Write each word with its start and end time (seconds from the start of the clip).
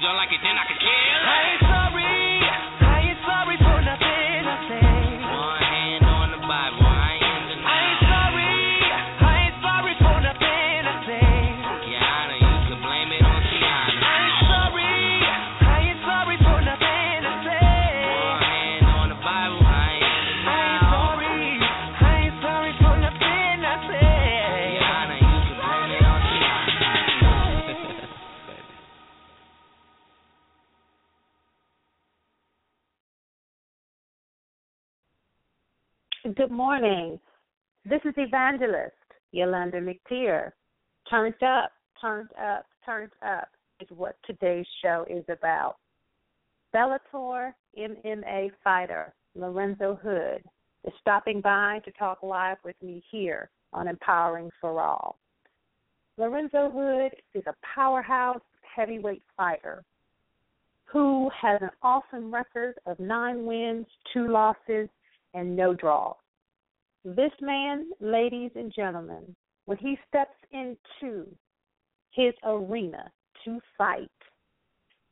You 0.00 0.08
don't 0.08 0.16
like 0.16 0.32
it, 0.32 0.40
then 0.40 0.56
I 0.56 0.64
can 0.64 0.80
Good 36.40 36.50
morning. 36.50 37.20
This 37.84 38.00
is 38.06 38.14
Evangelist 38.16 38.94
Yolanda 39.30 39.78
McTeer. 39.78 40.52
Turned 41.10 41.34
up, 41.42 41.70
turned 42.00 42.30
up, 42.42 42.64
turned 42.82 43.10
up 43.22 43.50
is 43.78 43.88
what 43.90 44.16
today's 44.24 44.64
show 44.82 45.04
is 45.10 45.22
about. 45.28 45.76
Bellator 46.74 47.52
MMA 47.78 48.52
fighter 48.64 49.12
Lorenzo 49.34 50.00
Hood 50.02 50.42
is 50.86 50.94
stopping 51.02 51.42
by 51.42 51.80
to 51.84 51.92
talk 51.92 52.22
live 52.22 52.56
with 52.64 52.76
me 52.82 53.04
here 53.10 53.50
on 53.74 53.86
Empowering 53.86 54.48
for 54.62 54.80
All. 54.80 55.18
Lorenzo 56.16 56.70
Hood 56.70 57.12
is 57.34 57.44
a 57.48 57.54
powerhouse 57.74 58.40
heavyweight 58.62 59.24
fighter 59.36 59.84
who 60.86 61.30
has 61.38 61.60
an 61.60 61.70
awesome 61.82 62.32
record 62.32 62.76
of 62.86 62.98
nine 62.98 63.44
wins, 63.44 63.84
two 64.14 64.26
losses, 64.26 64.88
and 65.34 65.54
no 65.54 65.74
draws. 65.74 66.16
This 67.04 67.32
man, 67.40 67.90
ladies 68.00 68.50
and 68.54 68.72
gentlemen, 68.74 69.34
when 69.64 69.78
he 69.78 69.98
steps 70.06 70.36
into 70.52 71.26
his 72.10 72.34
arena 72.44 73.10
to 73.44 73.58
fight, 73.78 74.10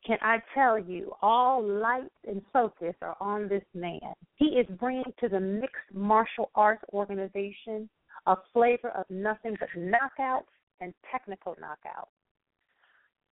can 0.05 0.17
I 0.21 0.37
tell 0.53 0.77
you, 0.77 1.13
all 1.21 1.63
lights 1.63 2.13
and 2.27 2.41
focus 2.53 2.95
are 3.01 3.17
on 3.19 3.47
this 3.47 3.63
man. 3.73 4.13
He 4.35 4.45
is 4.45 4.67
bringing 4.79 5.13
to 5.19 5.29
the 5.29 5.39
mixed 5.39 5.93
martial 5.93 6.51
arts 6.55 6.83
organization 6.93 7.89
a 8.27 8.35
flavor 8.53 8.89
of 8.89 9.05
nothing 9.09 9.57
but 9.59 9.69
knockouts 9.75 10.51
and 10.81 10.93
technical 11.11 11.55
knockouts. 11.55 12.09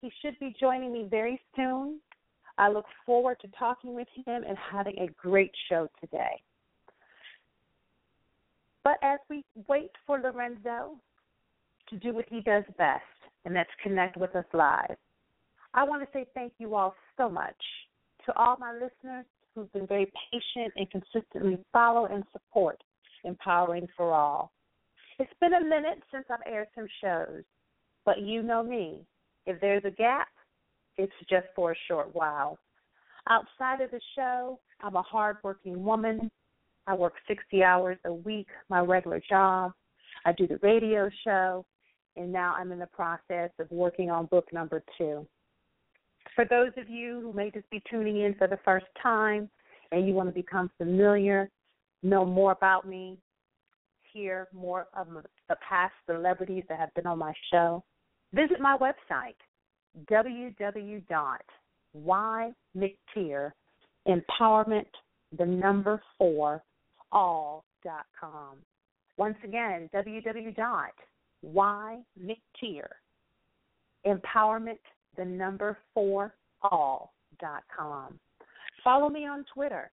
He 0.01 0.11
should 0.21 0.37
be 0.39 0.55
joining 0.59 0.91
me 0.91 1.07
very 1.09 1.39
soon. 1.55 1.99
I 2.57 2.69
look 2.69 2.85
forward 3.05 3.37
to 3.41 3.47
talking 3.57 3.93
with 3.93 4.07
him 4.25 4.43
and 4.47 4.57
having 4.71 4.97
a 4.99 5.11
great 5.21 5.51
show 5.69 5.87
today. 6.01 6.41
But 8.87 8.99
as 9.03 9.19
we 9.29 9.43
wait 9.67 9.91
for 10.05 10.17
Lorenzo 10.17 10.95
to 11.89 11.97
do 11.97 12.13
what 12.13 12.23
he 12.29 12.39
does 12.39 12.63
best, 12.77 13.03
and 13.43 13.53
that's 13.53 13.69
connect 13.83 14.15
with 14.15 14.33
us 14.33 14.45
live, 14.53 14.95
I 15.73 15.83
want 15.83 16.03
to 16.03 16.07
say 16.13 16.25
thank 16.33 16.53
you 16.57 16.73
all 16.73 16.95
so 17.17 17.27
much 17.27 17.57
to 18.25 18.33
all 18.37 18.55
my 18.57 18.71
listeners 18.71 19.25
who've 19.53 19.69
been 19.73 19.87
very 19.87 20.09
patient 20.31 20.71
and 20.77 20.89
consistently 20.89 21.57
follow 21.73 22.05
and 22.05 22.23
support 22.31 22.81
Empowering 23.25 23.89
for 23.97 24.13
All. 24.13 24.53
It's 25.19 25.33
been 25.41 25.55
a 25.55 25.65
minute 25.65 26.01
since 26.09 26.23
I've 26.29 26.49
aired 26.49 26.69
some 26.73 26.87
shows, 27.01 27.43
but 28.05 28.21
you 28.21 28.41
know 28.41 28.63
me. 28.63 29.01
If 29.45 29.59
there's 29.59 29.83
a 29.83 29.91
gap, 29.91 30.29
it's 30.95 31.11
just 31.29 31.47
for 31.57 31.73
a 31.73 31.77
short 31.89 32.15
while. 32.15 32.57
Outside 33.27 33.81
of 33.81 33.91
the 33.91 33.99
show, 34.15 34.61
I'm 34.81 34.95
a 34.95 35.01
hardworking 35.01 35.83
woman. 35.83 36.31
I 36.87 36.95
work 36.95 37.13
60 37.27 37.63
hours 37.63 37.97
a 38.05 38.13
week, 38.13 38.47
my 38.69 38.79
regular 38.79 39.21
job. 39.29 39.73
I 40.25 40.31
do 40.31 40.47
the 40.47 40.57
radio 40.63 41.09
show, 41.25 41.65
and 42.15 42.31
now 42.31 42.55
I'm 42.57 42.71
in 42.71 42.79
the 42.79 42.87
process 42.87 43.51
of 43.59 43.69
working 43.69 44.09
on 44.09 44.27
book 44.27 44.45
number 44.53 44.81
two. 44.97 45.27
For 46.33 46.45
those 46.45 46.71
of 46.77 46.89
you 46.89 47.19
who 47.21 47.33
may 47.33 47.51
just 47.51 47.69
be 47.69 47.83
tuning 47.89 48.21
in 48.21 48.35
for 48.35 48.47
the 48.47 48.59
first 48.63 48.85
time 49.03 49.49
and 49.91 50.07
you 50.07 50.13
want 50.13 50.29
to 50.29 50.33
become 50.33 50.71
familiar, 50.77 51.49
know 52.03 52.23
more 52.25 52.53
about 52.53 52.87
me, 52.87 53.17
hear 54.13 54.47
more 54.53 54.87
of 54.95 55.07
the 55.49 55.57
past 55.67 55.93
celebrities 56.05 56.63
that 56.69 56.79
have 56.79 56.93
been 56.93 57.05
on 57.05 57.19
my 57.19 57.33
show, 57.51 57.83
visit 58.33 58.61
my 58.61 58.77
website, 58.77 59.35
www.ymcteer, 60.09 61.41
empowerment, 64.07 64.85
the 65.37 65.45
number 65.45 66.01
four, 66.17 66.63
all.com. 67.11 68.57
Once 69.17 69.37
again, 69.43 69.89
www.ymcteer, 69.93 72.87
empowerment, 74.05 74.79
the 75.15 75.25
number 75.25 75.77
four, 75.93 76.33
all.com. 76.61 78.19
Follow 78.83 79.09
me 79.09 79.25
on 79.25 79.43
Twitter 79.53 79.89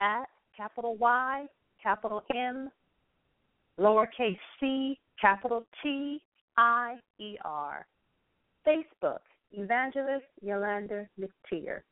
at 0.00 0.24
capital 0.56 0.96
Y, 0.96 1.46
capital 1.82 2.22
M, 2.34 2.70
lowercase 3.78 4.38
c, 4.58 4.98
capital 5.20 5.66
T, 5.82 6.22
I, 6.56 6.96
E, 7.18 7.36
R. 7.44 7.86
Facebook, 8.66 9.18
Evangelist 9.52 10.24
Yolanda 10.40 11.06
McTeer. 11.20 11.82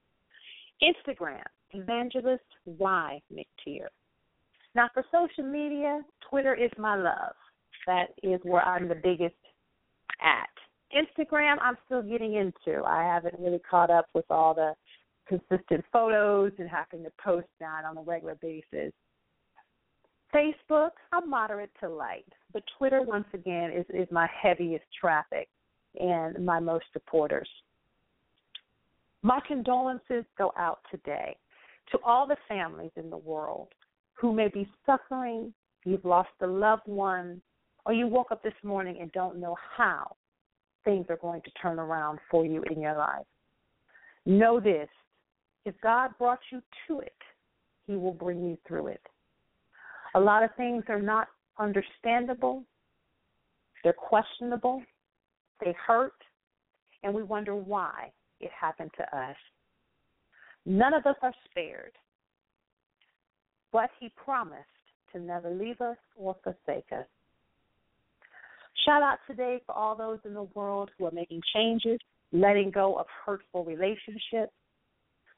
Instagram, 0.82 1.42
Evangelist 1.72 2.42
Y 2.64 3.20
McTeer. 3.32 3.88
Now, 4.74 4.88
for 4.94 5.04
social 5.12 5.48
media, 5.50 6.02
Twitter 6.28 6.54
is 6.54 6.70
my 6.78 6.96
love. 6.96 7.34
That 7.86 8.06
is 8.22 8.40
where 8.42 8.62
I'm 8.62 8.88
the 8.88 8.94
biggest 8.94 9.34
at. 10.20 10.48
Instagram, 10.96 11.56
I'm 11.60 11.76
still 11.86 12.02
getting 12.02 12.34
into. 12.34 12.82
I 12.84 13.02
haven't 13.02 13.38
really 13.38 13.60
caught 13.68 13.90
up 13.90 14.06
with 14.14 14.24
all 14.30 14.54
the 14.54 14.74
consistent 15.26 15.84
photos 15.92 16.52
and 16.58 16.68
having 16.68 17.02
to 17.04 17.12
post 17.22 17.48
that 17.60 17.84
on 17.84 17.96
a 17.96 18.02
regular 18.02 18.36
basis. 18.36 18.92
Facebook, 20.34 20.90
I'm 21.12 21.28
moderate 21.28 21.70
to 21.80 21.88
light, 21.88 22.26
but 22.52 22.62
Twitter, 22.78 23.02
once 23.02 23.26
again, 23.34 23.70
is, 23.70 23.84
is 23.90 24.08
my 24.10 24.28
heaviest 24.40 24.84
traffic 24.98 25.48
and 26.00 26.44
my 26.44 26.58
most 26.58 26.86
supporters. 26.92 27.48
My 29.22 29.40
condolences 29.46 30.24
go 30.38 30.52
out 30.56 30.80
today 30.90 31.36
to 31.90 31.98
all 32.04 32.26
the 32.26 32.36
families 32.48 32.90
in 32.96 33.10
the 33.10 33.16
world 33.16 33.68
who 34.14 34.32
may 34.32 34.48
be 34.48 34.68
suffering, 34.86 35.52
you've 35.84 36.04
lost 36.04 36.30
a 36.40 36.46
loved 36.46 36.86
one, 36.86 37.40
or 37.84 37.92
you 37.92 38.06
woke 38.06 38.30
up 38.30 38.42
this 38.42 38.54
morning 38.62 38.98
and 39.00 39.10
don't 39.12 39.40
know 39.40 39.56
how 39.76 40.16
things 40.84 41.06
are 41.08 41.16
going 41.16 41.42
to 41.42 41.50
turn 41.60 41.78
around 41.78 42.18
for 42.30 42.44
you 42.44 42.62
in 42.70 42.80
your 42.80 42.96
life. 42.96 43.26
Know 44.24 44.60
this 44.60 44.88
if 45.64 45.74
God 45.80 46.10
brought 46.18 46.40
you 46.50 46.60
to 46.88 47.00
it, 47.00 47.16
He 47.86 47.94
will 47.96 48.12
bring 48.12 48.42
you 48.42 48.58
through 48.66 48.88
it. 48.88 49.02
A 50.14 50.20
lot 50.20 50.42
of 50.42 50.50
things 50.56 50.84
are 50.88 51.00
not 51.00 51.28
understandable, 51.58 52.64
they're 53.82 53.92
questionable, 53.92 54.82
they 55.64 55.74
hurt, 55.86 56.14
and 57.02 57.14
we 57.14 57.22
wonder 57.22 57.54
why 57.54 58.10
it 58.40 58.50
happened 58.58 58.90
to 58.96 59.16
us. 59.16 59.36
None 60.66 60.94
of 60.94 61.06
us 61.06 61.16
are 61.22 61.34
spared, 61.50 61.92
but 63.72 63.90
He 63.98 64.12
promised 64.16 64.64
to 65.12 65.20
never 65.20 65.50
leave 65.50 65.80
us 65.80 65.96
or 66.16 66.36
forsake 66.42 66.86
us. 66.92 67.06
Shout 68.84 69.02
out 69.02 69.18
today 69.26 69.60
for 69.66 69.74
all 69.74 69.94
those 69.96 70.18
in 70.24 70.34
the 70.34 70.48
world 70.54 70.90
who 70.98 71.06
are 71.06 71.12
making 71.12 71.40
changes, 71.54 71.98
letting 72.32 72.70
go 72.70 72.94
of 72.94 73.06
hurtful 73.24 73.64
relationships, 73.64 74.52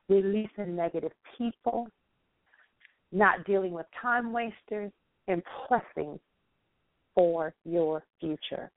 releasing 0.08 0.76
negative 0.76 1.12
people, 1.36 1.88
not 3.12 3.44
dealing 3.44 3.72
with 3.72 3.86
time 4.00 4.32
wasters, 4.32 4.92
and 5.28 5.42
pressing 5.66 6.18
for 7.14 7.54
your 7.64 8.04
future. 8.20 8.70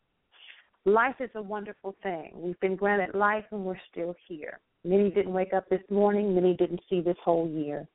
Life 0.86 1.15
is 1.19 1.30
a 1.36 1.42
wonderful 1.42 1.95
thing. 2.01 2.31
We've 2.33 2.60
been 2.60 2.75
granted 2.75 3.13
life 3.13 3.44
and 3.51 3.65
we're 3.65 3.80
still 3.92 4.15
here. 4.27 4.60
Many 4.86 5.10
didn't 5.10 5.33
wake 5.33 5.53
up 5.53 5.68
this 5.69 5.81
morning, 5.89 6.33
many 6.33 6.56
didn't 6.56 6.80
see 6.89 7.01
this 7.01 7.18
whole 7.24 7.50
year. 7.50 7.88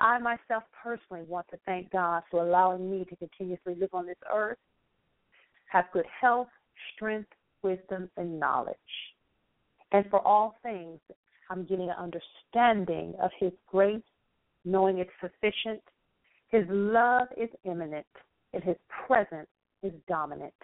I 0.00 0.18
myself 0.18 0.64
personally 0.82 1.24
want 1.28 1.46
to 1.50 1.58
thank 1.66 1.90
God 1.90 2.22
for 2.30 2.42
allowing 2.42 2.90
me 2.90 3.04
to 3.04 3.16
continuously 3.16 3.74
live 3.74 3.90
on 3.92 4.06
this 4.06 4.16
earth, 4.32 4.58
have 5.70 5.84
good 5.92 6.06
health, 6.20 6.48
strength, 6.94 7.30
wisdom, 7.62 8.10
and 8.16 8.40
knowledge. 8.40 8.76
And 9.92 10.04
for 10.08 10.26
all 10.26 10.56
things, 10.62 10.98
I'm 11.50 11.64
getting 11.64 11.90
an 11.90 11.96
understanding 11.98 13.14
of 13.20 13.30
His 13.38 13.52
grace, 13.66 14.00
knowing 14.64 14.98
it's 14.98 15.10
sufficient. 15.20 15.82
His 16.48 16.64
love 16.68 17.28
is 17.36 17.50
imminent, 17.64 18.06
and 18.54 18.62
His 18.62 18.76
presence 19.06 19.48
is 19.82 19.92
dominant. 20.08 20.54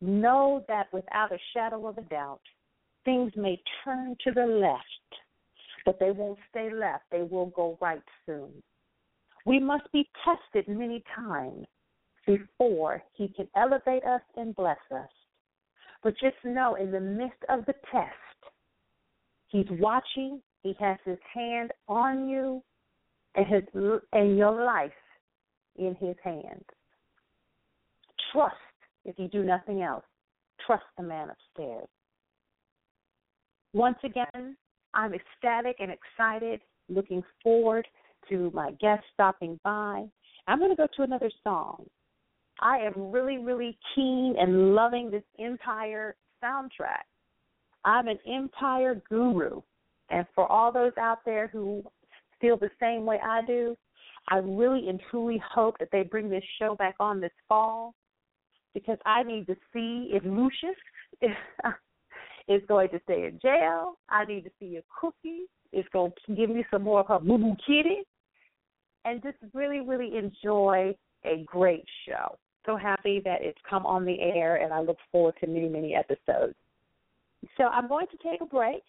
Know 0.00 0.64
that 0.66 0.92
without 0.92 1.30
a 1.30 1.38
shadow 1.54 1.86
of 1.86 1.98
a 1.98 2.02
doubt, 2.02 2.40
things 3.04 3.32
may 3.36 3.60
turn 3.84 4.16
to 4.24 4.32
the 4.32 4.44
left, 4.44 5.21
but 5.84 5.98
they 5.98 6.10
won't 6.10 6.38
stay 6.50 6.70
left. 6.72 7.04
They 7.10 7.22
will 7.22 7.46
go 7.46 7.78
right 7.80 8.02
soon. 8.26 8.50
We 9.44 9.58
must 9.58 9.90
be 9.92 10.08
tested 10.24 10.68
many 10.68 11.02
times 11.16 11.66
before 12.26 13.02
He 13.14 13.28
can 13.28 13.48
elevate 13.56 14.04
us 14.04 14.20
and 14.36 14.54
bless 14.54 14.78
us. 14.94 15.08
But 16.02 16.14
just 16.20 16.36
know, 16.44 16.74
in 16.76 16.90
the 16.90 17.00
midst 17.00 17.42
of 17.48 17.64
the 17.66 17.74
test, 17.90 18.14
He's 19.48 19.66
watching. 19.70 20.40
He 20.62 20.74
has 20.78 20.98
His 21.04 21.18
hand 21.34 21.72
on 21.88 22.28
you, 22.28 22.62
and 23.34 23.46
His 23.46 23.62
and 24.12 24.38
your 24.38 24.64
life 24.64 24.92
in 25.76 25.96
His 26.00 26.16
hands. 26.22 26.64
Trust, 28.32 28.54
if 29.04 29.18
you 29.18 29.28
do 29.28 29.42
nothing 29.42 29.82
else, 29.82 30.04
trust 30.66 30.84
the 30.96 31.02
man 31.02 31.28
upstairs. 31.30 31.88
Once 33.74 33.98
again, 34.04 34.56
I'm 34.94 35.12
ecstatic 35.14 35.76
and 35.80 35.90
excited, 35.90 36.60
looking 36.88 37.22
forward 37.42 37.86
to 38.28 38.50
my 38.54 38.72
guest 38.80 39.02
stopping 39.12 39.58
by. 39.64 40.04
I'm 40.46 40.58
going 40.58 40.70
to 40.70 40.76
go 40.76 40.88
to 40.96 41.02
another 41.02 41.30
song. 41.42 41.84
I 42.60 42.78
am 42.78 43.10
really, 43.10 43.38
really 43.38 43.78
keen 43.94 44.36
and 44.38 44.74
loving 44.74 45.10
this 45.10 45.22
Empire 45.38 46.16
soundtrack. 46.42 47.04
I'm 47.84 48.08
an 48.08 48.18
Empire 48.26 49.02
guru. 49.08 49.62
And 50.10 50.26
for 50.34 50.50
all 50.50 50.70
those 50.70 50.92
out 51.00 51.20
there 51.24 51.48
who 51.48 51.82
feel 52.40 52.56
the 52.56 52.70
same 52.80 53.06
way 53.06 53.18
I 53.24 53.40
do, 53.46 53.76
I 54.28 54.36
really 54.36 54.88
and 54.88 55.00
truly 55.10 55.42
hope 55.52 55.78
that 55.78 55.88
they 55.90 56.02
bring 56.02 56.28
this 56.28 56.44
show 56.58 56.76
back 56.76 56.94
on 57.00 57.20
this 57.20 57.32
fall 57.48 57.94
because 58.74 58.98
I 59.04 59.22
need 59.22 59.46
to 59.46 59.56
see 59.72 60.10
if 60.12 60.22
Lucius 60.24 60.76
is 62.48 62.62
going 62.68 62.88
to 62.90 63.00
stay 63.04 63.26
in 63.26 63.38
jail. 63.40 63.94
I 64.08 64.24
need 64.24 64.44
to 64.44 64.50
see 64.58 64.76
if 64.76 64.84
Cookie 65.00 65.46
It's 65.72 65.88
going 65.92 66.12
to 66.26 66.34
give 66.34 66.50
me 66.50 66.64
some 66.70 66.82
more 66.82 67.00
of 67.00 67.08
her 67.08 67.18
boo 67.18 67.38
boo 67.38 67.56
kitty 67.66 68.02
and 69.04 69.22
just 69.22 69.36
really, 69.52 69.80
really 69.80 70.16
enjoy 70.16 70.94
a 71.24 71.44
great 71.46 71.84
show. 72.06 72.38
So 72.66 72.76
happy 72.76 73.20
that 73.24 73.38
it's 73.40 73.58
come 73.68 73.84
on 73.86 74.04
the 74.04 74.20
air, 74.20 74.56
and 74.56 74.72
I 74.72 74.80
look 74.80 74.98
forward 75.10 75.34
to 75.40 75.46
many, 75.46 75.68
many 75.68 75.94
episodes. 75.94 76.54
So 77.56 77.64
I'm 77.64 77.88
going 77.88 78.06
to 78.06 78.16
take 78.28 78.40
a 78.40 78.46
break 78.46 78.82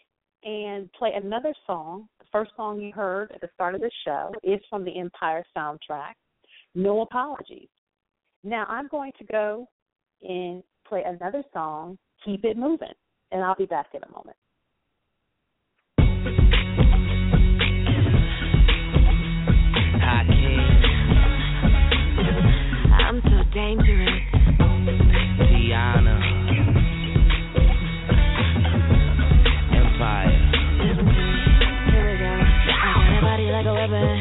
and 0.43 0.91
play 0.93 1.11
another 1.15 1.53
song. 1.65 2.07
The 2.19 2.25
first 2.31 2.51
song 2.55 2.79
you 2.79 2.91
heard 2.91 3.31
at 3.31 3.41
the 3.41 3.49
start 3.55 3.73
of 3.75 3.81
the 3.81 3.91
show 4.05 4.31
is 4.43 4.59
from 4.69 4.83
the 4.83 4.99
Empire 4.99 5.43
soundtrack, 5.57 6.13
No 6.75 7.01
Apologies. 7.01 7.69
Now 8.43 8.65
I'm 8.67 8.87
going 8.89 9.13
to 9.17 9.23
go 9.25 9.67
and 10.21 10.61
play 10.87 11.03
another 11.05 11.43
song, 11.53 11.97
Keep 12.23 12.45
It 12.45 12.57
Moving, 12.57 12.89
and 13.33 13.43
I'll 13.43 13.55
be 13.55 13.65
back 13.65 13.87
in 13.93 14.01
a 14.03 14.11
moment. 14.11 14.37
I'm 22.93 23.21
so 23.23 23.43
dangerous. 23.53 24.09
Tiana, 25.49 26.15
Empire. 29.75 30.39
Here 31.89 32.05
we 32.11 32.17
go. 32.17 32.33
I 32.71 32.93
got 32.93 33.17
a 33.17 33.21
body 33.21 33.47
like 33.49 33.65
a 33.65 33.73
weapon. 33.73 34.17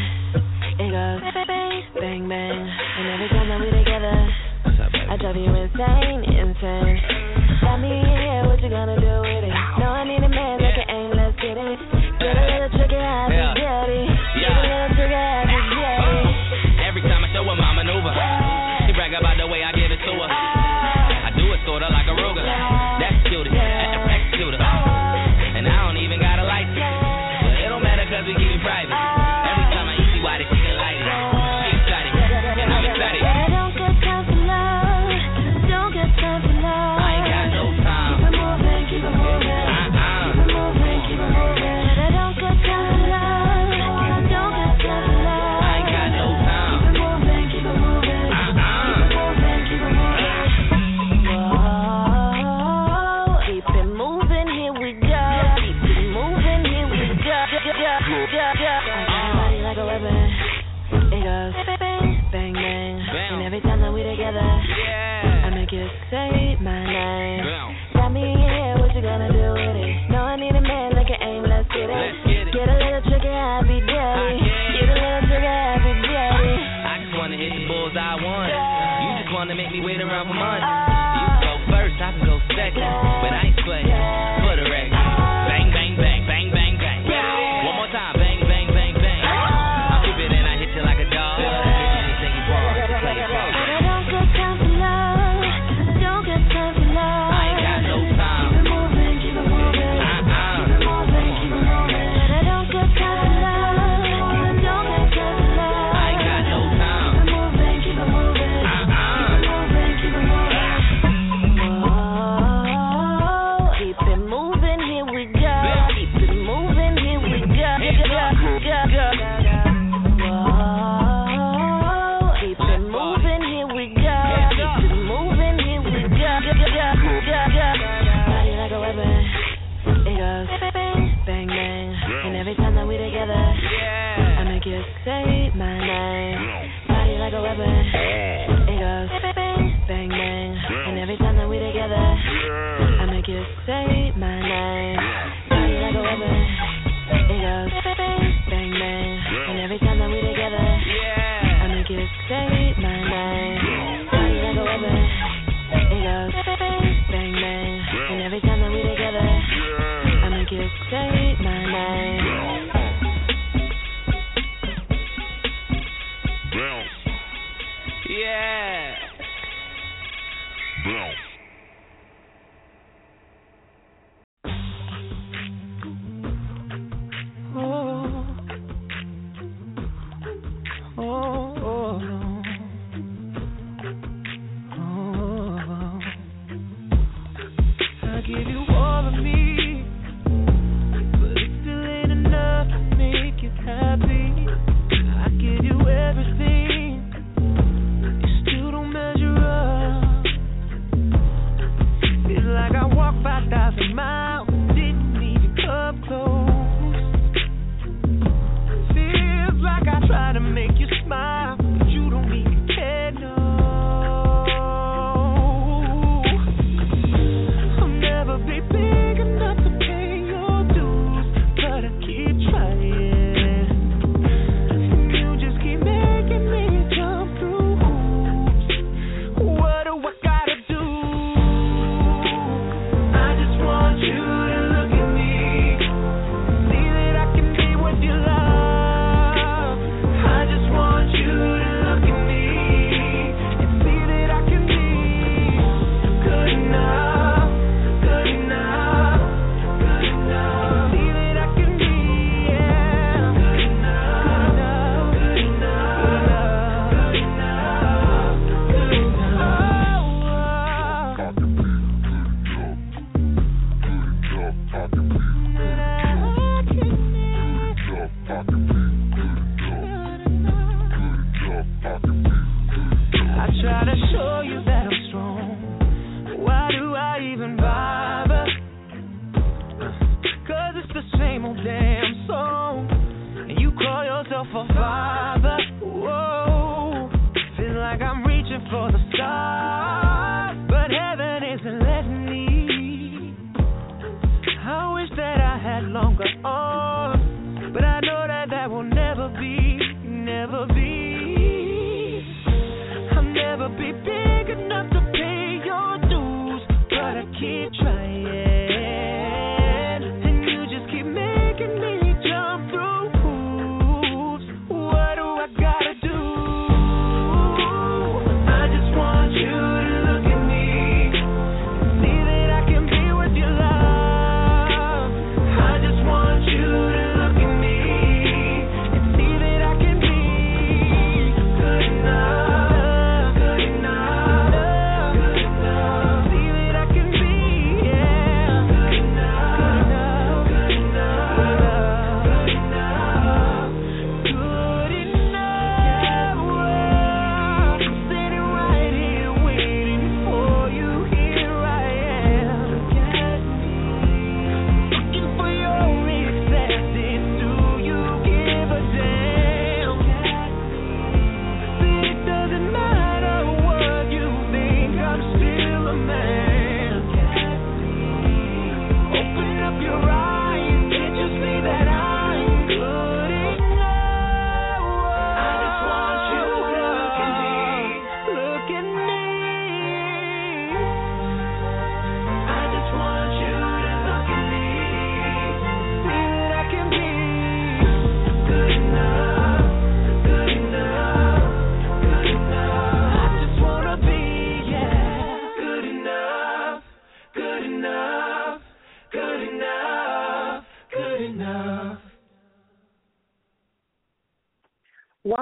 It 0.81 0.90
goes 0.90 1.21
bang, 1.47 1.83
bang, 2.00 2.28
bang. 2.28 2.69
And 2.99 3.09
every 3.09 3.28
time 3.28 3.49
that 3.49 3.61
we 3.61 3.71
together, 3.78 4.28
up. 4.81 4.92
I 5.09 5.16
drive 5.16 5.37
you 5.37 5.54
insane, 5.54 6.25
insane. 6.25 6.99
Got 7.62 7.78
me 7.78 8.31
gonna 8.73 8.99
do 8.99 9.23
it? 9.25 9.51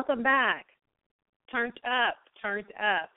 Welcome 0.00 0.22
back. 0.22 0.64
Turned 1.52 1.78
up, 1.84 2.14
turned 2.40 2.72
up. 2.80 3.10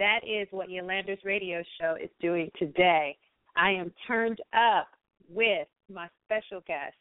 That 0.00 0.18
is 0.26 0.48
what 0.50 0.68
Yolanda's 0.68 1.20
radio 1.24 1.62
show 1.80 1.94
is 1.94 2.10
doing 2.20 2.50
today. 2.58 3.16
I 3.56 3.70
am 3.70 3.92
turned 4.04 4.40
up 4.52 4.88
with 5.28 5.68
my 5.88 6.08
special 6.24 6.60
guest, 6.66 6.96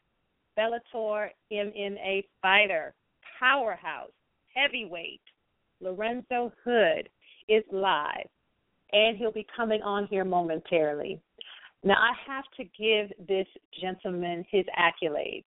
Bellator 0.56 1.30
MMA 1.52 2.26
fighter, 2.44 2.94
powerhouse, 3.40 4.12
heavyweight, 4.56 5.22
Lorenzo 5.82 6.54
Hood 6.64 7.10
is 7.50 7.64
live, 7.72 8.30
and 8.92 9.18
he'll 9.18 9.32
be 9.32 9.48
coming 9.58 9.82
on 9.82 10.06
here 10.12 10.26
momentarily. 10.26 11.20
Now, 11.84 11.96
I 11.96 12.14
have 12.28 12.46
to 12.58 12.66
give 12.80 13.28
this 13.28 13.48
gentleman 13.82 14.46
his 14.52 14.66
accolades. 14.80 15.46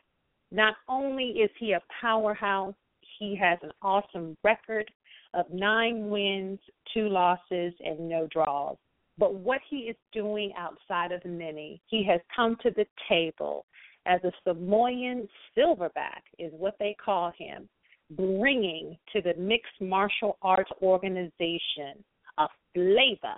Not 0.51 0.75
only 0.89 1.27
is 1.27 1.51
he 1.61 1.75
a 1.75 1.83
powerhouse, 2.01 2.75
he 3.19 3.37
has 3.37 3.59
an 3.63 3.73
awesome 3.83 4.37
record 4.43 4.91
of 5.35 5.47
nine 5.53 6.09
wins, 6.09 6.59
two 6.93 7.09
losses, 7.09 7.73
and 7.81 8.09
no 8.09 8.27
draws. 8.31 8.77
But 9.19 9.35
what 9.35 9.61
he 9.69 9.79
is 9.79 9.97
doing 10.13 10.53
outside 10.57 11.13
of 11.13 11.23
the 11.23 11.29
mini, 11.29 11.81
he 11.87 12.05
has 12.05 12.21
come 12.35 12.57
to 12.63 12.71
the 12.71 12.87
table 13.09 13.65
as 14.07 14.21
a 14.25 14.33
Samoan 14.45 15.29
silverback, 15.57 16.23
is 16.39 16.53
what 16.57 16.77
they 16.79 16.95
call 17.03 17.33
him, 17.37 17.69
bringing 18.11 18.97
to 19.13 19.21
the 19.21 19.35
mixed 19.35 19.81
martial 19.81 20.39
arts 20.43 20.71
organization 20.81 22.05
a 22.39 22.47
flavor 22.75 23.35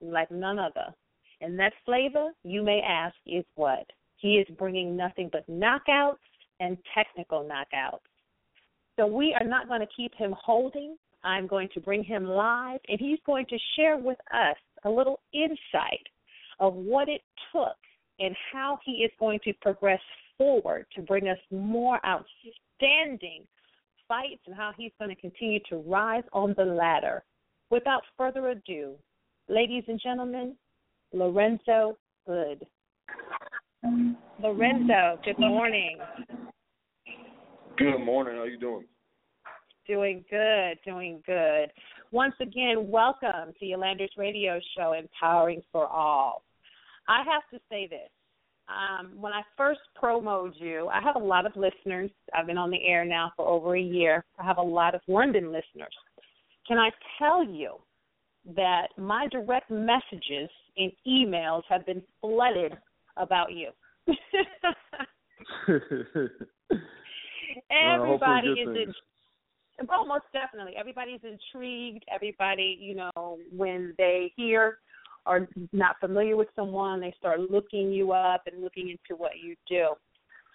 like 0.00 0.30
none 0.30 0.58
other. 0.58 0.94
And 1.40 1.58
that 1.58 1.72
flavor, 1.84 2.30
you 2.42 2.62
may 2.62 2.80
ask, 2.80 3.14
is 3.26 3.44
what? 3.54 3.86
He 4.16 4.36
is 4.36 4.56
bringing 4.56 4.96
nothing 4.96 5.30
but 5.30 5.48
knockouts 5.48 6.16
and 6.58 6.78
technical 6.94 7.44
knockouts. 7.44 8.00
So 8.98 9.06
we 9.06 9.34
are 9.38 9.46
not 9.46 9.68
going 9.68 9.80
to 9.80 9.86
keep 9.96 10.12
him 10.14 10.34
holding. 10.36 10.96
I'm 11.22 11.46
going 11.46 11.68
to 11.74 11.80
bring 11.80 12.02
him 12.02 12.24
live, 12.24 12.80
and 12.88 12.98
he's 12.98 13.18
going 13.24 13.46
to 13.46 13.58
share 13.76 13.96
with 13.96 14.18
us 14.34 14.56
a 14.84 14.90
little 14.90 15.20
insight 15.32 16.06
of 16.58 16.74
what 16.74 17.08
it 17.08 17.22
took 17.52 17.76
and 18.18 18.34
how 18.52 18.78
he 18.84 18.92
is 19.04 19.12
going 19.20 19.38
to 19.44 19.52
progress 19.60 20.00
forward 20.36 20.86
to 20.96 21.02
bring 21.02 21.28
us 21.28 21.38
more 21.52 22.00
outstanding 22.04 23.44
fights 24.08 24.40
and 24.46 24.56
how 24.56 24.72
he's 24.76 24.92
going 24.98 25.14
to 25.14 25.20
continue 25.20 25.60
to 25.68 25.76
rise 25.76 26.24
on 26.32 26.54
the 26.56 26.64
ladder. 26.64 27.22
Without 27.70 28.02
further 28.16 28.48
ado, 28.48 28.94
ladies 29.48 29.84
and 29.86 30.00
gentlemen, 30.02 30.56
Lorenzo 31.12 31.96
Hood. 32.26 32.66
Um, 33.84 34.16
Lorenzo, 34.42 35.20
good 35.24 35.38
morning. 35.38 35.98
Good 37.78 37.98
morning. 38.00 38.36
How 38.36 38.42
you 38.42 38.58
doing? 38.58 38.86
Doing 39.86 40.24
good, 40.28 40.78
doing 40.84 41.22
good. 41.24 41.70
Once 42.10 42.34
again, 42.40 42.90
welcome 42.90 43.52
to 43.60 43.64
Yolanda's 43.64 44.10
radio 44.16 44.58
show, 44.76 44.94
Empowering 44.94 45.62
for 45.70 45.86
All. 45.86 46.42
I 47.06 47.18
have 47.18 47.42
to 47.52 47.60
say 47.70 47.86
this. 47.86 48.10
Um, 48.68 49.12
when 49.20 49.32
I 49.32 49.42
first 49.56 49.78
promoted 49.94 50.54
you, 50.60 50.88
I 50.88 51.00
have 51.00 51.14
a 51.14 51.24
lot 51.24 51.46
of 51.46 51.52
listeners. 51.54 52.10
I've 52.34 52.48
been 52.48 52.58
on 52.58 52.72
the 52.72 52.84
air 52.84 53.04
now 53.04 53.30
for 53.36 53.46
over 53.46 53.76
a 53.76 53.80
year. 53.80 54.24
I 54.40 54.44
have 54.44 54.58
a 54.58 54.62
lot 54.62 54.96
of 54.96 55.00
London 55.06 55.52
listeners. 55.52 55.94
Can 56.66 56.78
I 56.78 56.90
tell 57.16 57.44
you 57.44 57.76
that 58.56 58.88
my 58.96 59.28
direct 59.30 59.70
messages 59.70 60.50
and 60.76 60.90
emails 61.06 61.62
have 61.68 61.86
been 61.86 62.02
flooded 62.20 62.72
about 63.16 63.52
you? 63.52 63.70
Everybody 67.70 68.48
is 68.48 68.68
in, 68.68 69.86
well, 69.88 70.06
most 70.06 70.24
definitely. 70.32 70.74
Everybody's 70.76 71.20
intrigued. 71.22 72.04
Everybody, 72.12 72.76
you 72.80 72.94
know, 72.94 73.38
when 73.50 73.94
they 73.98 74.32
hear 74.36 74.78
or 75.26 75.48
not 75.72 75.96
familiar 76.00 76.36
with 76.36 76.48
someone, 76.56 77.00
they 77.00 77.14
start 77.18 77.40
looking 77.40 77.92
you 77.92 78.12
up 78.12 78.42
and 78.50 78.62
looking 78.62 78.90
into 78.90 79.20
what 79.20 79.32
you 79.42 79.54
do. 79.68 79.88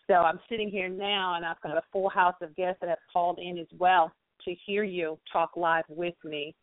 So 0.08 0.16
I'm 0.16 0.40
sitting 0.50 0.70
here 0.70 0.90
now, 0.90 1.36
and 1.36 1.46
I've 1.46 1.62
got 1.62 1.78
a 1.78 1.84
full 1.92 2.10
house 2.10 2.36
of 2.42 2.56
guests 2.56 2.80
that 2.82 2.90
have 2.90 2.98
called 3.12 3.40
in 3.40 3.58
as 3.58 3.68
well 3.78 4.12
to 4.44 4.56
hear 4.66 4.84
you 4.84 5.18
talk 5.32 5.52
live 5.56 5.86
with 5.88 6.16
me. 6.26 6.54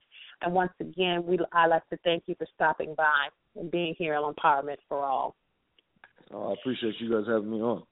And 0.43 0.53
once 0.53 0.73
again, 0.81 1.25
we 1.27 1.39
I 1.53 1.67
like 1.67 1.89
to 1.91 1.99
thank 2.05 2.25
you 2.27 2.35
for 2.37 2.47
stopping 2.55 2.95
by 2.97 3.29
and 3.57 3.71
being 3.71 3.95
here 3.97 4.15
on 4.15 4.35
Empowerment 4.35 4.77
for 4.89 5.05
All. 5.05 5.37
Oh, 6.33 6.51
I 6.51 6.53
appreciate 6.55 6.95
you 6.99 7.11
guys 7.11 7.25
having 7.27 7.51
me 7.51 7.61
on. 7.61 7.83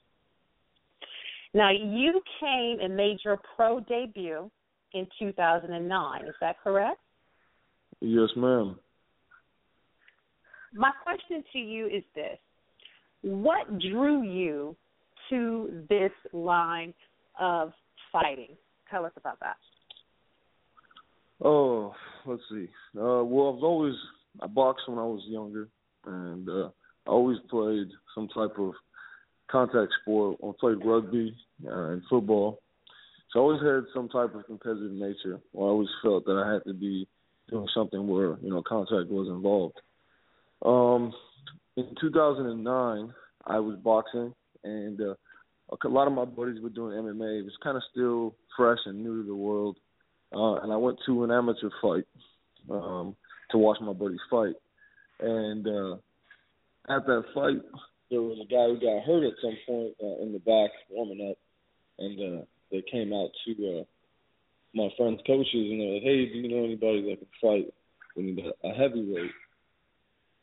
Now, 1.59 1.71
you 1.73 2.23
came 2.39 2.79
and 2.81 2.97
made 2.97 3.17
your 3.25 3.37
pro 3.57 3.81
debut 3.81 4.49
in 4.95 5.09
2009. 5.19 6.25
Is 6.25 6.35
that 6.41 6.55
correct? 6.63 7.01
Yes, 8.01 8.29
ma'am. 8.37 8.79
My 10.73 10.93
question 11.03 11.43
to 11.53 11.59
you 11.59 11.87
is 11.87 12.05
this 12.15 12.39
What 13.23 13.81
drew 13.81 14.23
you 14.23 14.77
to 15.31 15.85
this 15.89 16.13
line 16.33 16.95
of 17.41 17.73
fighting? 18.13 18.57
Tell 18.89 19.05
us 19.05 19.13
about 19.17 19.41
that. 19.41 19.57
Oh, 21.45 21.93
let's 22.25 22.43
see. 22.53 22.69
Uh, 22.97 23.25
well, 23.25 23.57
I've 23.57 23.65
always 23.65 23.97
I 24.41 24.47
boxed 24.47 24.89
when 24.89 24.99
I 25.01 25.05
was 25.05 25.25
younger, 25.27 25.69
and 26.07 26.49
uh, 26.49 26.69
I 27.05 27.11
always 27.11 27.39
played 27.51 27.89
some 28.15 28.29
type 28.29 28.57
of 28.61 28.75
contact 29.51 29.93
sport. 30.03 30.39
I 30.43 30.51
played 30.59 30.85
rugby 30.85 31.37
uh, 31.67 31.91
and 31.91 32.03
football, 32.09 32.61
So 33.33 33.41
I 33.41 33.43
always 33.43 33.63
had 33.63 33.85
some 33.95 34.09
type 34.09 34.35
of 34.35 34.47
competitive 34.47 34.93
nature. 34.93 35.41
Or 35.53 35.69
I 35.69 35.71
always 35.71 35.89
felt 36.03 36.25
that 36.27 36.43
I 36.45 36.53
had 36.53 36.65
to 36.65 36.75
be 36.75 37.09
doing 37.51 37.69
something 37.75 38.07
where 38.07 38.39
you 38.43 38.51
know 38.51 38.63
contact 38.63 39.11
was 39.11 39.29
involved. 39.29 39.81
Um, 40.65 41.13
in 41.77 41.95
2009, 42.01 43.15
I 43.47 43.59
was 43.61 43.77
boxing, 43.77 44.35
and 44.65 45.01
uh, 45.01 45.15
a 45.71 45.89
lot 45.89 46.07
of 46.07 46.13
my 46.13 46.25
buddies 46.25 46.61
were 46.63 46.71
doing 46.71 46.97
MMA. 46.97 47.41
It 47.41 47.45
was 47.45 47.57
kind 47.63 47.77
of 47.77 47.83
still 47.91 48.35
fresh 48.57 48.79
and 48.87 49.03
new 49.03 49.23
to 49.23 49.29
the 49.29 49.35
world, 49.35 49.77
uh, 50.33 50.57
and 50.57 50.73
I 50.73 50.77
went 50.77 50.99
to 51.07 51.25
an 51.25 51.31
amateur 51.31 51.71
fight 51.81 52.05
um, 52.71 53.17
to 53.51 53.59
watch 53.59 53.79
my 53.81 53.93
buddies 53.93 54.19
fight. 54.31 54.55
And 55.21 55.67
uh, 55.67 55.95
at 56.89 57.07
that 57.07 57.25
fight, 57.35 57.61
there 58.11 58.23
was 58.23 58.39
a 58.41 58.49
guy 58.49 58.67
who 58.67 58.81
got 58.81 59.05
hurt 59.05 59.27
at 59.27 59.39
some 59.43 59.57
point 59.67 59.95
uh, 60.03 60.23
in 60.23 60.33
the 60.33 60.39
back 60.41 60.71
warming 60.91 61.31
up, 61.31 61.37
and 61.99 62.21
uh, 62.21 62.45
they 62.71 62.83
came 62.91 63.13
out 63.13 63.31
to 63.45 63.81
uh, 63.81 63.85
my 64.75 64.89
friend's 64.97 65.21
coaches 65.27 65.53
and 65.53 65.81
they're 65.81 65.95
like, 65.95 66.03
"Hey, 66.03 66.27
do 66.27 66.39
you 66.39 66.49
know 66.49 66.65
anybody 66.65 67.03
that 67.03 67.19
can 67.19 67.29
fight? 67.41 67.75
We 68.17 68.23
need 68.25 68.39
a, 68.41 68.69
heavyweight." 68.69 69.31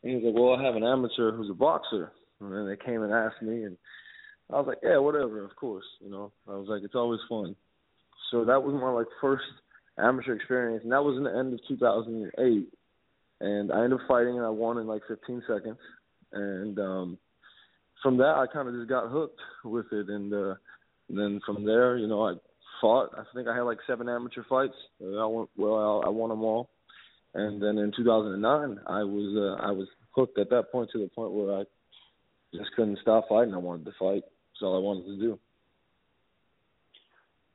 And 0.02 0.14
he's 0.14 0.24
like, 0.24 0.34
"Well, 0.34 0.54
I 0.54 0.62
have 0.62 0.76
an 0.76 0.84
amateur 0.84 1.32
who's 1.32 1.50
a 1.50 1.54
boxer." 1.54 2.12
And 2.40 2.52
then 2.52 2.68
they 2.68 2.76
came 2.76 3.02
and 3.02 3.12
asked 3.12 3.42
me, 3.42 3.64
and 3.64 3.76
I 4.50 4.56
was 4.56 4.66
like, 4.66 4.78
"Yeah, 4.82 4.98
whatever, 4.98 5.44
of 5.44 5.56
course." 5.56 5.86
You 6.00 6.10
know, 6.10 6.32
I 6.48 6.52
was 6.52 6.68
like, 6.68 6.82
"It's 6.84 6.94
always 6.94 7.20
fun." 7.28 7.56
So 8.30 8.44
that 8.44 8.62
was 8.62 8.74
my 8.74 8.90
like 8.90 9.06
first 9.20 9.44
amateur 9.98 10.34
experience, 10.34 10.82
and 10.82 10.92
that 10.92 11.04
was 11.04 11.16
in 11.16 11.24
the 11.24 11.36
end 11.36 11.54
of 11.54 11.60
2008. 11.68 12.68
And 13.38 13.72
I 13.72 13.84
ended 13.84 14.00
up 14.00 14.06
fighting, 14.08 14.36
and 14.36 14.46
I 14.46 14.50
won 14.50 14.78
in 14.78 14.86
like 14.86 15.02
15 15.08 15.42
seconds. 15.46 15.78
And 16.32 16.78
um 16.78 17.18
from 18.02 18.16
that, 18.18 18.36
I 18.36 18.46
kind 18.52 18.68
of 18.68 18.74
just 18.74 18.88
got 18.88 19.10
hooked 19.10 19.40
with 19.64 19.86
it, 19.92 20.08
and, 20.08 20.32
uh, 20.32 20.54
and 21.08 21.18
then 21.18 21.40
from 21.46 21.64
there, 21.64 21.96
you 21.96 22.06
know, 22.06 22.28
I 22.28 22.34
fought. 22.80 23.10
I 23.16 23.22
think 23.34 23.48
I 23.48 23.54
had 23.54 23.62
like 23.62 23.78
seven 23.86 24.08
amateur 24.08 24.42
fights. 24.48 24.74
I 25.00 25.26
went 25.26 25.50
well. 25.56 26.02
I, 26.04 26.06
I 26.06 26.10
won 26.10 26.30
them 26.30 26.42
all. 26.42 26.70
And 27.34 27.62
then 27.62 27.78
in 27.78 27.92
2009, 27.96 28.80
I 28.86 29.02
was 29.02 29.58
uh, 29.60 29.66
I 29.66 29.70
was 29.70 29.88
hooked 30.12 30.38
at 30.38 30.50
that 30.50 30.72
point 30.72 30.90
to 30.92 30.98
the 30.98 31.08
point 31.08 31.32
where 31.32 31.60
I 31.60 31.64
just 32.54 32.70
couldn't 32.76 32.98
stop 33.02 33.28
fighting. 33.28 33.54
I 33.54 33.58
wanted 33.58 33.84
to 33.86 33.92
fight. 33.98 34.22
That's 34.22 34.62
all 34.62 34.76
I 34.76 34.80
wanted 34.80 35.04
to 35.06 35.18
do. 35.18 35.38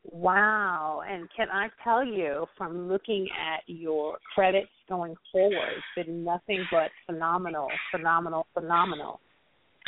Wow. 0.04 1.02
And 1.08 1.28
can 1.36 1.48
I 1.52 1.70
tell 1.84 2.06
you, 2.06 2.46
from 2.58 2.88
looking 2.90 3.28
at 3.32 3.62
your 3.68 4.18
credits 4.36 4.70
going 4.90 5.16
forward, 5.32 5.70
it's 5.78 6.08
been 6.08 6.24
nothing 6.24 6.66
but 6.72 6.90
phenomenal, 7.06 7.68
phenomenal, 7.92 8.48
phenomenal. 8.54 9.20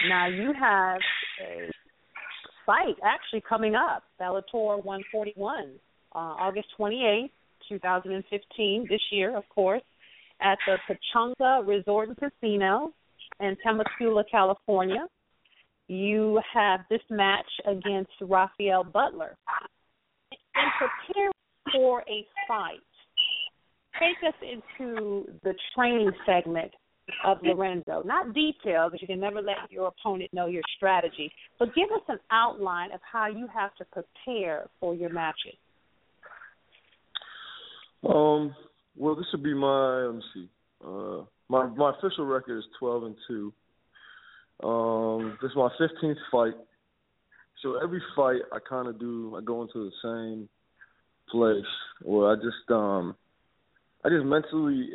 Now 0.08 0.28
you 0.28 0.54
have 0.60 1.00
a 1.42 1.72
fight 2.66 2.96
actually 3.04 3.42
coming 3.48 3.76
up, 3.76 4.04
Bellator 4.20 4.84
141, 4.84 5.72
uh, 6.14 6.18
August 6.18 6.68
28th, 6.80 7.30
2015, 7.70 8.88
this 8.90 9.00
year, 9.12 9.36
of 9.36 9.48
course, 9.50 9.82
at 10.42 10.58
the 10.68 10.78
Pechanga 10.88 11.66
Resort 11.66 12.10
and 12.10 12.18
Casino 12.18 12.92
in 13.40 13.56
Temecula, 13.64 14.24
California. 14.30 15.06
You 15.88 16.42
have 16.54 16.82
this 16.90 17.02
match 17.10 17.50
against 17.66 18.12
Rafael 18.22 18.84
Butler. 18.84 19.36
In 20.56 20.70
preparing 20.78 21.32
for 21.72 22.02
a 22.02 22.26
fight, 22.48 22.80
take 24.00 24.18
us 24.28 24.36
into 24.42 25.26
the 25.44 25.54
training 25.76 26.12
segment 26.26 26.72
of 27.26 27.38
Lorenzo. 27.44 28.04
Not 28.06 28.34
detailed, 28.34 28.92
because 28.92 29.02
you 29.02 29.08
can 29.08 29.20
never 29.20 29.42
let 29.42 29.56
your 29.70 29.88
opponent 29.88 30.34
know 30.34 30.48
your 30.48 30.63
strategy, 30.78 31.32
but 31.60 31.74
give 31.76 31.89
us 31.92 32.02
an 32.08 32.20
outline 32.32 32.92
of 32.92 33.00
how 33.10 33.28
you 33.28 33.48
have 33.54 33.76
to 33.76 33.86
prepare 33.86 34.68
for 34.80 34.96
your 34.96 35.10
matches. 35.10 35.56
Um. 38.08 38.56
Well, 38.96 39.16
this 39.16 39.26
would 39.32 39.44
be 39.44 39.54
my. 39.54 40.04
Let 40.06 40.16
me 40.16 40.22
see. 40.34 40.50
Uh, 40.86 41.24
my 41.50 41.66
my 41.68 41.94
official 41.98 42.26
record 42.26 42.60
is 42.60 42.66
12 42.80 43.04
and 43.04 43.16
two. 43.28 43.54
Um, 44.63 45.38
this 45.42 45.50
is 45.50 45.58
my 45.58 45.70
15th 45.80 46.16
fight. 46.32 46.54
So 47.62 47.80
every 47.82 48.02
fight 48.16 48.42
I 48.52 48.60
kind 48.68 48.88
of 48.88 49.00
do, 49.00 49.36
I 49.38 49.42
go 49.42 49.62
into 49.62 49.89
the 49.89 49.92
same 50.04 50.50
place 51.30 51.66
where 52.02 52.32
I 52.32 52.36
just 52.36 52.70
um, 52.70 53.16
I 54.04 54.10
just 54.10 54.26
mentally. 54.26 54.89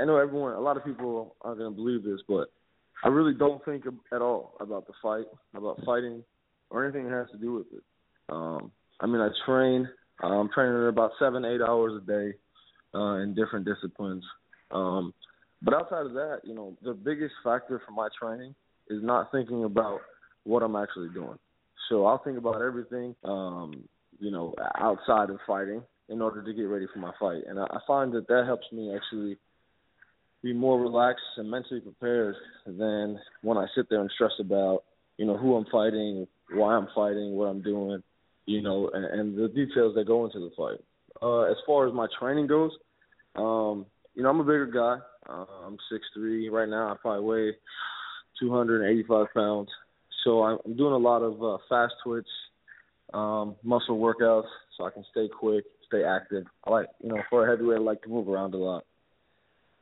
I 0.00 0.04
know 0.04 0.16
everyone, 0.16 0.54
a 0.54 0.60
lot 0.60 0.76
of 0.76 0.84
people 0.84 1.36
aren't 1.42 1.58
gonna 1.58 1.70
believe 1.70 2.02
this, 2.04 2.20
but 2.28 2.52
I 3.04 3.08
really 3.08 3.34
don't 3.34 3.64
think 3.64 3.84
at 4.12 4.22
all 4.22 4.54
about 4.60 4.86
the 4.86 4.92
fight, 5.02 5.26
about 5.54 5.80
fighting, 5.84 6.24
or 6.70 6.84
anything 6.84 7.04
that 7.04 7.12
has 7.12 7.30
to 7.32 7.38
do 7.38 7.54
with 7.54 7.66
it. 7.72 7.82
Um, 8.28 8.70
I 9.00 9.06
mean, 9.06 9.20
I 9.20 9.28
train. 9.46 9.88
I'm 10.20 10.50
training 10.50 10.88
about 10.88 11.12
seven, 11.18 11.44
eight 11.44 11.60
hours 11.60 12.00
a 12.02 12.06
day 12.06 12.34
uh, 12.94 13.16
in 13.18 13.34
different 13.34 13.66
disciplines. 13.66 14.24
Um, 14.70 15.14
but 15.62 15.74
outside 15.74 16.06
of 16.06 16.12
that, 16.14 16.40
you 16.44 16.54
know, 16.54 16.76
the 16.82 16.92
biggest 16.92 17.34
factor 17.44 17.80
for 17.86 17.92
my 17.92 18.08
training 18.20 18.54
is 18.90 19.02
not 19.02 19.30
thinking 19.32 19.64
about 19.64 20.00
what 20.44 20.62
I'm 20.62 20.76
actually 20.76 21.08
doing. 21.10 21.38
So 21.88 22.06
I'll 22.06 22.22
think 22.22 22.38
about 22.38 22.60
everything, 22.62 23.14
um, 23.24 23.84
you 24.18 24.30
know, 24.30 24.54
outside 24.78 25.30
of 25.30 25.38
fighting 25.46 25.82
in 26.08 26.20
order 26.20 26.42
to 26.42 26.52
get 26.52 26.62
ready 26.62 26.86
for 26.92 26.98
my 26.98 27.12
fight. 27.18 27.42
And 27.48 27.58
I 27.58 27.78
find 27.86 28.12
that 28.12 28.28
that 28.28 28.44
helps 28.46 28.66
me 28.72 28.94
actually 28.94 29.36
be 30.42 30.52
more 30.52 30.80
relaxed 30.80 31.24
and 31.36 31.50
mentally 31.50 31.80
prepared 31.80 32.36
than 32.66 33.18
when 33.42 33.58
I 33.58 33.66
sit 33.74 33.88
there 33.90 34.00
and 34.00 34.10
stress 34.14 34.32
about, 34.38 34.84
you 35.16 35.26
know, 35.26 35.36
who 35.36 35.56
I'm 35.56 35.66
fighting, 35.70 36.26
why 36.52 36.74
I'm 36.74 36.88
fighting, 36.94 37.32
what 37.32 37.46
I'm 37.46 37.62
doing, 37.62 38.02
you 38.46 38.62
know, 38.62 38.90
and, 38.92 39.04
and 39.04 39.38
the 39.38 39.48
details 39.48 39.94
that 39.96 40.06
go 40.06 40.24
into 40.24 40.38
the 40.38 40.50
fight. 40.56 40.78
Uh, 41.20 41.50
as 41.50 41.56
far 41.66 41.88
as 41.88 41.94
my 41.94 42.06
training 42.18 42.46
goes, 42.46 42.70
um, 43.34 43.86
you 44.14 44.22
know, 44.22 44.30
I'm 44.30 44.40
a 44.40 44.44
bigger 44.44 44.66
guy. 44.66 44.98
Uh, 45.28 45.44
I'm 45.66 45.76
six 45.90 46.04
three 46.14 46.48
right 46.48 46.68
now. 46.68 46.92
I 46.92 46.96
probably 47.00 47.24
weigh 47.24 47.52
285 48.40 49.26
pounds. 49.34 49.68
So 50.24 50.42
I'm 50.42 50.76
doing 50.76 50.92
a 50.92 50.98
lot 50.98 51.22
of 51.22 51.42
uh, 51.42 51.58
fast 51.68 51.94
twitch, 52.04 52.26
um, 53.14 53.56
muscle 53.62 53.98
workouts, 53.98 54.48
so 54.76 54.84
I 54.84 54.90
can 54.90 55.04
stay 55.10 55.28
quick, 55.28 55.64
stay 55.86 56.04
active. 56.04 56.44
I 56.64 56.70
like, 56.70 56.86
you 57.02 57.08
know, 57.08 57.22
for 57.30 57.46
a 57.46 57.50
heavyweight, 57.50 57.78
I 57.78 57.80
like 57.80 58.02
to 58.02 58.08
move 58.08 58.28
around 58.28 58.54
a 58.54 58.58
lot. 58.58 58.84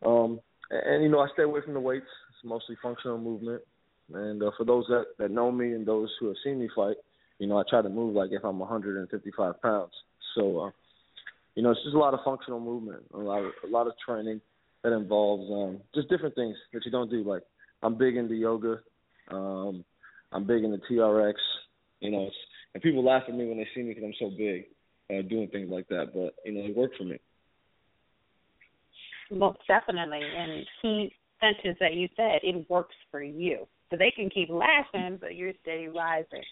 Um, 0.05 0.41
and, 0.71 1.03
you 1.03 1.09
know, 1.09 1.21
I 1.21 1.29
stay 1.33 1.43
away 1.43 1.61
from 1.65 1.75
the 1.75 1.81
weights. 1.81 2.07
It's 2.31 2.49
mostly 2.49 2.77
functional 2.83 3.19
movement. 3.19 3.63
And 4.13 4.43
uh, 4.43 4.51
for 4.57 4.65
those 4.65 4.85
that 4.89 5.05
that 5.19 5.31
know 5.31 5.51
me 5.51 5.73
and 5.73 5.87
those 5.87 6.11
who 6.21 6.29
have 6.29 6.37
seen 6.45 6.61
me 6.61 6.69
fight, 6.75 6.97
you 7.39 7.47
know, 7.47 7.59
I 7.59 7.63
try 7.69 7.83
to 7.83 7.89
move 7.89 8.15
like 8.15 8.31
if 8.33 8.45
I'm 8.45 8.59
155 8.59 9.63
pounds. 9.63 9.93
So, 10.35 10.61
uh, 10.61 10.71
you 11.55 11.63
know, 11.63 11.71
it's 11.71 11.83
just 11.83 11.95
a 11.95 11.99
lot 11.99 12.15
of 12.15 12.21
functional 12.25 12.61
movement, 12.61 13.03
a 13.13 13.19
lot 13.19 13.43
of 13.43 13.53
a 13.65 13.67
lot 13.67 13.87
of 13.87 13.95
training 14.05 14.41
that 14.83 14.93
involves 14.93 15.51
um, 15.51 15.81
just 15.95 16.09
different 16.09 16.35
things 16.35 16.57
that 16.73 16.85
you 16.85 16.91
don't 16.91 17.11
do. 17.11 17.25
Like 17.25 17.43
I'm 17.83 17.99
big 17.99 18.17
into 18.17 18.35
yoga. 18.35 18.81
Um, 19.29 19.85
I'm 20.33 20.47
big 20.47 20.63
into 20.63 20.79
TRX. 20.91 21.35
You 22.01 22.11
know, 22.11 22.31
and 22.75 22.83
people 22.83 23.05
laugh 23.05 23.23
at 23.27 23.35
me 23.35 23.49
when 23.49 23.57
they 23.57 23.67
see 23.75 23.83
me 23.83 23.95
because 23.95 24.05
I'm 24.05 24.15
so 24.21 24.31
big, 24.37 24.67
uh, 25.11 25.23
doing 25.29 25.49
things 25.49 25.71
like 25.71 25.89
that. 25.89 26.13
But 26.15 26.35
you 26.45 26.53
know, 26.53 26.65
it 26.65 26.77
worked 26.77 26.97
for 26.97 27.05
me. 27.05 27.19
Most 29.31 29.59
definitely. 29.67 30.21
And 30.23 30.67
key 30.83 31.13
sentence 31.41 31.79
that 31.81 31.95
you 31.95 32.09
said, 32.17 32.41
it 32.43 32.69
works 32.71 32.95
for 33.11 33.23
you. 33.23 33.67
So 33.91 33.97
they 33.97 34.11
can 34.11 34.31
keep 34.31 34.49
laughing, 34.51 35.19
but 35.21 35.37
you're 35.37 35.53
steady 35.63 35.89
rising. 35.89 36.43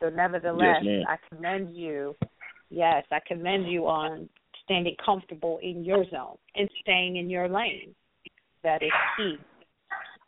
So 0.00 0.08
nevertheless, 0.08 0.82
Yes. 0.82 1.06
I 1.08 1.16
commend 1.28 1.76
you. 1.76 2.16
Yes, 2.70 3.04
I 3.10 3.20
commend 3.26 3.70
you 3.70 3.86
on 3.86 4.28
standing 4.64 4.96
comfortable 5.04 5.58
in 5.62 5.84
your 5.84 6.04
zone 6.10 6.36
and 6.54 6.70
staying 6.80 7.16
in 7.16 7.28
your 7.28 7.48
lane. 7.48 7.94
That 8.62 8.82
is 8.82 8.92
key. 9.16 9.36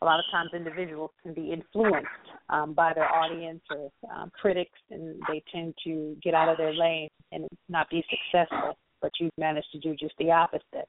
A 0.00 0.04
lot 0.04 0.18
of 0.18 0.24
times 0.32 0.50
individuals 0.52 1.12
can 1.22 1.32
be 1.32 1.52
influenced 1.52 2.08
um, 2.48 2.74
by 2.74 2.92
their 2.92 3.08
audience 3.08 3.62
or 3.70 3.90
um, 4.12 4.32
critics, 4.38 4.78
and 4.90 5.20
they 5.28 5.42
tend 5.52 5.74
to 5.84 6.16
get 6.22 6.34
out 6.34 6.48
of 6.48 6.56
their 6.58 6.74
lane 6.74 7.08
and 7.30 7.46
not 7.68 7.88
be 7.88 8.04
successful. 8.10 8.76
But 9.00 9.12
you've 9.20 9.30
managed 9.38 9.68
to 9.72 9.78
do 9.78 9.94
just 9.94 10.14
the 10.18 10.32
opposite. 10.32 10.88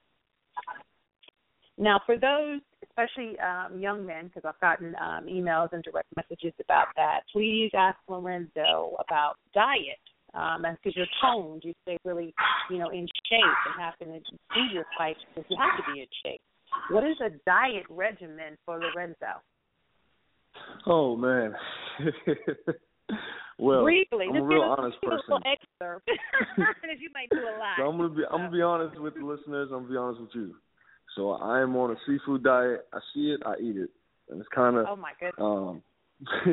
Now, 1.78 2.00
for 2.06 2.18
those, 2.18 2.62
especially 2.84 3.38
um, 3.40 3.80
young 3.80 4.06
men, 4.06 4.28
because 4.28 4.44
I've 4.46 4.60
gotten 4.62 4.96
um, 5.02 5.26
emails 5.26 5.70
and 5.72 5.84
direct 5.84 6.08
messages 6.16 6.54
about 6.62 6.88
that, 6.96 7.22
please 7.32 7.72
ask 7.76 7.98
Lorenzo 8.08 8.96
about 9.00 9.36
diet. 9.54 10.00
Um, 10.36 10.66
and 10.66 10.78
because 10.78 10.96
you're 10.96 11.06
toned, 11.22 11.64
you 11.64 11.74
stay 11.84 11.98
really, 12.04 12.34
you 12.70 12.78
know, 12.78 12.90
in 12.90 13.08
shape 13.30 13.42
and 13.66 13.80
happen 13.80 14.08
to 14.08 14.20
do 14.20 14.74
your 14.74 14.86
fights 14.98 15.20
because 15.30 15.50
you 15.50 15.58
have 15.60 15.78
to 15.78 15.94
be 15.94 16.02
in 16.02 16.08
shape. 16.24 16.42
What 16.90 17.04
is 17.04 17.18
a 17.22 17.30
diet 17.46 17.86
regimen 17.90 18.58
for 18.66 18.80
Lorenzo? 18.80 19.42
Oh 20.88 21.16
man. 21.16 21.54
well, 23.60 23.84
Briefly, 23.84 24.28
I'm 24.30 24.38
a 24.38 24.44
real 24.44 24.76
honest 24.78 24.98
person. 25.02 25.40
excerpt, 25.46 26.10
you 27.00 27.10
might 27.14 27.30
do 27.30 27.42
a 27.42 27.56
lot. 27.58 27.78
So 27.78 27.84
I'm 27.84 27.98
gonna 27.98 28.10
be 28.10 28.24
I'm 28.26 28.38
gonna 28.38 28.52
be 28.52 28.62
honest 28.62 29.00
with 29.00 29.14
the 29.16 29.26
listeners. 29.26 29.70
I'm 29.72 29.84
gonna 29.84 29.90
be 29.90 29.98
honest 29.98 30.22
with 30.22 30.30
you. 30.34 30.56
So 31.16 31.32
I 31.32 31.62
am 31.62 31.76
on 31.76 31.92
a 31.92 31.96
seafood 32.08 32.44
diet. 32.44 32.88
I 32.94 33.00
see 33.14 33.32
it, 33.32 33.42
I 33.46 33.56
eat 33.62 33.78
it, 33.78 33.90
and 34.30 34.40
it's 34.40 34.50
kind 34.54 34.78
of 34.78 34.86
oh 34.90 34.96
my 34.96 35.12
goodness. 35.20 35.36
um 35.40 35.84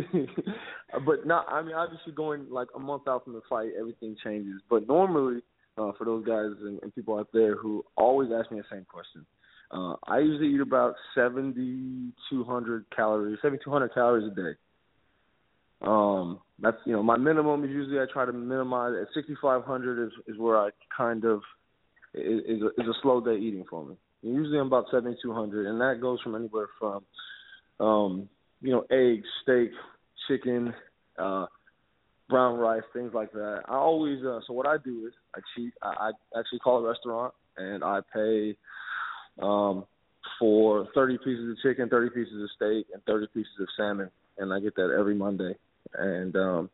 but 1.07 1.27
not. 1.27 1.47
I 1.49 1.63
mean, 1.63 1.75
obviously, 1.75 2.13
going 2.13 2.47
like 2.51 2.69
a 2.75 2.79
month 2.79 3.03
out 3.09 3.25
from 3.25 3.35
the 3.35 3.43
fight, 3.49 3.71
everything 3.79 4.17
changes. 4.23 4.61
But 4.69 4.89
normally, 4.89 5.43
uh, 5.79 5.93
for 5.97 6.05
those 6.05 6.25
guys 6.25 6.51
and, 6.63 6.81
and 6.83 6.95
people 6.95 7.19
out 7.19 7.29
there 7.33 7.57
who 7.57 7.85
always 7.97 8.31
ask 8.33 8.51
me 8.51 8.59
the 8.59 8.65
same 8.71 8.87
question, 8.91 9.25
uh, 9.71 9.95
I 10.07 10.19
usually 10.19 10.55
eat 10.55 10.61
about 10.61 10.95
seventy 11.15 12.13
two 12.29 12.45
hundred 12.45 12.85
calories, 12.95 13.39
seventy 13.43 13.63
two 13.63 13.71
hundred 13.71 13.95
calories 13.95 14.31
a 14.33 14.35
day. 14.35 14.59
Um, 15.83 16.41
that's 16.59 16.77
you 16.85 16.93
know 16.93 17.03
my 17.03 17.17
minimum 17.17 17.65
is 17.65 17.71
usually 17.71 18.01
I 18.01 18.07
try 18.13 18.27
to 18.27 18.33
minimize 18.33 18.95
at 19.01 19.09
sixty 19.15 19.37
five 19.41 19.65
hundred 19.65 20.05
is 20.07 20.13
is 20.27 20.39
where 20.39 20.59
I 20.59 20.71
kind 20.97 21.25
of 21.25 21.41
is 22.15 22.41
is 22.47 22.63
a, 22.63 22.81
is 22.81 22.89
a 22.89 22.95
slow 23.03 23.21
day 23.21 23.37
eating 23.37 23.65
for 23.69 23.85
me. 23.85 23.95
Usually 24.23 24.59
I'm 24.59 24.67
about 24.67 24.87
seventy 24.91 25.17
two 25.23 25.33
hundred, 25.33 25.67
and 25.67 25.81
that 25.81 26.01
goes 26.01 26.21
from 26.21 26.35
anywhere 26.35 26.69
from 26.79 27.05
um, 27.81 28.29
you 28.61 28.71
know 28.71 28.85
eggs, 28.91 29.27
steak, 29.43 29.71
chicken, 30.29 30.75
uh, 31.19 31.47
brown 32.29 32.59
rice, 32.59 32.83
things 32.93 33.13
like 33.15 33.33
that. 33.33 33.63
I 33.67 33.75
always 33.75 34.23
uh, 34.25 34.41
so 34.47 34.53
what 34.53 34.67
I 34.67 34.77
do 34.85 35.07
is 35.07 35.13
I 35.35 35.41
cheat. 35.57 35.73
I, 35.83 36.11
I 36.11 36.39
actually 36.39 36.59
call 36.61 36.85
a 36.85 36.89
restaurant 36.89 37.33
and 37.57 37.83
I 37.85 38.01
pay 38.13 38.57
um, 39.43 39.85
for 40.39 40.87
thirty 40.95 41.19
pieces 41.19 41.51
of 41.51 41.57
chicken, 41.63 41.89
thirty 41.89 42.11
pieces 42.11 42.43
of 42.43 42.49
steak, 42.57 42.87
and 42.93 43.03
thirty 43.07 43.27
pieces 43.33 43.53
of 43.61 43.69
salmon, 43.77 44.11
and 44.39 44.53
I 44.53 44.61
get 44.61 44.75
that 44.77 44.95
every 44.99 45.15
Monday. 45.15 45.55
And 45.95 46.35
um, 46.37 46.71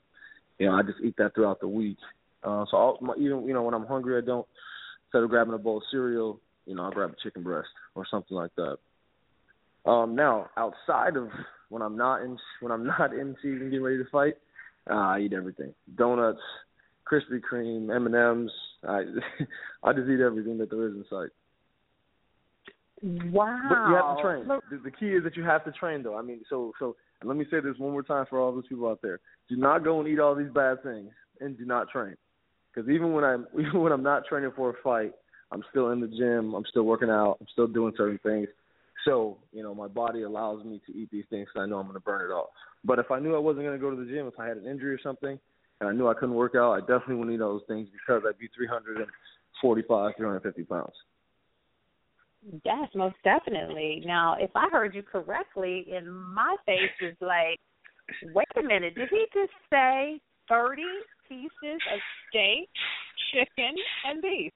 you 0.58 0.66
know 0.66 0.74
I 0.74 0.82
just 0.82 0.98
eat 1.02 1.16
that 1.18 1.34
throughout 1.34 1.60
the 1.60 1.68
week. 1.68 1.98
Uh, 2.42 2.64
so 2.70 2.76
I'll, 2.76 2.98
my, 3.00 3.14
even 3.18 3.46
you 3.46 3.54
know 3.54 3.62
when 3.62 3.74
I'm 3.74 3.86
hungry, 3.86 4.20
I 4.20 4.24
don't 4.24 4.46
instead 5.06 5.22
of 5.22 5.30
grabbing 5.30 5.54
a 5.54 5.58
bowl 5.58 5.78
of 5.78 5.82
cereal, 5.90 6.40
you 6.66 6.74
know, 6.74 6.84
I'll 6.84 6.90
grab 6.90 7.10
a 7.10 7.22
chicken 7.22 7.42
breast 7.42 7.68
or 7.94 8.06
something 8.10 8.36
like 8.36 8.50
that. 8.56 8.76
Um, 9.90 10.16
now, 10.16 10.50
outside 10.56 11.16
of 11.16 11.28
when 11.68 11.82
I'm 11.82 11.96
not 11.96 12.22
in 12.22 12.36
when 12.60 12.72
I'm 12.72 12.86
not 12.98 13.12
in 13.12 13.36
season 13.42 13.70
getting 13.70 13.82
ready 13.82 13.98
to 13.98 14.10
fight, 14.10 14.34
uh, 14.90 14.94
I 14.94 15.20
eat 15.20 15.32
everything: 15.32 15.72
donuts, 15.96 16.40
Krispy 17.10 17.40
Kreme, 17.40 17.94
M 17.94 18.06
and 18.06 18.14
M's. 18.14 18.52
I 18.86 19.02
I 19.84 19.92
just 19.92 20.08
eat 20.08 20.20
everything 20.20 20.58
that 20.58 20.70
there 20.70 20.86
is 20.88 20.94
in 20.94 21.04
sight. 21.08 21.30
Wow. 23.02 23.60
But 23.68 23.88
you 23.88 23.94
have 23.94 24.16
to 24.16 24.22
train. 24.22 24.48
Look, 24.48 24.64
The, 24.70 24.90
the 24.90 24.90
key 24.90 25.10
is 25.10 25.22
that 25.24 25.36
you 25.36 25.44
have 25.44 25.64
to 25.64 25.72
train, 25.72 26.02
though. 26.02 26.16
I 26.16 26.22
mean, 26.22 26.40
so 26.48 26.72
so. 26.78 26.96
And 27.20 27.28
let 27.28 27.38
me 27.38 27.46
say 27.50 27.60
this 27.60 27.78
one 27.78 27.92
more 27.92 28.02
time 28.02 28.26
for 28.28 28.38
all 28.38 28.52
those 28.52 28.66
people 28.68 28.88
out 28.88 29.00
there: 29.02 29.20
Do 29.48 29.56
not 29.56 29.84
go 29.84 30.00
and 30.00 30.08
eat 30.08 30.18
all 30.18 30.34
these 30.34 30.52
bad 30.52 30.82
things, 30.82 31.10
and 31.40 31.56
do 31.56 31.64
not 31.64 31.88
train. 31.90 32.14
Because 32.74 32.90
even 32.90 33.12
when 33.12 33.24
I'm 33.24 33.46
even 33.58 33.80
when 33.80 33.92
I'm 33.92 34.02
not 34.02 34.26
training 34.26 34.52
for 34.56 34.70
a 34.70 34.74
fight, 34.82 35.12
I'm 35.52 35.62
still 35.70 35.90
in 35.90 36.00
the 36.00 36.08
gym. 36.08 36.54
I'm 36.54 36.64
still 36.70 36.84
working 36.84 37.10
out. 37.10 37.38
I'm 37.40 37.46
still 37.52 37.66
doing 37.66 37.92
certain 37.96 38.18
things. 38.22 38.48
So 39.04 39.38
you 39.52 39.62
know, 39.62 39.74
my 39.74 39.88
body 39.88 40.22
allows 40.22 40.64
me 40.64 40.80
to 40.86 40.92
eat 40.92 41.10
these 41.10 41.24
things 41.30 41.48
because 41.48 41.64
I 41.64 41.70
know 41.70 41.78
I'm 41.78 41.86
going 41.86 41.94
to 41.94 42.00
burn 42.00 42.28
it 42.28 42.32
off. 42.32 42.48
But 42.84 42.98
if 42.98 43.10
I 43.10 43.20
knew 43.20 43.34
I 43.34 43.38
wasn't 43.38 43.64
going 43.64 43.78
to 43.78 43.82
go 43.82 43.90
to 43.90 43.96
the 43.96 44.10
gym, 44.10 44.26
if 44.26 44.38
I 44.38 44.46
had 44.46 44.56
an 44.56 44.66
injury 44.66 44.94
or 44.94 45.00
something, 45.02 45.38
and 45.80 45.88
I 45.88 45.92
knew 45.92 46.08
I 46.08 46.14
couldn't 46.14 46.34
work 46.34 46.54
out, 46.56 46.72
I 46.72 46.80
definitely 46.80 47.16
wouldn't 47.16 47.34
eat 47.34 47.38
those 47.38 47.62
things 47.68 47.88
because 47.92 48.22
I'd 48.26 48.38
be 48.38 48.48
345, 48.56 50.14
350 50.16 50.64
pounds. 50.64 50.92
Yes, 52.64 52.88
most 52.94 53.16
definitely. 53.24 54.02
Now, 54.06 54.36
if 54.38 54.50
I 54.54 54.68
heard 54.70 54.94
you 54.94 55.02
correctly, 55.02 55.86
in 55.90 56.10
my 56.10 56.56
face 56.64 56.94
is 57.00 57.16
like, 57.20 57.58
wait 58.34 58.46
a 58.56 58.62
minute, 58.62 58.94
did 58.94 59.08
he 59.10 59.26
just 59.34 59.52
say 59.70 60.20
30 60.48 60.82
pieces 61.28 61.50
of 61.92 62.00
steak, 62.28 62.68
chicken, 63.32 63.74
and 64.08 64.22
beef? 64.22 64.52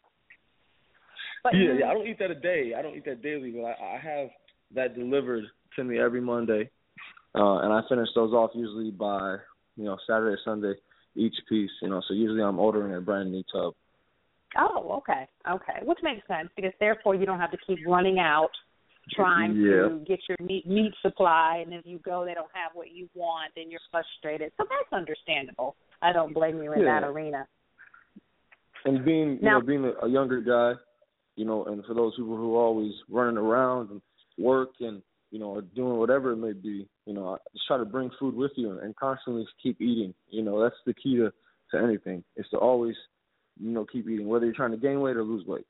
But 1.42 1.54
yeah, 1.56 1.74
yeah. 1.80 1.86
I 1.90 1.94
don't 1.94 2.06
eat 2.06 2.18
that 2.18 2.30
a 2.30 2.34
day. 2.34 2.72
I 2.76 2.82
don't 2.82 2.96
eat 2.96 3.04
that 3.06 3.22
daily, 3.22 3.50
but 3.52 3.62
I, 3.64 3.96
I 3.96 3.98
have 4.02 4.28
that 4.74 4.94
delivered 4.94 5.44
to 5.76 5.84
me 5.84 5.98
every 5.98 6.20
Monday, 6.20 6.70
uh, 7.34 7.58
and 7.58 7.72
I 7.72 7.80
finish 7.88 8.08
those 8.14 8.32
off 8.32 8.50
usually 8.54 8.90
by 8.90 9.36
you 9.76 9.84
know 9.84 9.96
Saturday 10.06 10.34
or 10.34 10.38
Sunday 10.44 10.74
each 11.16 11.34
piece. 11.48 11.70
You 11.82 11.88
know, 11.88 12.02
so 12.06 12.14
usually 12.14 12.42
I'm 12.42 12.58
ordering 12.58 12.94
a 12.94 13.00
brand 13.00 13.32
new 13.32 13.42
tub. 13.52 13.74
Oh, 14.58 14.98
okay, 14.98 15.28
okay, 15.48 15.84
which 15.84 15.98
makes 16.02 16.26
sense 16.26 16.50
because 16.56 16.72
therefore 16.80 17.14
you 17.14 17.24
don't 17.24 17.38
have 17.38 17.52
to 17.52 17.58
keep 17.66 17.78
running 17.86 18.18
out 18.18 18.50
trying 19.12 19.56
Yeah. 19.56 19.88
to 19.88 20.04
get 20.06 20.20
your 20.28 20.36
meat 20.40 20.66
meat 20.66 20.92
supply, 21.02 21.62
and 21.64 21.72
if 21.72 21.86
you 21.86 21.98
go 21.98 22.24
they 22.24 22.34
don't 22.34 22.50
have 22.52 22.72
what 22.74 22.90
you 22.90 23.08
want, 23.14 23.52
then 23.56 23.70
you're 23.70 23.80
frustrated. 23.90 24.52
So 24.56 24.64
that's 24.68 24.92
understandable. 24.92 25.76
I 26.02 26.12
don't 26.12 26.32
blame 26.34 26.62
you 26.62 26.72
in 26.72 26.80
Yeah. 26.80 27.00
that 27.00 27.06
arena. 27.08 27.46
And 28.84 29.04
being 29.04 29.34
you 29.34 29.38
Now- 29.42 29.58
know 29.60 29.66
being 29.66 29.84
a 30.02 30.08
younger 30.08 30.40
guy, 30.40 30.74
you 31.36 31.44
know, 31.44 31.64
and 31.64 31.84
for 31.84 31.94
those 31.94 32.14
people 32.16 32.36
who 32.36 32.56
are 32.56 32.62
always 32.62 32.92
running 33.08 33.36
around 33.36 33.90
and 33.90 34.02
work 34.38 34.70
and 34.80 35.02
you 35.30 35.38
know 35.38 35.60
doing 35.60 35.96
whatever 35.98 36.32
it 36.32 36.36
may 36.36 36.52
be, 36.52 36.88
you 37.06 37.14
know, 37.14 37.38
just 37.52 37.66
try 37.66 37.78
to 37.78 37.84
bring 37.84 38.10
food 38.18 38.34
with 38.34 38.52
you 38.56 38.78
and 38.80 38.96
constantly 38.96 39.46
keep 39.62 39.80
eating. 39.80 40.14
You 40.30 40.42
know, 40.42 40.62
that's 40.62 40.76
the 40.86 40.94
key 40.94 41.16
to 41.16 41.32
to 41.70 41.82
anything 41.82 42.24
is 42.36 42.46
to 42.50 42.58
always 42.58 42.96
you 43.58 43.70
know 43.70 43.86
keep 43.90 44.08
eating, 44.08 44.28
whether 44.28 44.44
you're 44.44 44.54
trying 44.54 44.72
to 44.72 44.76
gain 44.76 45.00
weight 45.00 45.16
or 45.16 45.22
lose 45.22 45.46
weight. 45.46 45.66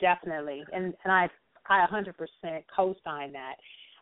Definitely, 0.00 0.64
and 0.72 0.94
and 1.04 1.12
I 1.12 1.28
I 1.68 1.86
100% 1.90 2.12
co-sign 2.74 3.32
that. 3.32 3.56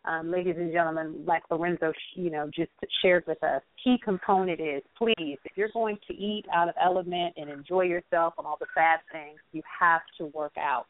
Um, 0.06 0.30
ladies 0.30 0.56
and 0.58 0.70
gentlemen, 0.70 1.24
like 1.26 1.42
Lorenzo, 1.50 1.92
you 2.14 2.30
know, 2.30 2.50
just 2.54 2.70
shared 3.00 3.24
with 3.26 3.42
us, 3.42 3.62
key 3.82 3.96
component 4.04 4.60
is 4.60 4.82
please, 4.98 5.38
if 5.44 5.52
you're 5.56 5.70
going 5.72 5.96
to 6.08 6.14
eat 6.14 6.44
out 6.54 6.68
of 6.68 6.74
element 6.82 7.34
and 7.38 7.48
enjoy 7.48 7.82
yourself 7.82 8.34
and 8.36 8.46
all 8.46 8.58
the 8.60 8.66
bad 8.76 9.00
things, 9.10 9.38
you 9.52 9.62
have 9.80 10.02
to 10.18 10.26
work 10.26 10.52
out. 10.58 10.86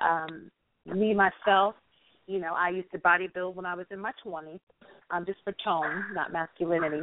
Um, 0.00 0.50
me 0.86 1.14
myself, 1.14 1.76
you 2.26 2.40
know, 2.40 2.54
I 2.54 2.70
used 2.70 2.90
to 2.92 2.98
bodybuild 2.98 3.54
when 3.54 3.66
I 3.66 3.74
was 3.74 3.86
in 3.90 4.00
my 4.00 4.12
20s, 4.24 4.58
um, 5.10 5.24
just 5.24 5.38
for 5.44 5.54
tone, 5.64 6.04
not 6.12 6.32
masculinity. 6.32 7.02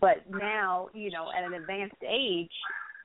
But 0.00 0.18
now, 0.30 0.88
you 0.94 1.10
know, 1.10 1.30
at 1.36 1.44
an 1.44 1.54
advanced 1.54 1.96
age, 2.08 2.50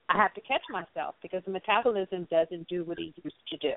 I 0.10 0.17
have 0.17 0.34
to 0.36 0.41
catch 0.41 0.62
myself 0.70 1.15
because 1.22 1.41
the 1.46 1.52
metabolism 1.52 2.28
doesn't 2.30 2.67
do 2.67 2.84
what 2.84 3.00
it 3.00 3.13
used 3.24 3.36
to 3.50 3.58
do. 3.58 3.74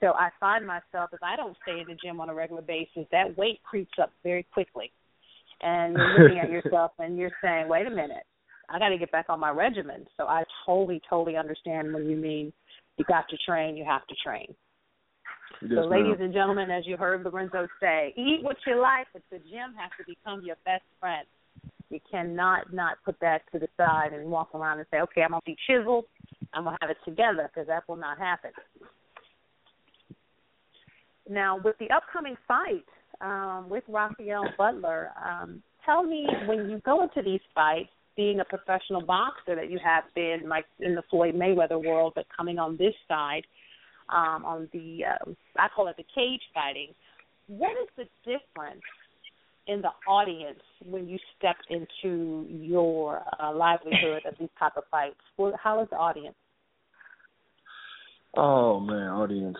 So 0.00 0.08
I 0.08 0.30
find 0.40 0.66
myself 0.66 1.10
if 1.12 1.22
I 1.22 1.36
don't 1.36 1.56
stay 1.62 1.80
in 1.80 1.86
the 1.86 1.96
gym 2.02 2.20
on 2.20 2.30
a 2.30 2.34
regular 2.34 2.62
basis, 2.62 3.06
that 3.12 3.36
weight 3.36 3.60
creeps 3.62 3.92
up 4.00 4.12
very 4.22 4.46
quickly. 4.52 4.90
And 5.62 5.94
you're 5.94 6.22
looking 6.22 6.38
at 6.38 6.50
yourself 6.50 6.92
and 6.98 7.18
you're 7.18 7.32
saying, 7.42 7.68
Wait 7.68 7.86
a 7.86 7.90
minute, 7.90 8.24
I 8.70 8.78
gotta 8.78 8.96
get 8.96 9.12
back 9.12 9.26
on 9.28 9.38
my 9.38 9.50
regimen. 9.50 10.06
So 10.16 10.24
I 10.24 10.44
totally, 10.64 11.02
totally 11.08 11.36
understand 11.36 11.92
when 11.92 12.08
you 12.08 12.16
mean 12.16 12.52
you 12.96 13.04
got 13.04 13.28
to 13.28 13.36
train, 13.46 13.76
you 13.76 13.84
have 13.84 14.06
to 14.06 14.14
train. 14.24 14.54
Yes, 15.62 15.72
so, 15.74 15.88
ma'am. 15.88 15.90
ladies 15.90 16.16
and 16.20 16.32
gentlemen, 16.32 16.70
as 16.70 16.86
you 16.86 16.96
heard 16.96 17.24
Lorenzo 17.24 17.66
say, 17.80 18.14
eat 18.16 18.40
what 18.42 18.56
you 18.66 18.80
like, 18.80 19.06
but 19.12 19.22
the 19.30 19.38
gym 19.38 19.74
has 19.76 19.90
to 19.98 20.04
become 20.06 20.42
your 20.44 20.56
best 20.64 20.84
friend. 20.98 21.26
You 21.90 21.98
cannot 22.10 22.72
not 22.72 22.98
put 23.04 23.18
that 23.20 23.42
to 23.52 23.58
the 23.58 23.68
side 23.76 24.12
and 24.12 24.30
walk 24.30 24.54
around 24.54 24.78
and 24.78 24.86
say, 24.90 25.00
okay, 25.00 25.22
I'm 25.22 25.30
going 25.30 25.40
to 25.40 25.46
be 25.46 25.56
chiseled. 25.66 26.04
I'm 26.54 26.64
going 26.64 26.76
to 26.76 26.86
have 26.86 26.90
it 26.90 26.98
together 27.04 27.50
because 27.52 27.66
that 27.66 27.88
will 27.88 27.96
not 27.96 28.18
happen. 28.18 28.52
Now, 31.30 31.60
with 31.64 31.76
the 31.78 31.88
upcoming 31.94 32.34
fight 32.48 32.84
um, 33.20 33.68
with 33.70 33.84
Rafael 33.88 34.46
Butler, 34.58 35.10
um, 35.24 35.62
tell 35.86 36.02
me 36.02 36.26
when 36.46 36.68
you 36.68 36.82
go 36.84 37.04
into 37.04 37.22
these 37.22 37.40
fights, 37.54 37.88
being 38.16 38.40
a 38.40 38.44
professional 38.44 39.00
boxer 39.00 39.54
that 39.54 39.70
you 39.70 39.78
have 39.82 40.02
been, 40.16 40.48
like 40.48 40.64
in 40.80 40.96
the 40.96 41.02
Floyd 41.08 41.36
Mayweather 41.36 41.82
world, 41.82 42.12
but 42.16 42.26
coming 42.36 42.58
on 42.58 42.76
this 42.76 42.94
side, 43.06 43.42
um, 44.08 44.44
on 44.44 44.68
the 44.72 45.04
uh, 45.04 45.30
I 45.56 45.68
call 45.74 45.86
it 45.86 45.96
the 45.96 46.04
cage 46.14 46.42
fighting. 46.52 46.88
What 47.46 47.72
is 47.80 47.88
the 47.96 48.04
difference 48.24 48.82
in 49.68 49.80
the 49.80 49.90
audience 50.08 50.58
when 50.84 51.08
you 51.08 51.16
step 51.38 51.56
into 51.70 52.44
your 52.50 53.22
uh, 53.40 53.54
livelihood 53.54 54.22
of 54.26 54.34
these 54.40 54.48
type 54.58 54.72
of 54.76 54.82
fights? 54.90 55.14
Well, 55.36 55.52
how 55.62 55.80
is 55.80 55.88
the 55.90 55.96
audience? 55.96 56.34
Oh 58.36 58.80
man, 58.80 59.08
audience. 59.10 59.56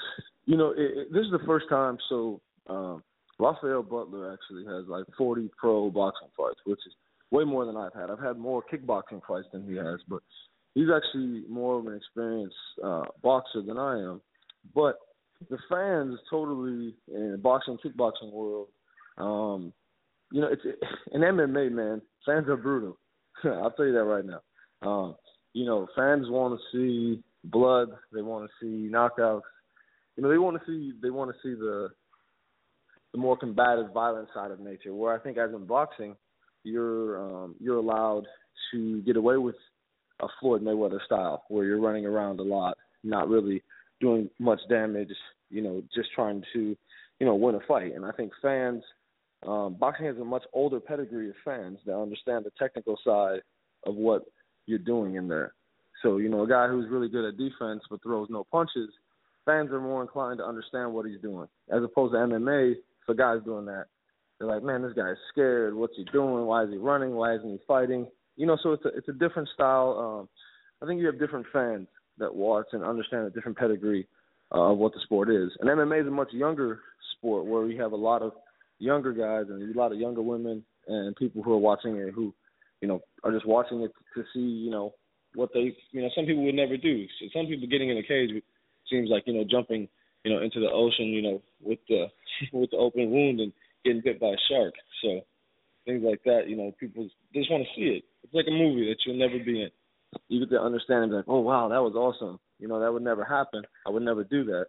You 0.51 0.57
know, 0.57 0.71
it, 0.71 0.99
it, 0.99 1.13
this 1.13 1.25
is 1.25 1.31
the 1.31 1.47
first 1.47 1.67
time. 1.69 1.97
So, 2.09 2.41
um, 2.69 3.05
Rafael 3.39 3.85
Butler 3.85 4.33
actually 4.33 4.65
has 4.65 4.85
like 4.89 5.05
40 5.17 5.49
pro 5.57 5.91
boxing 5.91 6.27
fights, 6.37 6.59
which 6.65 6.81
is 6.89 6.93
way 7.31 7.45
more 7.45 7.65
than 7.65 7.77
I've 7.77 7.95
had. 7.95 8.11
I've 8.11 8.19
had 8.19 8.37
more 8.37 8.61
kickboxing 8.61 9.21
fights 9.29 9.47
than 9.53 9.65
he 9.65 9.77
has, 9.77 10.01
but 10.09 10.23
he's 10.75 10.89
actually 10.93 11.45
more 11.49 11.79
of 11.79 11.87
an 11.87 11.95
experienced 11.95 12.57
uh, 12.83 13.05
boxer 13.23 13.63
than 13.63 13.79
I 13.79 14.01
am. 14.01 14.21
But 14.75 14.97
the 15.49 15.59
fans 15.71 16.19
totally 16.29 16.97
in 17.15 17.31
the 17.31 17.39
boxing 17.39 17.79
kickboxing 17.79 18.33
world, 18.33 18.71
um, 19.19 19.73
you 20.33 20.41
know, 20.41 20.49
it's 20.49 20.63
in 21.13 21.21
MMA, 21.21 21.71
man. 21.71 22.03
Fans 22.27 22.49
are 22.49 22.57
brutal. 22.57 22.99
I'll 23.45 23.71
tell 23.71 23.87
you 23.87 23.93
that 23.93 24.03
right 24.03 24.25
now. 24.25 24.41
Um, 24.83 25.15
you 25.53 25.65
know, 25.65 25.87
fans 25.95 26.27
want 26.29 26.59
to 26.59 26.77
see 26.77 27.23
blood. 27.45 27.91
They 28.13 28.23
want 28.23 28.51
to 28.51 28.51
see 28.61 28.93
knockouts. 28.93 29.43
You 30.21 30.27
know, 30.27 30.33
they 30.33 30.39
want 30.39 30.61
to 30.61 30.67
see 30.67 30.93
they 31.01 31.09
want 31.09 31.31
to 31.31 31.37
see 31.43 31.59
the 31.59 31.89
the 33.13 33.19
more 33.19 33.39
combative, 33.39 33.91
violent 33.95 34.29
side 34.35 34.51
of 34.51 34.61
nature. 34.61 34.93
Where 34.93 35.15
I 35.15 35.19
think, 35.19 35.39
as 35.39 35.49
in 35.55 35.65
boxing, 35.65 36.15
you're 36.63 37.19
um, 37.19 37.55
you're 37.59 37.79
allowed 37.79 38.27
to 38.71 39.01
get 39.01 39.17
away 39.17 39.39
with 39.39 39.55
a 40.21 40.27
Floyd 40.39 40.61
Mayweather 40.61 41.03
style, 41.07 41.45
where 41.49 41.65
you're 41.65 41.81
running 41.81 42.05
around 42.05 42.39
a 42.39 42.43
lot, 42.43 42.77
not 43.03 43.31
really 43.31 43.63
doing 44.03 44.29
much 44.39 44.61
damage. 44.69 45.09
You 45.49 45.63
know, 45.63 45.83
just 45.95 46.11
trying 46.15 46.45
to 46.53 46.77
you 47.19 47.27
know 47.27 47.35
win 47.35 47.55
a 47.55 47.61
fight. 47.67 47.95
And 47.95 48.05
I 48.05 48.13
think 48.13 48.33
fans 48.43 48.83
um, 49.47 49.73
boxing 49.81 50.05
has 50.05 50.19
a 50.19 50.25
much 50.25 50.45
older 50.53 50.81
pedigree 50.81 51.31
of 51.31 51.37
fans 51.47 51.79
that 51.87 51.99
understand 51.99 52.45
the 52.45 52.53
technical 52.59 52.99
side 53.03 53.41
of 53.87 53.95
what 53.95 54.25
you're 54.67 54.81
doing 54.81 55.15
in 55.15 55.29
there. 55.29 55.55
So, 56.03 56.19
you 56.19 56.29
know, 56.29 56.43
a 56.43 56.49
guy 56.49 56.69
who's 56.69 56.91
really 56.91 57.09
good 57.09 57.27
at 57.27 57.39
defense 57.39 57.83
but 57.91 58.03
throws 58.03 58.29
no 58.31 58.45
punches, 58.53 58.91
fans 59.45 59.71
are 59.71 59.81
more 59.81 60.03
inclined 60.03 60.39
to 60.39 60.47
understand 60.47 60.93
what 60.93 61.07
he's 61.07 61.21
doing. 61.21 61.49
As 61.71 61.83
opposed 61.83 62.13
to 62.13 62.19
MMA, 62.19 62.75
a 63.09 63.15
guy's 63.15 63.43
doing 63.45 63.67
that, 63.67 63.87
they're 64.39 64.49
like, 64.49 64.63
man, 64.63 64.83
this 64.83 64.93
guy's 64.95 65.17
scared. 65.31 65.75
What's 65.75 65.97
he 65.97 66.05
doing? 66.13 66.47
Why 66.47 66.65
is 66.65 66.71
he 66.71 66.77
running? 66.77 67.13
Why 67.13 67.35
isn't 67.35 67.51
he 67.51 67.59
fighting? 67.67 68.07
You 68.37 68.47
know, 68.47 68.57
so 68.63 68.73
it's 68.73 68.85
a, 68.85 68.89
it's 68.89 69.09
a 69.09 69.13
different 69.13 69.49
style. 69.53 70.21
Um, 70.21 70.29
I 70.83 70.87
think 70.87 71.01
you 71.01 71.07
have 71.07 71.19
different 71.19 71.47
fans 71.53 71.89
that 72.19 72.35
watch 72.35 72.67
and 72.73 72.83
understand 72.83 73.27
a 73.27 73.31
different 73.31 73.59
pedigree 73.59 74.07
uh, 74.55 74.73
of 74.73 74.79
what 74.79 74.93
the 74.93 75.01
sport 75.05 75.31
is. 75.31 75.51
And 75.61 75.69
MMA 75.69 76.03
is 76.03 76.07
a 76.07 76.11
much 76.11 76.33
younger 76.33 76.81
sport 77.17 77.45
where 77.45 77.63
we 77.63 77.77
have 77.77 77.93
a 77.93 77.97
lot 77.97 78.23
of 78.23 78.33
younger 78.79 79.13
guys 79.13 79.51
and 79.51 79.75
a 79.75 79.79
lot 79.79 79.93
of 79.93 79.99
younger 79.99 80.23
women 80.23 80.65
and 80.89 81.15
people 81.17 81.43
who 81.43 81.53
are 81.53 81.59
watching 81.59 81.97
it 81.97 82.15
who, 82.15 82.33
you 82.81 82.89
know, 82.89 83.01
are 83.23 83.33
just 83.33 83.47
watching 83.47 83.83
it 83.83 83.93
to 84.15 84.25
see, 84.33 84.41
you 84.41 84.71
know, 84.71 84.95
what 85.35 85.51
they, 85.53 85.77
you 85.93 86.03
know, 86.03 86.09
some 86.15 86.25
people 86.25 86.45
would 86.45 86.55
never 86.55 86.77
do. 86.77 87.07
Some 87.33 87.47
people 87.47 87.69
getting 87.69 87.91
in 87.91 87.99
a 87.99 88.03
cage 88.03 88.31
seems 88.91 89.09
like, 89.11 89.25
you 89.27 89.35
know, 89.35 89.45
jumping, 89.49 89.89
you 90.25 90.33
know, 90.33 90.43
into 90.43 90.61
the 90.61 90.71
ocean, 90.71 91.07
you 91.07 91.23
know, 91.23 91.43
with 91.63 91.79
the 91.89 92.07
with 92.53 92.71
the 92.71 92.77
open 92.77 93.11
wound 93.11 93.41
and 93.41 93.53
getting 93.85 94.03
bit 94.03 94.21
by 94.21 94.29
a 94.29 94.43
shark. 94.51 94.75
So 95.03 95.21
things 95.85 96.03
like 96.05 96.23
that, 96.25 96.49
you 96.49 96.57
know, 96.57 96.73
people 96.79 97.09
just 97.35 97.51
want 97.51 97.65
to 97.65 97.75
see 97.75 97.87
it. 97.97 98.05
It's 98.23 98.35
like 98.35 98.47
a 98.49 98.51
movie 98.51 98.89
that 98.89 98.97
you'll 99.07 99.19
never 99.19 99.43
be 99.43 99.63
in. 99.63 99.71
You 100.29 100.41
get 100.41 100.51
to 100.51 100.61
understand 100.61 101.05
and 101.05 101.15
like, 101.15 101.25
oh 101.29 101.41
wow, 101.41 101.69
that 101.69 101.83
was 101.83 101.95
awesome. 101.95 102.39
You 102.59 102.69
know, 102.69 102.81
that 102.81 102.93
would 102.93 103.03
never 103.03 103.25
happen. 103.25 103.63
I 103.87 103.91
would 103.91 104.03
never 104.03 104.25
do 104.25 104.45
that. 104.45 104.67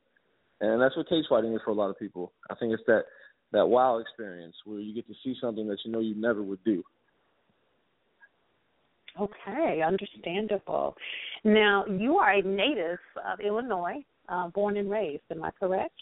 And 0.62 0.82
that's 0.82 0.96
what 0.96 1.10
cage 1.10 1.26
fighting 1.28 1.54
is 1.54 1.62
for 1.66 1.72
a 1.72 1.76
lot 1.76 1.90
of 1.90 2.00
people. 2.00 2.32
I 2.50 2.56
think 2.56 2.74
it's 2.74 2.84
that 2.88 3.04
that 3.52 3.68
wow 3.68 3.98
experience 3.98 4.56
where 4.66 4.80
you 4.80 4.94
get 4.94 5.08
to 5.08 5.14
see 5.24 5.36
something 5.42 5.68
that 5.68 5.80
you 5.84 5.92
know 5.92 6.00
you 6.00 6.16
never 6.16 6.42
would 6.42 6.64
do. 6.64 6.84
Okay, 9.20 9.82
understandable. 9.86 10.96
Now, 11.44 11.86
you 11.86 12.18
are 12.18 12.34
a 12.34 12.42
native 12.42 13.00
of 13.30 13.42
Illinois, 13.42 14.06
uh, 14.32 14.48
born 14.48 14.78
and 14.78 14.90
raised. 14.90 15.24
Am 15.30 15.44
I 15.44 15.52
correct? 15.52 15.94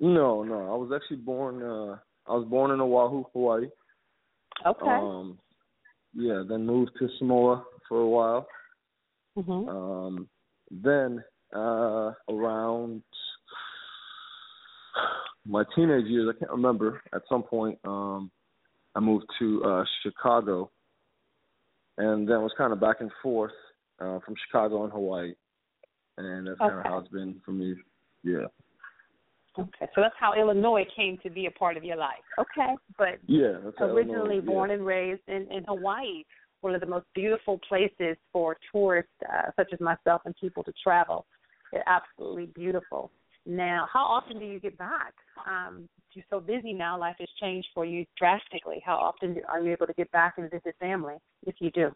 No, 0.00 0.42
no. 0.42 0.72
I 0.72 0.76
was 0.76 0.90
actually 0.94 1.18
born. 1.18 1.62
uh 1.62 1.96
I 2.26 2.34
was 2.34 2.46
born 2.48 2.70
in 2.72 2.80
Oahu, 2.80 3.24
Hawaii. 3.32 3.68
Okay. 4.66 4.86
Um, 4.86 5.38
yeah. 6.14 6.42
Then 6.48 6.66
moved 6.66 6.90
to 6.98 7.08
Samoa 7.18 7.64
for 7.88 8.00
a 8.00 8.08
while. 8.08 8.46
hmm 9.36 9.68
Um, 9.68 10.28
then 10.70 11.22
uh 11.54 12.12
around 12.28 13.02
my 15.46 15.64
teenage 15.74 16.06
years, 16.06 16.32
I 16.34 16.38
can't 16.38 16.50
remember. 16.50 17.02
At 17.14 17.22
some 17.28 17.42
point, 17.42 17.78
um, 17.84 18.30
I 18.94 19.00
moved 19.00 19.26
to 19.38 19.64
uh 19.64 19.84
Chicago, 20.02 20.70
and 21.98 22.28
then 22.28 22.42
was 22.42 22.54
kind 22.58 22.72
of 22.72 22.80
back 22.80 23.00
and 23.00 23.10
forth 23.22 23.52
uh 24.00 24.18
from 24.24 24.34
Chicago 24.46 24.84
and 24.84 24.92
Hawaii, 24.92 25.34
and 26.18 26.46
that's 26.46 26.58
kind 26.58 26.72
of 26.72 26.78
Okay. 26.80 26.88
how 26.88 26.98
it's 26.98 27.08
been 27.08 27.40
for 27.44 27.52
me. 27.52 27.74
Yeah, 28.24 28.46
Okay, 29.58 29.86
so 29.94 30.00
that's 30.00 30.14
how 30.18 30.32
Illinois 30.32 30.84
came 30.96 31.18
to 31.18 31.28
be 31.28 31.46
a 31.46 31.50
part 31.50 31.76
of 31.76 31.84
your 31.84 31.96
life. 31.96 32.24
Okay, 32.38 32.74
but 32.96 33.18
yeah. 33.26 33.58
That's 33.64 33.76
originally 33.80 34.36
Illinois- 34.36 34.46
born 34.46 34.70
yeah. 34.70 34.76
and 34.76 34.86
raised 34.86 35.28
in, 35.28 35.50
in 35.52 35.64
Hawaii, 35.64 36.24
one 36.62 36.74
of 36.74 36.80
the 36.80 36.86
most 36.86 37.04
beautiful 37.14 37.58
places 37.68 38.16
for 38.32 38.56
tourists 38.70 39.12
uh, 39.30 39.50
such 39.56 39.72
as 39.72 39.80
myself 39.80 40.22
and 40.24 40.34
people 40.40 40.62
to 40.64 40.72
travel. 40.82 41.26
It's 41.72 41.84
absolutely 41.86 42.46
beautiful. 42.46 43.10
Now, 43.44 43.88
how 43.92 44.04
often 44.04 44.38
do 44.38 44.46
you 44.46 44.60
get 44.60 44.78
back? 44.78 45.12
Um, 45.46 45.88
you're 46.14 46.24
so 46.30 46.40
busy 46.40 46.72
now; 46.72 46.98
life 46.98 47.16
has 47.18 47.28
changed 47.40 47.68
for 47.74 47.84
you 47.84 48.06
drastically. 48.16 48.80
How 48.84 48.96
often 48.96 49.40
are 49.48 49.60
you 49.60 49.72
able 49.72 49.86
to 49.86 49.94
get 49.94 50.10
back 50.12 50.34
and 50.38 50.50
visit 50.50 50.76
family, 50.78 51.16
if 51.46 51.56
you 51.58 51.70
do? 51.72 51.90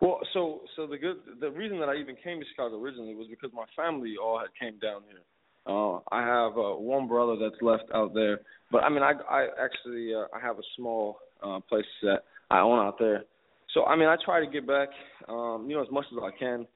Well, 0.00 0.20
so 0.34 0.60
so 0.76 0.86
the 0.86 0.98
good 0.98 1.16
the 1.40 1.50
reason 1.50 1.78
that 1.80 1.88
I 1.88 1.96
even 1.96 2.16
came 2.22 2.38
to 2.38 2.46
Chicago 2.50 2.80
originally 2.80 3.14
was 3.14 3.28
because 3.30 3.50
my 3.54 3.64
family 3.74 4.14
all 4.22 4.38
had 4.38 4.48
came 4.60 4.78
down 4.78 5.02
here. 5.08 5.22
Uh, 5.66 5.98
I 6.12 6.20
have 6.20 6.52
uh, 6.52 6.76
one 6.76 7.08
brother 7.08 7.36
that's 7.40 7.60
left 7.62 7.84
out 7.94 8.14
there, 8.14 8.40
but 8.70 8.84
I 8.84 8.90
mean 8.90 9.02
I 9.02 9.12
I 9.28 9.46
actually 9.62 10.12
uh, 10.14 10.26
I 10.36 10.40
have 10.40 10.58
a 10.58 10.66
small 10.76 11.18
uh, 11.42 11.60
place 11.68 11.86
that 12.02 12.24
I 12.50 12.60
own 12.60 12.78
out 12.78 12.98
there. 12.98 13.24
So 13.72 13.84
I 13.84 13.96
mean 13.96 14.08
I 14.08 14.16
try 14.22 14.44
to 14.44 14.50
get 14.50 14.66
back, 14.66 14.88
um, 15.28 15.66
you 15.68 15.76
know, 15.76 15.82
as 15.82 15.90
much 15.90 16.06
as 16.12 16.18
I 16.22 16.30
can. 16.38 16.66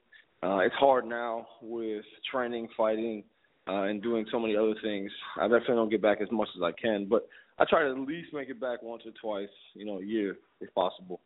Uh, 0.43 0.57
it's 0.59 0.75
hard 0.75 1.05
now 1.05 1.45
with 1.61 2.03
training, 2.31 2.67
fighting, 2.75 3.23
uh, 3.67 3.83
and 3.83 4.01
doing 4.01 4.25
so 4.31 4.39
many 4.39 4.55
other 4.57 4.73
things. 4.81 5.11
I 5.39 5.43
definitely 5.43 5.75
don't 5.75 5.89
get 5.91 6.01
back 6.01 6.17
as 6.19 6.31
much 6.31 6.47
as 6.55 6.63
I 6.63 6.71
can, 6.71 7.05
but 7.07 7.27
I 7.59 7.65
try 7.69 7.83
to 7.83 7.91
at 7.91 7.99
least 7.99 8.33
make 8.33 8.49
it 8.49 8.59
back 8.59 8.81
once 8.81 9.03
or 9.05 9.11
twice, 9.21 9.53
you 9.75 9.85
know, 9.85 9.99
a 9.99 10.03
year 10.03 10.37
if 10.59 10.73
possible. 10.73 11.21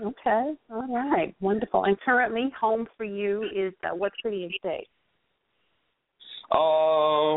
Okay, 0.00 0.54
all 0.70 0.86
right, 0.88 1.34
wonderful. 1.40 1.84
And 1.84 1.98
currently, 2.00 2.52
home 2.58 2.86
for 2.96 3.04
you 3.04 3.44
is 3.44 3.72
uh, 3.84 3.94
what 3.94 4.12
city 4.22 4.44
and 4.44 4.52
state? 4.58 4.88
Uh, 6.52 7.36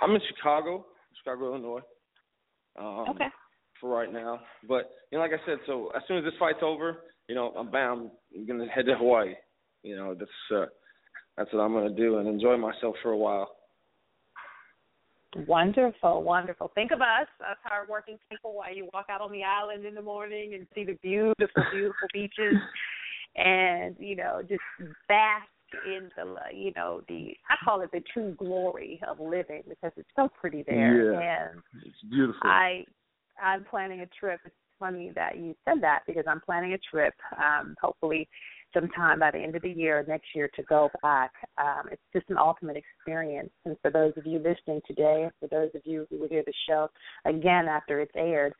I'm 0.00 0.14
in 0.14 0.20
Chicago, 0.34 0.86
Chicago, 1.18 1.46
Illinois. 1.46 1.80
Um, 2.78 3.06
Okay. 3.10 3.26
For 3.80 3.90
right 3.90 4.12
now, 4.12 4.40
but 4.68 4.90
you 5.12 5.18
know, 5.18 5.22
like 5.22 5.30
I 5.30 5.46
said, 5.46 5.58
so 5.64 5.92
as 5.94 6.02
soon 6.08 6.18
as 6.18 6.24
this 6.24 6.34
fight's 6.40 6.58
over, 6.62 7.04
you 7.28 7.36
know, 7.36 7.52
I'm 7.56 7.70
bam, 7.70 8.10
I'm 8.34 8.44
gonna 8.44 8.66
head 8.66 8.86
to 8.86 8.96
Hawaii. 8.96 9.34
You 9.84 9.94
know, 9.94 10.16
that's 10.18 10.30
uh, 10.52 10.66
that's 11.36 11.52
what 11.52 11.60
I'm 11.60 11.72
gonna 11.74 11.94
do 11.94 12.18
and 12.18 12.26
enjoy 12.26 12.56
myself 12.56 12.96
for 13.04 13.12
a 13.12 13.16
while. 13.16 13.57
Wonderful, 15.46 16.22
wonderful. 16.22 16.70
Think 16.74 16.90
of 16.90 17.00
us, 17.00 17.28
us 17.40 17.56
hardworking 17.62 18.18
people, 18.30 18.54
while 18.54 18.74
you 18.74 18.88
walk 18.94 19.06
out 19.10 19.20
on 19.20 19.30
the 19.30 19.44
island 19.44 19.84
in 19.84 19.94
the 19.94 20.02
morning 20.02 20.54
and 20.54 20.66
see 20.74 20.84
the 20.84 20.98
beautiful, 21.02 21.62
beautiful 21.70 22.08
beaches, 22.12 22.54
and 23.36 23.94
you 23.98 24.16
know, 24.16 24.40
just 24.48 24.62
bask 25.06 25.44
in 25.86 26.10
the, 26.16 26.34
you 26.54 26.72
know, 26.76 27.02
the 27.08 27.34
I 27.50 27.56
call 27.62 27.82
it 27.82 27.90
the 27.92 28.02
true 28.12 28.34
glory 28.38 29.00
of 29.06 29.20
living 29.20 29.62
because 29.68 29.92
it's 29.96 30.08
so 30.16 30.28
pretty 30.40 30.64
there. 30.66 31.12
Yeah. 31.12 31.48
And 31.50 31.60
It's 31.84 32.02
beautiful. 32.10 32.40
I, 32.44 32.84
I'm 33.42 33.64
planning 33.64 34.00
a 34.00 34.06
trip. 34.06 34.40
It's 34.46 34.54
funny 34.78 35.12
that 35.14 35.36
you 35.36 35.54
said 35.66 35.82
that 35.82 36.00
because 36.06 36.24
I'm 36.26 36.40
planning 36.40 36.72
a 36.72 36.78
trip. 36.90 37.14
Um, 37.36 37.74
hopefully, 37.80 38.28
sometime 38.74 39.18
by 39.18 39.30
the 39.30 39.38
end 39.38 39.56
of 39.56 39.62
the 39.62 39.70
year, 39.70 40.04
next 40.08 40.26
year, 40.34 40.50
to 40.56 40.62
go 40.64 40.90
back. 41.02 41.32
Um, 41.58 41.84
it's 41.90 42.02
just 42.12 42.28
an 42.30 42.38
ultimate 42.38 42.76
experience. 42.76 43.50
And 43.64 43.76
for 43.82 43.90
those 43.90 44.12
of 44.16 44.26
you 44.26 44.38
listening 44.38 44.80
today, 44.86 45.28
for 45.40 45.48
those 45.48 45.70
of 45.74 45.82
you 45.84 46.06
who 46.10 46.18
will 46.18 46.28
hear 46.28 46.44
the 46.46 46.52
show 46.68 46.88
again 47.24 47.66
after 47.68 48.00
it's 48.00 48.12
aired, 48.16 48.52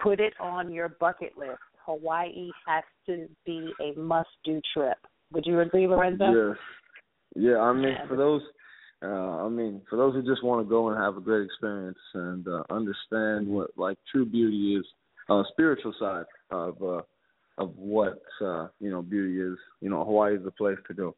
put 0.00 0.20
it 0.20 0.34
on 0.40 0.72
your 0.72 0.90
bucket 1.00 1.36
list. 1.36 1.58
Hawaii 1.84 2.50
has 2.66 2.84
to 3.06 3.28
be 3.44 3.72
a 3.80 3.98
must-do 3.98 4.60
trip. 4.74 4.98
Would 5.32 5.46
you 5.46 5.60
agree, 5.60 5.86
Lorenzo? 5.86 6.24
Yes. 6.32 6.58
Yeah, 7.34 7.58
I 7.58 7.72
mean 7.72 7.92
Yeah. 7.92 8.06
for 8.06 8.16
those 8.16 8.42
uh 9.02 9.44
I 9.44 9.48
mean 9.48 9.82
for 9.90 9.96
those 9.96 10.14
who 10.14 10.22
just 10.22 10.42
want 10.42 10.64
to 10.64 10.68
go 10.68 10.88
and 10.88 10.98
have 10.98 11.16
a 11.16 11.20
great 11.20 11.44
experience 11.44 11.98
and 12.14 12.46
uh 12.48 12.62
understand 12.70 13.46
what 13.46 13.70
like 13.76 13.98
true 14.10 14.24
beauty 14.24 14.76
is, 14.76 14.86
on 15.28 15.44
uh 15.44 15.48
spiritual 15.50 15.92
side 16.00 16.24
of 16.50 16.82
uh 16.82 17.02
of 17.58 17.72
what 17.76 18.20
uh 18.42 18.68
you 18.80 18.90
know 18.90 19.02
beauty 19.02 19.40
is, 19.40 19.58
you 19.80 19.90
know, 19.90 20.04
Hawaii 20.04 20.36
is 20.36 20.44
the 20.44 20.50
place 20.50 20.78
to 20.88 20.94
go. 20.94 21.16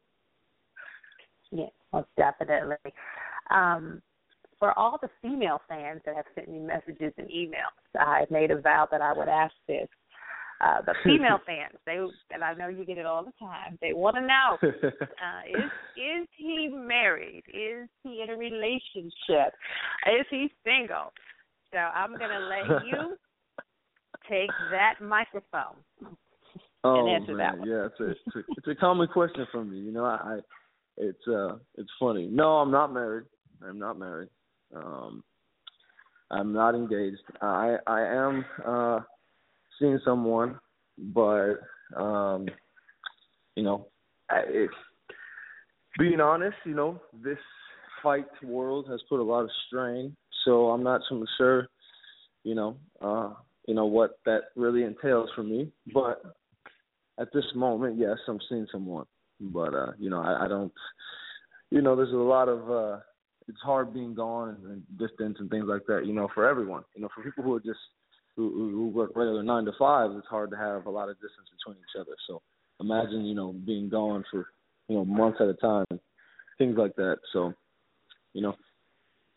Yes, 1.51 1.71
most 1.91 2.07
definitely. 2.17 2.75
Um, 3.49 4.01
for 4.59 4.77
all 4.77 4.99
the 5.01 5.09
female 5.21 5.61
fans 5.67 6.01
that 6.05 6.15
have 6.15 6.25
sent 6.35 6.49
me 6.49 6.59
messages 6.59 7.13
and 7.17 7.27
emails, 7.29 7.97
I 7.97 8.25
made 8.29 8.51
a 8.51 8.59
vow 8.59 8.87
that 8.91 9.01
I 9.01 9.13
would 9.13 9.29
ask 9.29 9.53
this. 9.67 9.87
Uh, 10.61 10.81
the 10.85 10.93
female 11.05 11.39
fans, 11.45 11.75
they 11.85 11.97
and 12.33 12.43
I 12.43 12.53
know 12.53 12.67
you 12.67 12.83
get 12.83 12.97
it 12.97 13.05
all 13.05 13.23
the 13.23 13.31
time. 13.39 13.79
They 13.81 13.93
want 13.93 14.17
to 14.17 14.21
know: 14.21 14.57
uh, 14.61 15.41
is 15.47 15.71
is 15.95 16.27
he 16.35 16.69
married? 16.69 17.43
Is 17.47 17.87
he 18.03 18.21
in 18.21 18.29
a 18.29 18.37
relationship? 18.37 19.53
Is 20.05 20.25
he 20.29 20.51
single? 20.65 21.13
So 21.71 21.77
I'm 21.77 22.11
gonna 22.17 22.49
let 22.49 22.85
you 22.85 23.15
take 24.29 24.49
that 24.71 24.95
microphone. 25.01 25.77
Oh 26.83 27.07
answer 27.07 27.35
that 27.37 27.57
man, 27.57 27.59
one. 27.59 27.69
yeah, 27.69 27.87
it's 27.87 27.99
a, 27.99 28.09
it's 28.09 28.35
a 28.35 28.39
it's 28.57 28.67
a 28.67 28.75
common 28.75 29.07
question 29.07 29.45
for 29.51 29.63
me. 29.63 29.79
You 29.79 29.91
know, 29.91 30.05
I, 30.05 30.15
I 30.15 30.39
it's 30.97 31.27
uh 31.27 31.55
it's 31.75 31.89
funny. 31.99 32.27
No, 32.31 32.57
I'm 32.57 32.71
not 32.71 32.93
married. 32.93 33.25
I'm 33.67 33.79
not 33.79 33.97
married. 33.97 34.29
Um 34.75 35.23
I'm 36.31 36.53
not 36.53 36.75
engaged. 36.75 37.21
I 37.41 37.77
I 37.87 38.01
am 38.01 38.45
uh 38.65 38.99
seeing 39.79 39.99
someone, 40.05 40.59
but 40.97 41.55
um 41.95 42.47
you 43.55 43.63
know, 43.63 43.87
I, 44.29 44.41
it, 44.47 44.69
being 45.97 46.21
honest, 46.21 46.55
you 46.65 46.75
know, 46.75 47.01
this 47.23 47.37
fight 48.01 48.27
world 48.43 48.87
has 48.89 49.01
put 49.09 49.19
a 49.19 49.23
lot 49.23 49.41
of 49.41 49.49
strain, 49.67 50.15
so 50.45 50.69
I'm 50.69 50.83
not 50.83 51.01
so 51.09 51.25
sure, 51.37 51.67
you 52.43 52.55
know, 52.55 52.77
uh 53.01 53.33
you 53.67 53.75
know 53.75 53.85
what 53.85 54.19
that 54.25 54.43
really 54.55 54.83
entails 54.83 55.29
for 55.35 55.43
me, 55.43 55.71
but 55.93 56.21
at 57.19 57.29
this 57.33 57.45
moment, 57.55 57.97
yes, 57.97 58.17
I'm 58.27 58.39
seeing 58.47 58.67
someone, 58.71 59.05
but 59.39 59.73
uh, 59.73 59.91
you 59.99 60.09
know, 60.09 60.21
I, 60.21 60.45
I 60.45 60.47
don't. 60.47 60.71
You 61.71 61.81
know, 61.81 61.95
there's 61.95 62.13
a 62.13 62.15
lot 62.15 62.47
of 62.47 62.71
uh, 62.71 62.99
it's 63.47 63.59
hard 63.61 63.93
being 63.93 64.15
gone 64.15 64.49
and, 64.49 64.71
and 64.71 64.83
distance 64.97 65.37
and 65.39 65.49
things 65.49 65.65
like 65.67 65.85
that. 65.87 66.05
You 66.05 66.13
know, 66.13 66.29
for 66.33 66.47
everyone. 66.47 66.83
You 66.95 67.01
know, 67.01 67.09
for 67.13 67.23
people 67.23 67.43
who 67.43 67.55
are 67.55 67.59
just 67.59 67.79
who, 68.35 68.49
who 68.49 68.87
work 68.89 69.11
regular 69.15 69.43
nine 69.43 69.65
to 69.65 69.71
fives, 69.77 70.13
it's 70.17 70.27
hard 70.27 70.49
to 70.51 70.57
have 70.57 70.85
a 70.85 70.89
lot 70.89 71.09
of 71.09 71.15
distance 71.17 71.49
between 71.57 71.77
each 71.77 71.99
other. 71.99 72.15
So 72.27 72.41
imagine 72.79 73.25
you 73.25 73.35
know 73.35 73.53
being 73.53 73.89
gone 73.89 74.23
for 74.31 74.47
you 74.87 74.95
know 74.95 75.05
months 75.05 75.39
at 75.41 75.47
a 75.47 75.53
time 75.55 75.85
things 76.59 76.77
like 76.77 76.95
that. 76.95 77.17
So 77.33 77.53
you 78.33 78.41
know, 78.41 78.55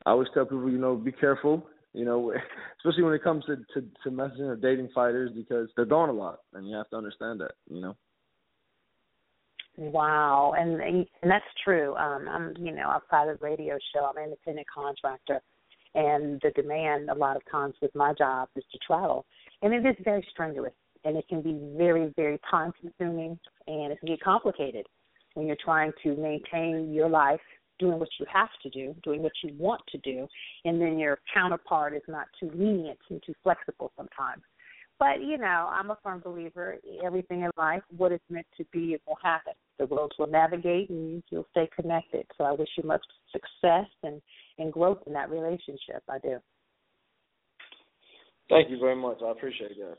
I 0.04 0.10
always 0.10 0.28
tell 0.34 0.44
people 0.44 0.70
you 0.70 0.78
know 0.78 0.94
be 0.94 1.12
careful. 1.12 1.66
You 1.94 2.04
know, 2.04 2.32
especially 2.78 3.04
when 3.04 3.14
it 3.14 3.22
comes 3.22 3.44
to 3.46 3.56
to, 3.56 3.86
to 4.04 4.10
messaging 4.10 4.48
or 4.48 4.56
dating 4.56 4.90
fighters 4.94 5.30
because 5.34 5.68
they're 5.76 5.84
gone 5.84 6.08
a 6.08 6.12
lot, 6.12 6.40
and 6.54 6.68
you 6.68 6.76
have 6.76 6.88
to 6.90 6.96
understand 6.96 7.40
that. 7.40 7.52
You 7.70 7.80
know. 7.80 7.96
Wow, 9.76 10.52
and 10.56 10.80
and 10.80 11.06
that's 11.22 11.44
true. 11.64 11.94
Um, 11.96 12.28
I'm, 12.28 12.54
you 12.58 12.72
know, 12.72 12.88
outside 12.88 13.28
of 13.28 13.40
radio 13.40 13.78
show, 13.94 14.04
I'm 14.04 14.16
an 14.18 14.24
independent 14.24 14.66
contractor, 14.72 15.40
and 15.94 16.40
the 16.42 16.50
demand 16.50 17.08
a 17.08 17.14
lot 17.14 17.36
of 17.36 17.42
times 17.50 17.74
with 17.80 17.94
my 17.94 18.12
job 18.12 18.48
is 18.54 18.64
to 18.72 18.78
travel, 18.86 19.24
and 19.62 19.72
it 19.72 19.86
is 19.86 19.96
very 20.04 20.26
strenuous, 20.30 20.74
and 21.04 21.16
it 21.16 21.26
can 21.28 21.40
be 21.40 21.58
very, 21.76 22.12
very 22.16 22.38
time 22.50 22.72
consuming, 22.80 23.38
and 23.66 23.92
it 23.92 23.98
can 24.00 24.08
get 24.08 24.20
complicated 24.20 24.86
when 25.34 25.46
you're 25.46 25.56
trying 25.64 25.92
to 26.02 26.16
maintain 26.16 26.92
your 26.92 27.08
life, 27.08 27.40
doing 27.82 27.98
what 27.98 28.08
you 28.20 28.26
have 28.32 28.48
to 28.62 28.70
do, 28.70 28.94
doing 29.02 29.22
what 29.22 29.32
you 29.42 29.52
want 29.58 29.82
to 29.90 29.98
do, 29.98 30.26
and 30.64 30.80
then 30.80 30.98
your 30.98 31.18
counterpart 31.34 31.94
is 31.94 32.02
not 32.06 32.26
too 32.38 32.50
lenient 32.54 32.98
and 33.10 33.20
too 33.26 33.34
flexible 33.42 33.92
sometimes. 33.96 34.42
But 34.98 35.20
you 35.20 35.36
know, 35.36 35.68
I'm 35.72 35.90
a 35.90 35.98
firm 36.02 36.20
believer. 36.24 36.76
Everything 37.04 37.42
in 37.42 37.50
life, 37.56 37.82
what 37.96 38.12
is 38.12 38.20
meant 38.30 38.46
to 38.56 38.64
be, 38.72 38.92
it 38.92 39.02
will 39.06 39.18
happen. 39.20 39.54
The 39.78 39.86
roads 39.86 40.14
will 40.16 40.28
navigate, 40.28 40.90
and 40.90 41.22
you'll 41.30 41.46
stay 41.50 41.68
connected. 41.74 42.24
So 42.38 42.44
I 42.44 42.52
wish 42.52 42.68
you 42.76 42.84
much 42.84 43.02
success 43.32 43.88
and 44.04 44.22
and 44.58 44.72
growth 44.72 44.98
in 45.06 45.12
that 45.14 45.30
relationship. 45.30 46.02
I 46.08 46.18
do. 46.18 46.38
Thank 48.48 48.70
you 48.70 48.78
very 48.78 48.96
much. 48.96 49.18
I 49.26 49.32
appreciate 49.32 49.76
that. 49.78 49.96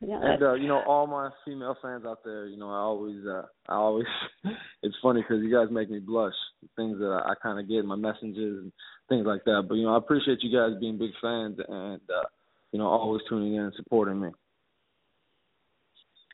Yeah. 0.00 0.20
And 0.22 0.42
uh, 0.42 0.54
you 0.54 0.66
know, 0.66 0.82
all 0.86 1.06
my 1.06 1.30
female 1.44 1.76
fans 1.82 2.04
out 2.06 2.24
there, 2.24 2.46
you 2.46 2.56
know, 2.56 2.70
I 2.70 2.78
always, 2.78 3.24
uh, 3.26 3.42
I 3.68 3.74
always, 3.74 4.06
it's 4.82 4.96
funny 5.02 5.20
because 5.22 5.42
you 5.42 5.52
guys 5.52 5.68
make 5.70 5.90
me 5.90 5.98
blush. 5.98 6.34
Things 6.76 6.98
that 6.98 7.22
I, 7.24 7.32
I 7.32 7.34
kind 7.42 7.60
of 7.60 7.68
get 7.68 7.78
in 7.80 7.86
my 7.86 7.96
messages 7.96 8.58
and 8.62 8.72
things 9.08 9.26
like 9.26 9.44
that. 9.44 9.66
But 9.68 9.74
you 9.74 9.84
know, 9.84 9.94
I 9.94 9.98
appreciate 9.98 10.42
you 10.42 10.56
guys 10.56 10.78
being 10.80 10.98
big 10.98 11.12
fans 11.20 11.58
and. 11.68 12.00
uh 12.10 12.26
you 12.72 12.78
know, 12.78 12.86
always 12.86 13.22
tuning 13.28 13.54
in 13.54 13.62
and 13.62 13.72
supporting 13.76 14.20
me. 14.20 14.28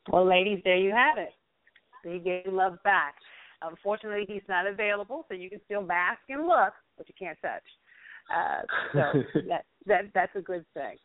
Well, 0.09 0.27
ladies, 0.27 0.61
there 0.65 0.77
you 0.77 0.93
have 0.93 1.19
it. 1.19 1.33
He 2.05 2.19
gave 2.19 2.53
love 2.53 2.79
back. 2.85 3.15
Unfortunately, 3.63 4.25
he's 4.29 4.43
not 4.49 4.67
available, 4.67 5.25
so 5.29 5.35
you 5.35 5.51
can 5.51 5.61
still 5.65 5.83
bask 5.83 6.21
and 6.29 6.47
look, 6.47 6.75
but 6.97 7.09
you 7.09 7.15
can't 7.19 7.39
touch. 7.41 7.63
Uh, 8.31 8.63
so 8.93 9.41
that 9.49 9.65
that 9.87 10.03
that's 10.15 10.37
a 10.37 10.41
good 10.41 10.65
thing. 10.75 10.97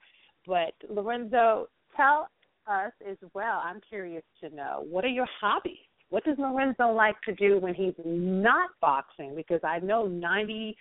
But 0.46 0.74
Lorenzo, 0.90 1.70
tell 1.96 2.28
us 2.72 2.94
as 3.10 3.18
well. 3.34 3.62
I'm 3.64 3.82
curious 3.88 4.24
to 4.42 4.50
know 4.50 4.86
what 4.90 5.06
are 5.06 5.10
your 5.10 5.28
hobbies. 5.40 5.78
What 6.10 6.24
does 6.24 6.38
Lorenzo 6.38 6.92
like 6.92 7.16
to 7.26 7.34
do 7.36 7.60
when 7.60 7.74
he's 7.74 7.94
not 8.04 8.70
boxing? 8.82 9.34
Because 9.36 9.62
I 9.64 9.80
know 9.80 10.08
98.9, 10.08 10.76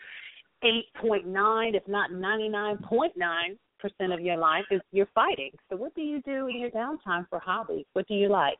if 1.74 1.86
not 1.86 2.10
99.9 2.10 3.56
percent 3.80 4.12
of 4.12 4.20
your 4.20 4.36
life 4.36 4.64
is 4.70 4.80
you're 4.92 5.08
fighting. 5.14 5.50
So 5.68 5.76
what 5.76 5.94
do 5.94 6.02
you 6.02 6.20
do 6.22 6.48
in 6.48 6.58
your 6.58 6.70
downtime 6.70 7.26
for 7.28 7.38
hobbies? 7.38 7.86
What 7.94 8.06
do 8.06 8.14
you 8.14 8.28
like? 8.28 8.58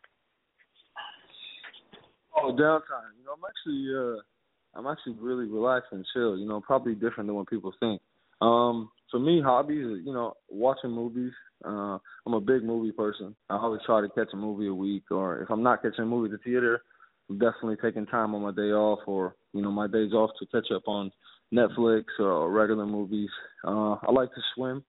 Oh, 2.37 2.53
downtime. 2.53 3.12
You 3.18 3.24
know, 3.26 3.35
I'm 3.35 3.45
actually 3.47 3.95
uh 3.95 4.78
I'm 4.78 4.87
actually 4.87 5.14
really 5.20 5.47
relaxed 5.47 5.89
and 5.93 6.07
chill, 6.14 6.39
you 6.39 6.49
know, 6.49 6.61
probably 6.61 6.95
different 6.95 7.26
than 7.26 7.35
what 7.35 7.49
people 7.49 7.72
think. 7.81 8.01
Um, 8.41 8.91
for 9.11 9.18
me, 9.18 9.43
hobbies, 9.45 10.03
you 10.05 10.12
know, 10.12 10.35
watching 10.49 10.93
movies. 10.93 11.33
Uh, 11.64 11.98
I'm 12.26 12.34
a 12.34 12.40
big 12.40 12.62
movie 12.64 12.92
person. 12.92 13.34
I 13.48 13.56
always 13.56 13.80
try 13.84 14.00
to 14.00 14.08
catch 14.08 14.28
a 14.32 14.36
movie 14.36 14.68
a 14.68 14.74
week, 14.74 15.04
or 15.11 15.42
if 15.42 15.50
I'm 15.50 15.62
not 15.62 15.82
catching 15.82 16.04
a 16.04 16.06
movie 16.06 16.32
at 16.32 16.38
the 16.38 16.50
theater, 16.50 16.82
I'm 17.28 17.38
definitely 17.38 17.76
taking 17.82 18.06
time 18.06 18.34
on 18.34 18.42
my 18.42 18.52
day 18.52 18.72
off, 18.72 19.00
or 19.06 19.36
you 19.52 19.62
know, 19.62 19.70
my 19.70 19.86
days 19.86 20.12
off 20.12 20.30
to 20.38 20.46
catch 20.46 20.70
up 20.74 20.82
on 20.86 21.11
Netflix 21.52 22.04
or 22.18 22.50
regular 22.50 22.86
movies. 22.86 23.30
Uh, 23.64 23.92
I 23.92 24.11
like 24.12 24.30
to 24.30 24.40
swim. 24.54 24.84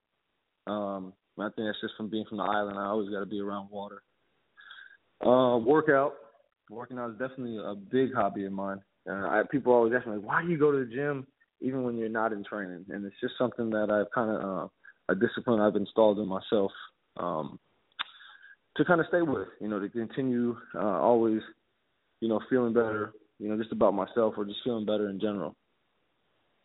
Um, 0.68 1.14
I 1.40 1.46
think 1.46 1.68
that's 1.68 1.82
just 1.82 1.96
from 1.98 2.10
being 2.10 2.26
from 2.28 2.38
the 2.38 2.44
island. 2.44 2.78
I 2.78 2.86
always 2.86 3.10
got 3.10 3.22
to 3.22 3.26
be 3.26 3.40
around 3.40 3.70
water. 3.70 4.04
Uh, 5.26 5.58
workout. 5.58 6.14
Working 6.70 7.00
out 7.00 7.12
is 7.12 7.18
definitely 7.18 7.58
a 7.58 7.76
big 7.76 8.14
hobby 8.14 8.46
of 8.46 8.54
mine. 8.54 8.82
Uh, 9.10 9.14
I, 9.14 9.44
people 9.52 9.74
always 9.74 9.94
ask 9.96 10.08
me, 10.08 10.18
why 10.18 10.42
do 10.42 10.50
you 10.50 10.58
go 10.58 10.72
to 10.72 10.86
the 10.86 10.94
gym 10.94 11.28
even 11.60 11.84
when 11.84 11.98
you're 11.98 12.10
not 12.10 12.32
in 12.32 12.44
training? 12.44 12.86
And 12.90 13.06
it's 13.06 13.16
just 13.20 13.34
something 13.38 13.70
that 13.72 13.90
I've 13.90 14.12
kind 14.14 14.30
of 14.32 14.42
uh, 14.42 14.68
a 15.12 15.16
discipline 15.16 15.60
I've 15.60 15.76
installed 15.76 16.20
in 16.20 16.28
myself 16.28 16.72
um, 17.18 17.60
to 18.78 18.86
kind 18.86 19.02
of 19.02 19.08
stay 19.08 19.22
with. 19.22 19.48
You 19.60 19.68
know, 19.68 19.80
to 19.80 19.90
continue 19.90 20.56
uh, 20.76 21.00
always, 21.00 21.42
you 22.20 22.28
know, 22.28 22.40
feeling 22.50 22.74
better. 22.74 23.14
You 23.40 23.50
know, 23.50 23.58
just 23.58 23.72
about 23.72 23.94
myself 23.94 24.36
or 24.38 24.46
just 24.46 24.60
feeling 24.64 24.86
better 24.86 25.10
in 25.10 25.20
general. 25.20 25.56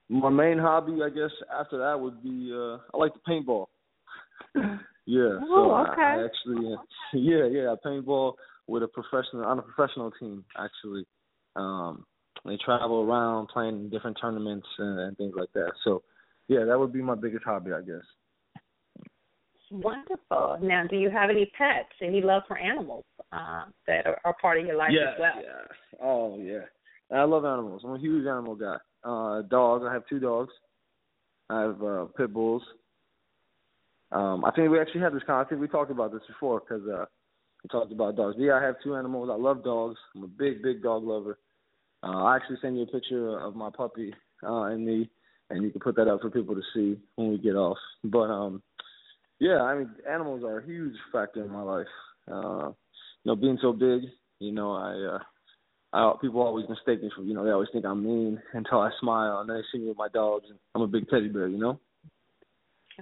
My 0.08 0.28
main 0.28 0.58
hobby, 0.58 1.00
I 1.04 1.08
guess, 1.08 1.30
after 1.58 1.78
that 1.78 1.98
would 1.98 2.22
be 2.22 2.52
uh, 2.54 2.78
I 2.94 2.96
like 2.96 3.12
to 3.14 3.20
paintball. 3.28 3.66
yeah. 5.06 5.38
Oh, 5.42 5.84
so 5.84 5.92
okay. 5.92 6.02
I, 6.02 6.16
I 6.16 6.24
actually, 6.24 6.72
uh, 6.72 6.76
yeah, 7.14 7.46
yeah, 7.46 7.72
I 7.72 7.86
paintball 7.86 8.34
with 8.66 8.82
a 8.82 8.88
professional 8.88 9.44
on 9.44 9.58
a 9.58 9.62
professional 9.62 10.10
team 10.12 10.44
actually. 10.58 11.06
Um, 11.56 12.04
they 12.44 12.58
travel 12.64 13.02
around 13.02 13.48
playing 13.48 13.76
in 13.76 13.90
different 13.90 14.18
tournaments 14.20 14.66
and, 14.78 15.00
and 15.00 15.16
things 15.16 15.34
like 15.36 15.52
that. 15.54 15.72
So, 15.84 16.02
yeah, 16.48 16.64
that 16.64 16.78
would 16.78 16.92
be 16.92 17.02
my 17.02 17.14
biggest 17.14 17.44
hobby, 17.44 17.72
I 17.72 17.80
guess. 17.80 18.04
Wonderful. 19.70 20.58
Now, 20.62 20.84
do 20.88 20.96
you 20.96 21.10
have 21.10 21.30
any 21.30 21.50
pets? 21.58 21.88
Any 22.00 22.20
love 22.20 22.42
for 22.46 22.56
animals 22.56 23.04
uh, 23.32 23.64
that 23.86 24.06
are, 24.06 24.18
are 24.24 24.34
part 24.40 24.58
of 24.58 24.66
your 24.66 24.76
life 24.76 24.90
yeah, 24.92 25.10
as 25.10 25.14
well? 25.18 25.42
Yeah. 25.42 26.02
Oh, 26.02 26.38
yeah. 26.38 27.16
I 27.16 27.24
love 27.24 27.44
animals. 27.44 27.82
I'm 27.84 27.94
a 27.94 27.98
huge 27.98 28.26
animal 28.26 28.54
guy. 28.54 28.76
Uh, 29.04 29.42
dogs. 29.42 29.84
I 29.88 29.92
have 29.92 30.06
two 30.08 30.18
dogs. 30.18 30.52
I 31.50 31.62
have 31.62 31.82
uh, 31.82 32.04
pit 32.16 32.32
bulls. 32.32 32.62
Um, 34.12 34.44
I 34.44 34.50
think 34.52 34.70
we 34.70 34.80
actually 34.80 35.00
had 35.00 35.12
this 35.12 35.22
kind. 35.26 35.44
I 35.44 35.48
think 35.48 35.60
we 35.60 35.68
talked 35.68 35.90
about 35.90 36.12
this 36.12 36.22
before 36.28 36.60
because 36.60 36.82
uh, 36.88 37.04
we 37.62 37.68
talked 37.68 37.92
about 37.92 38.16
dogs. 38.16 38.36
But 38.36 38.44
yeah, 38.44 38.54
I 38.54 38.62
have 38.62 38.76
two 38.82 38.96
animals. 38.96 39.30
I 39.32 39.36
love 39.36 39.64
dogs. 39.64 39.96
I'm 40.14 40.24
a 40.24 40.28
big, 40.28 40.62
big 40.62 40.82
dog 40.82 41.04
lover. 41.04 41.38
Uh, 42.02 42.24
I 42.24 42.36
actually 42.36 42.58
send 42.62 42.76
you 42.76 42.84
a 42.84 42.86
picture 42.86 43.38
of 43.38 43.56
my 43.56 43.70
puppy 43.70 44.14
uh, 44.42 44.64
and 44.64 44.84
me, 44.84 45.10
and 45.50 45.62
you 45.62 45.70
can 45.70 45.80
put 45.80 45.96
that 45.96 46.08
up 46.08 46.20
for 46.20 46.30
people 46.30 46.54
to 46.54 46.62
see 46.74 47.00
when 47.16 47.30
we 47.30 47.38
get 47.38 47.56
off. 47.56 47.78
But 48.04 48.30
um, 48.30 48.62
yeah, 49.38 49.62
I 49.62 49.78
mean, 49.78 49.90
animals 50.08 50.42
are 50.44 50.58
a 50.58 50.66
huge 50.66 50.94
factor 51.12 51.44
in 51.44 51.50
my 51.50 51.62
life. 51.62 51.86
Uh, 52.30 52.68
you 53.22 53.32
know, 53.32 53.36
being 53.36 53.58
so 53.60 53.72
big, 53.72 54.02
you 54.38 54.52
know, 54.52 54.72
I, 54.72 55.16
uh, 55.16 55.18
I 55.92 56.12
people 56.20 56.42
always 56.42 56.68
mistake 56.68 57.02
me 57.02 57.10
for, 57.14 57.22
you 57.22 57.34
know, 57.34 57.44
they 57.44 57.50
always 57.50 57.68
think 57.72 57.84
I'm 57.84 58.04
mean 58.04 58.40
until 58.54 58.80
I 58.80 58.90
smile, 59.00 59.40
and 59.40 59.50
they 59.50 59.60
see 59.72 59.78
me 59.78 59.88
with 59.88 59.98
my 59.98 60.08
dogs, 60.08 60.46
and 60.48 60.58
I'm 60.74 60.82
a 60.82 60.86
big 60.86 61.08
teddy 61.08 61.28
bear, 61.28 61.48
you 61.48 61.58
know. 61.58 61.80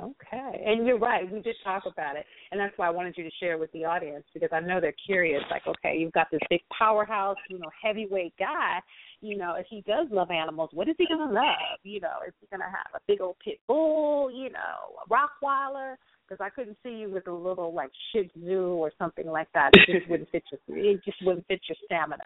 Okay. 0.00 0.64
And 0.66 0.86
you're 0.86 0.98
right. 0.98 1.30
We 1.30 1.40
did 1.40 1.54
talk 1.62 1.84
about 1.86 2.16
it. 2.16 2.26
And 2.50 2.60
that's 2.60 2.76
why 2.76 2.88
I 2.88 2.90
wanted 2.90 3.14
you 3.16 3.22
to 3.22 3.30
share 3.38 3.58
with 3.58 3.70
the 3.72 3.84
audience 3.84 4.24
because 4.34 4.48
I 4.52 4.58
know 4.58 4.80
they're 4.80 4.94
curious. 5.06 5.42
Like, 5.50 5.62
okay, 5.68 5.96
you've 5.96 6.12
got 6.12 6.26
this 6.32 6.40
big 6.50 6.62
powerhouse, 6.76 7.36
you 7.48 7.58
know, 7.58 7.70
heavyweight 7.80 8.34
guy. 8.36 8.80
You 9.20 9.38
know, 9.38 9.54
if 9.56 9.66
he 9.70 9.82
does 9.86 10.08
love 10.10 10.32
animals, 10.32 10.70
what 10.72 10.88
is 10.88 10.96
he 10.98 11.06
to 11.06 11.16
love? 11.16 11.78
You 11.84 12.00
know, 12.00 12.16
is 12.26 12.34
he 12.40 12.46
to 12.48 12.62
have 12.62 12.94
a 12.94 13.00
big 13.06 13.20
old 13.20 13.36
pit 13.44 13.60
bull, 13.68 14.32
you 14.32 14.50
know, 14.50 14.98
a 15.04 15.08
Rottweiler? 15.08 15.94
Because 16.26 16.44
I 16.44 16.48
couldn't 16.50 16.78
see 16.82 16.90
you 16.90 17.10
with 17.10 17.26
a 17.26 17.32
little, 17.32 17.74
like, 17.74 17.90
Shih 18.12 18.30
Tzu 18.36 18.74
or 18.78 18.90
something 18.98 19.26
like 19.26 19.48
that. 19.52 19.70
It 19.74 19.98
just 19.98 20.10
wouldn't 20.10 20.30
fit 20.30 20.42
your, 20.50 20.78
it 20.78 21.04
just 21.04 21.18
wouldn't 21.22 21.46
fit 21.46 21.60
your 21.68 21.76
stamina. 21.84 22.24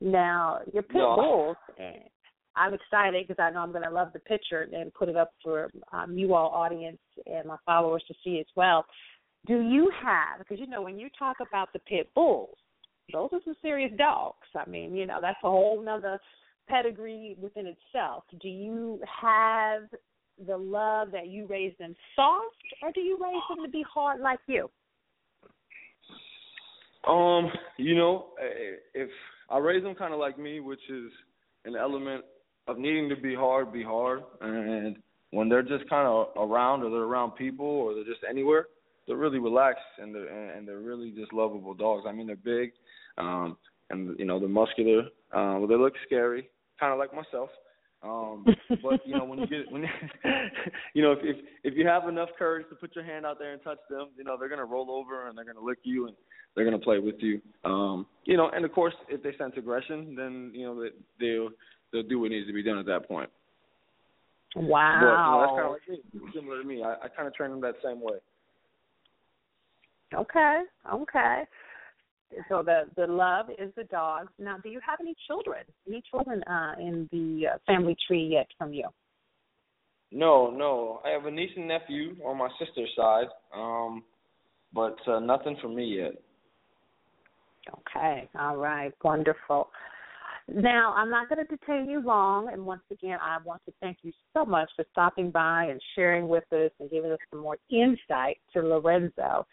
Now, 0.00 0.60
your 0.72 0.82
pit 0.82 0.96
No. 0.96 1.16
bulls, 1.16 1.56
and 1.78 2.02
I'm 2.56 2.74
excited 2.74 3.26
because 3.26 3.42
I 3.42 3.50
know 3.50 3.60
I'm 3.60 3.72
going 3.72 3.84
to 3.84 3.90
love 3.90 4.12
the 4.12 4.18
picture 4.18 4.68
and 4.72 4.92
put 4.92 5.08
it 5.08 5.16
up 5.16 5.32
for 5.42 5.70
um, 5.92 6.18
you 6.18 6.34
all 6.34 6.48
audience 6.48 6.98
and 7.26 7.46
my 7.46 7.56
followers 7.64 8.04
to 8.08 8.14
see 8.22 8.40
as 8.40 8.46
well. 8.56 8.84
Do 9.46 9.60
you 9.60 9.90
have 10.04 10.38
because 10.38 10.60
you 10.60 10.66
know 10.66 10.82
when 10.82 10.98
you 10.98 11.08
talk 11.18 11.38
about 11.40 11.72
the 11.72 11.78
pit 11.80 12.10
bulls, 12.14 12.56
those 13.12 13.30
are 13.32 13.40
some 13.44 13.56
serious 13.62 13.92
dogs. 13.96 14.46
I 14.56 14.68
mean, 14.68 14.94
you 14.94 15.06
know 15.06 15.18
that's 15.20 15.38
a 15.42 15.48
whole 15.48 15.82
nother 15.82 16.18
pedigree 16.68 17.36
within 17.40 17.66
itself. 17.66 18.24
Do 18.40 18.48
you 18.48 19.00
have 19.20 19.82
the 20.46 20.56
love 20.56 21.10
that 21.12 21.28
you 21.28 21.46
raise 21.46 21.72
them 21.78 21.94
soft, 22.16 22.56
or 22.82 22.92
do 22.92 23.00
you 23.00 23.18
raise 23.20 23.42
them 23.48 23.64
to 23.64 23.70
be 23.70 23.84
hard 23.92 24.20
like 24.20 24.40
you? 24.46 24.70
Um, 27.06 27.50
you 27.78 27.96
know, 27.96 28.28
eh, 28.40 28.76
if 28.94 29.10
I 29.50 29.58
raise 29.58 29.82
them 29.82 29.94
kind 29.94 30.12
of 30.12 30.20
like 30.20 30.38
me, 30.38 30.60
which 30.60 30.80
is 30.88 31.10
an 31.64 31.76
element 31.76 32.24
of 32.68 32.78
needing 32.78 33.08
to 33.08 33.16
be 33.16 33.34
hard, 33.34 33.72
be 33.72 33.82
hard, 33.82 34.22
and 34.40 34.96
when 35.30 35.48
they're 35.48 35.62
just 35.62 35.88
kind 35.88 36.06
of 36.06 36.28
around 36.36 36.82
or 36.82 36.90
they're 36.90 37.00
around 37.00 37.32
people 37.32 37.66
or 37.66 37.94
they're 37.94 38.04
just 38.04 38.20
anywhere, 38.28 38.66
they're 39.06 39.16
really 39.16 39.38
relaxed 39.38 39.82
and 39.98 40.14
they're 40.14 40.28
and 40.28 40.66
they're 40.66 40.78
really 40.78 41.10
just 41.10 41.32
lovable 41.32 41.74
dogs. 41.74 42.04
I 42.06 42.12
mean, 42.12 42.26
they're 42.26 42.36
big, 42.36 42.72
um, 43.18 43.56
and 43.90 44.18
you 44.18 44.24
know 44.24 44.38
they're 44.38 44.48
muscular. 44.48 45.04
Um, 45.32 45.66
they 45.68 45.76
look 45.76 45.94
scary, 46.06 46.48
kind 46.78 46.92
of 46.92 46.98
like 46.98 47.14
myself. 47.14 47.50
Um, 48.02 48.44
but 48.82 49.06
you 49.06 49.16
know 49.16 49.24
when 49.24 49.38
you 49.38 49.46
get 49.46 49.70
when 49.70 49.82
you 50.94 51.02
know 51.02 51.12
if, 51.12 51.20
if 51.22 51.36
if 51.62 51.74
you 51.74 51.86
have 51.86 52.08
enough 52.08 52.30
courage 52.38 52.66
to 52.68 52.74
put 52.74 52.94
your 52.96 53.04
hand 53.04 53.24
out 53.24 53.38
there 53.38 53.52
and 53.52 53.62
touch 53.62 53.78
them, 53.88 54.08
you 54.16 54.24
know 54.24 54.36
they're 54.38 54.48
gonna 54.48 54.64
roll 54.64 54.90
over 54.90 55.28
and 55.28 55.38
they're 55.38 55.44
gonna 55.44 55.64
lick 55.64 55.78
you 55.84 56.08
and 56.08 56.16
they're 56.54 56.64
gonna 56.64 56.78
play 56.78 56.98
with 56.98 57.16
you. 57.20 57.40
Um, 57.64 58.06
you 58.24 58.36
know, 58.36 58.50
and 58.54 58.64
of 58.64 58.72
course 58.72 58.94
if 59.08 59.22
they 59.22 59.36
sense 59.36 59.54
aggression, 59.56 60.14
then 60.16 60.50
you 60.54 60.66
know 60.66 60.82
they, 60.82 60.90
they'll 61.20 61.50
they'll 61.92 62.08
do 62.08 62.18
what 62.20 62.30
needs 62.30 62.46
to 62.46 62.52
be 62.52 62.62
done 62.62 62.78
at 62.78 62.86
that 62.86 63.06
point. 63.06 63.30
Wow. 64.56 65.00
But 65.00 65.06
you 65.06 65.30
know, 65.30 65.40
that's 65.40 65.52
kind 65.52 65.66
of 65.66 65.72
like 65.72 66.24
me, 66.24 66.30
similar 66.34 66.62
to 66.62 66.68
me. 66.68 66.82
I, 66.82 67.04
I 67.04 67.08
kind 67.08 67.26
of 67.26 67.34
train 67.34 67.50
them 67.50 67.60
that 67.62 67.76
same 67.82 68.00
way. 68.00 68.18
Okay. 70.14 70.62
Okay. 70.92 71.42
So 72.48 72.62
the 72.62 72.82
the 72.96 73.06
love 73.06 73.46
is 73.50 73.72
the 73.76 73.84
dogs. 73.84 74.30
Now, 74.38 74.58
do 74.62 74.68
you 74.68 74.80
have 74.86 74.98
any 75.00 75.14
children? 75.26 75.64
Any 75.86 76.02
children 76.10 76.42
uh, 76.44 76.74
in 76.78 77.08
the 77.12 77.48
uh, 77.54 77.58
family 77.66 77.96
tree 78.06 78.28
yet 78.32 78.46
from 78.58 78.72
you? 78.72 78.88
No, 80.10 80.50
no. 80.50 81.00
I 81.04 81.10
have 81.10 81.24
a 81.24 81.30
niece 81.30 81.50
and 81.56 81.68
nephew 81.68 82.16
on 82.24 82.36
my 82.36 82.48
sister's 82.58 82.90
side, 82.94 83.28
um, 83.54 84.02
but 84.74 84.96
uh, 85.06 85.20
nothing 85.20 85.56
for 85.62 85.68
me 85.68 85.96
yet. 85.96 86.12
Okay. 87.70 88.28
All 88.38 88.56
right. 88.56 88.92
Wonderful. 89.02 89.70
Now, 90.48 90.92
I'm 90.96 91.08
not 91.08 91.28
going 91.28 91.46
to 91.46 91.56
detain 91.56 91.88
you 91.88 92.02
long, 92.04 92.52
and 92.52 92.66
once 92.66 92.82
again, 92.90 93.18
I 93.22 93.38
want 93.44 93.62
to 93.66 93.72
thank 93.80 93.98
you 94.02 94.12
so 94.34 94.44
much 94.44 94.68
for 94.74 94.84
stopping 94.90 95.30
by 95.30 95.66
and 95.66 95.80
sharing 95.94 96.28
with 96.28 96.44
us 96.52 96.70
and 96.80 96.90
giving 96.90 97.12
us 97.12 97.18
some 97.30 97.40
more 97.40 97.58
insight 97.70 98.38
to 98.52 98.60
Lorenzo. 98.60 99.46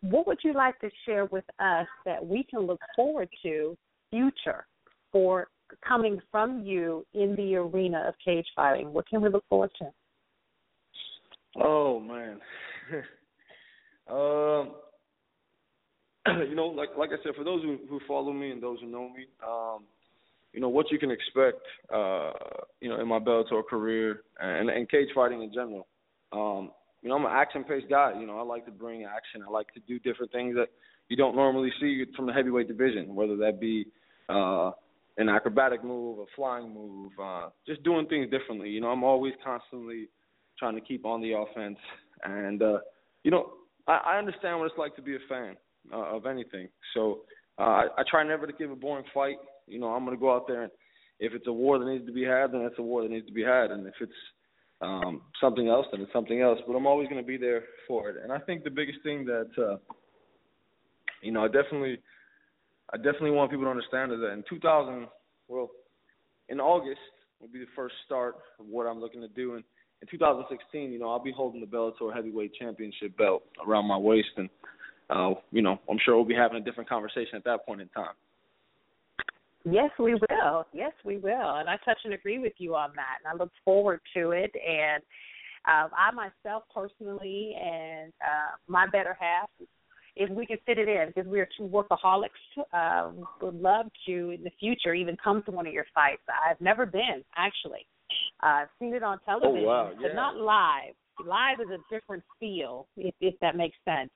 What 0.00 0.26
would 0.26 0.38
you 0.44 0.52
like 0.52 0.78
to 0.80 0.90
share 1.06 1.24
with 1.26 1.44
us 1.58 1.86
that 2.04 2.24
we 2.24 2.44
can 2.44 2.60
look 2.60 2.80
forward 2.94 3.28
to 3.42 3.76
future 4.10 4.66
for 5.12 5.48
coming 5.86 6.20
from 6.30 6.62
you 6.62 7.04
in 7.14 7.34
the 7.36 7.56
arena 7.56 8.04
of 8.06 8.14
cage 8.24 8.46
fighting? 8.54 8.92
What 8.92 9.08
can 9.08 9.22
we 9.22 9.28
look 9.28 9.44
forward 9.48 9.70
to? 9.78 9.86
Oh 11.60 12.00
man. 12.00 12.40
um 14.08 14.74
you 16.48 16.54
know, 16.54 16.66
like 16.66 16.90
like 16.96 17.10
I 17.10 17.22
said, 17.22 17.34
for 17.36 17.44
those 17.44 17.62
who, 17.62 17.78
who 17.88 18.00
follow 18.06 18.32
me 18.32 18.50
and 18.50 18.62
those 18.62 18.80
who 18.80 18.86
know 18.86 19.08
me, 19.08 19.26
um, 19.46 19.84
you 20.52 20.60
know, 20.60 20.68
what 20.68 20.90
you 20.90 20.98
can 20.98 21.10
expect 21.10 21.62
uh, 21.92 22.32
you 22.80 22.88
know, 22.88 23.00
in 23.00 23.08
my 23.08 23.18
Bellator 23.18 23.64
career 23.68 24.22
and, 24.40 24.68
and 24.70 24.88
cage 24.90 25.08
fighting 25.14 25.42
in 25.42 25.52
general. 25.52 25.86
Um, 26.32 26.70
you 27.02 27.08
know, 27.08 27.16
I'm 27.16 27.24
an 27.24 27.32
action 27.32 27.64
paced 27.64 27.88
guy. 27.88 28.12
You 28.18 28.26
know, 28.26 28.38
I 28.38 28.42
like 28.42 28.64
to 28.66 28.72
bring 28.72 29.04
action. 29.04 29.42
I 29.46 29.50
like 29.50 29.72
to 29.74 29.80
do 29.80 29.98
different 29.98 30.32
things 30.32 30.54
that 30.56 30.68
you 31.08 31.16
don't 31.16 31.36
normally 31.36 31.70
see 31.80 32.04
from 32.16 32.26
the 32.26 32.32
heavyweight 32.32 32.68
division, 32.68 33.14
whether 33.14 33.36
that 33.36 33.60
be 33.60 33.86
uh 34.28 34.72
an 35.16 35.28
acrobatic 35.28 35.82
move, 35.82 36.18
a 36.18 36.24
flying 36.36 36.72
move, 36.72 37.12
uh 37.22 37.48
just 37.66 37.82
doing 37.82 38.06
things 38.06 38.30
differently. 38.30 38.68
You 38.68 38.80
know, 38.80 38.88
I'm 38.88 39.04
always 39.04 39.34
constantly 39.44 40.08
trying 40.58 40.74
to 40.74 40.80
keep 40.80 41.06
on 41.06 41.20
the 41.20 41.32
offense 41.32 41.78
and 42.24 42.62
uh 42.62 42.78
you 43.24 43.30
know, 43.30 43.52
I, 43.86 44.14
I 44.14 44.18
understand 44.18 44.58
what 44.58 44.66
it's 44.66 44.78
like 44.78 44.96
to 44.96 45.02
be 45.02 45.16
a 45.16 45.20
fan 45.28 45.56
uh, 45.92 46.16
of 46.16 46.26
anything. 46.26 46.68
So 46.94 47.20
uh 47.58 47.62
I, 47.62 47.86
I 47.98 48.02
try 48.10 48.24
never 48.24 48.46
to 48.46 48.52
give 48.52 48.70
a 48.70 48.76
boring 48.76 49.04
fight. 49.14 49.36
You 49.66 49.78
know, 49.78 49.88
I'm 49.88 50.04
gonna 50.04 50.16
go 50.16 50.34
out 50.34 50.46
there 50.46 50.64
and 50.64 50.72
if 51.20 51.32
it's 51.32 51.46
a 51.46 51.52
war 51.52 51.78
that 51.78 51.86
needs 51.86 52.06
to 52.06 52.12
be 52.12 52.24
had, 52.24 52.52
then 52.52 52.60
it's 52.62 52.78
a 52.78 52.82
war 52.82 53.02
that 53.02 53.10
needs 53.10 53.26
to 53.26 53.32
be 53.32 53.42
had 53.42 53.70
and 53.70 53.86
if 53.86 53.94
it's 54.00 54.12
um 54.80 55.22
something 55.40 55.68
else 55.68 55.86
then 55.90 56.00
it's 56.00 56.12
something 56.12 56.40
else 56.40 56.58
but 56.66 56.74
i'm 56.74 56.86
always 56.86 57.08
going 57.08 57.20
to 57.20 57.26
be 57.26 57.36
there 57.36 57.64
for 57.86 58.10
it. 58.10 58.16
And 58.22 58.32
i 58.32 58.38
think 58.38 58.62
the 58.62 58.70
biggest 58.70 58.98
thing 59.02 59.24
that 59.24 59.50
uh 59.58 59.76
you 61.22 61.32
know 61.32 61.44
i 61.44 61.48
definitely 61.48 61.98
i 62.92 62.96
definitely 62.96 63.32
want 63.32 63.50
people 63.50 63.64
to 63.64 63.70
understand 63.70 64.12
is 64.12 64.20
that 64.20 64.32
in 64.32 64.44
2000 64.48 65.08
well 65.48 65.70
in 66.48 66.60
august 66.60 67.00
will 67.40 67.48
be 67.48 67.58
the 67.58 67.66
first 67.74 67.94
start 68.06 68.36
of 68.60 68.66
what 68.66 68.86
i'm 68.86 69.00
looking 69.00 69.20
to 69.20 69.28
do. 69.28 69.54
And 69.54 69.64
in 70.02 70.08
2016 70.08 70.92
you 70.92 70.98
know 70.98 71.08
i'll 71.08 71.22
be 71.22 71.32
holding 71.32 71.60
the 71.60 71.66
bellator 71.66 72.14
heavyweight 72.14 72.54
championship 72.54 73.16
belt 73.16 73.42
around 73.66 73.86
my 73.86 73.98
waist. 73.98 74.28
And 74.36 74.48
uh 75.10 75.30
you 75.50 75.62
know 75.62 75.80
i'm 75.90 75.98
sure 76.04 76.14
we'll 76.14 76.24
be 76.24 76.34
having 76.34 76.56
a 76.56 76.64
different 76.64 76.88
conversation 76.88 77.34
at 77.34 77.44
that 77.44 77.66
point 77.66 77.80
in 77.80 77.88
time 77.88 78.14
Yes, 79.70 79.90
we 79.98 80.14
will. 80.14 80.66
Yes, 80.72 80.92
we 81.04 81.18
will. 81.18 81.56
And 81.56 81.68
I 81.68 81.76
touch 81.84 81.98
and 82.04 82.14
agree 82.14 82.38
with 82.38 82.54
you 82.58 82.74
on 82.74 82.90
that. 82.96 83.18
And 83.24 83.32
I 83.32 83.42
look 83.42 83.52
forward 83.64 84.00
to 84.14 84.30
it. 84.30 84.50
And 84.54 85.02
uh, 85.66 85.88
I 85.96 86.10
myself 86.12 86.64
personally 86.74 87.54
and 87.60 88.12
uh, 88.22 88.56
my 88.66 88.86
better 88.86 89.16
half, 89.18 89.48
if 90.16 90.30
we 90.30 90.46
can 90.46 90.58
fit 90.66 90.78
it 90.78 90.88
in, 90.88 91.08
because 91.08 91.28
we 91.30 91.40
are 91.40 91.48
two 91.56 91.64
workaholics, 91.64 92.28
uh, 92.72 93.10
would 93.40 93.60
love 93.60 93.86
to 94.06 94.30
in 94.30 94.42
the 94.42 94.50
future 94.58 94.94
even 94.94 95.16
come 95.22 95.42
to 95.44 95.50
one 95.50 95.66
of 95.66 95.72
your 95.72 95.86
fights. 95.94 96.22
I've 96.28 96.60
never 96.60 96.86
been, 96.86 97.22
actually. 97.36 97.86
Uh, 98.42 98.46
I've 98.46 98.68
seen 98.78 98.94
it 98.94 99.02
on 99.02 99.18
television, 99.24 99.64
Oh, 99.64 99.66
wow. 99.66 99.92
but 100.00 100.14
not 100.14 100.36
live. 100.36 100.94
Live 101.24 101.60
is 101.60 101.68
a 101.70 101.94
different 101.94 102.22
feel, 102.40 102.86
if, 102.96 103.14
if 103.20 103.34
that 103.40 103.56
makes 103.56 103.76
sense. 103.84 104.10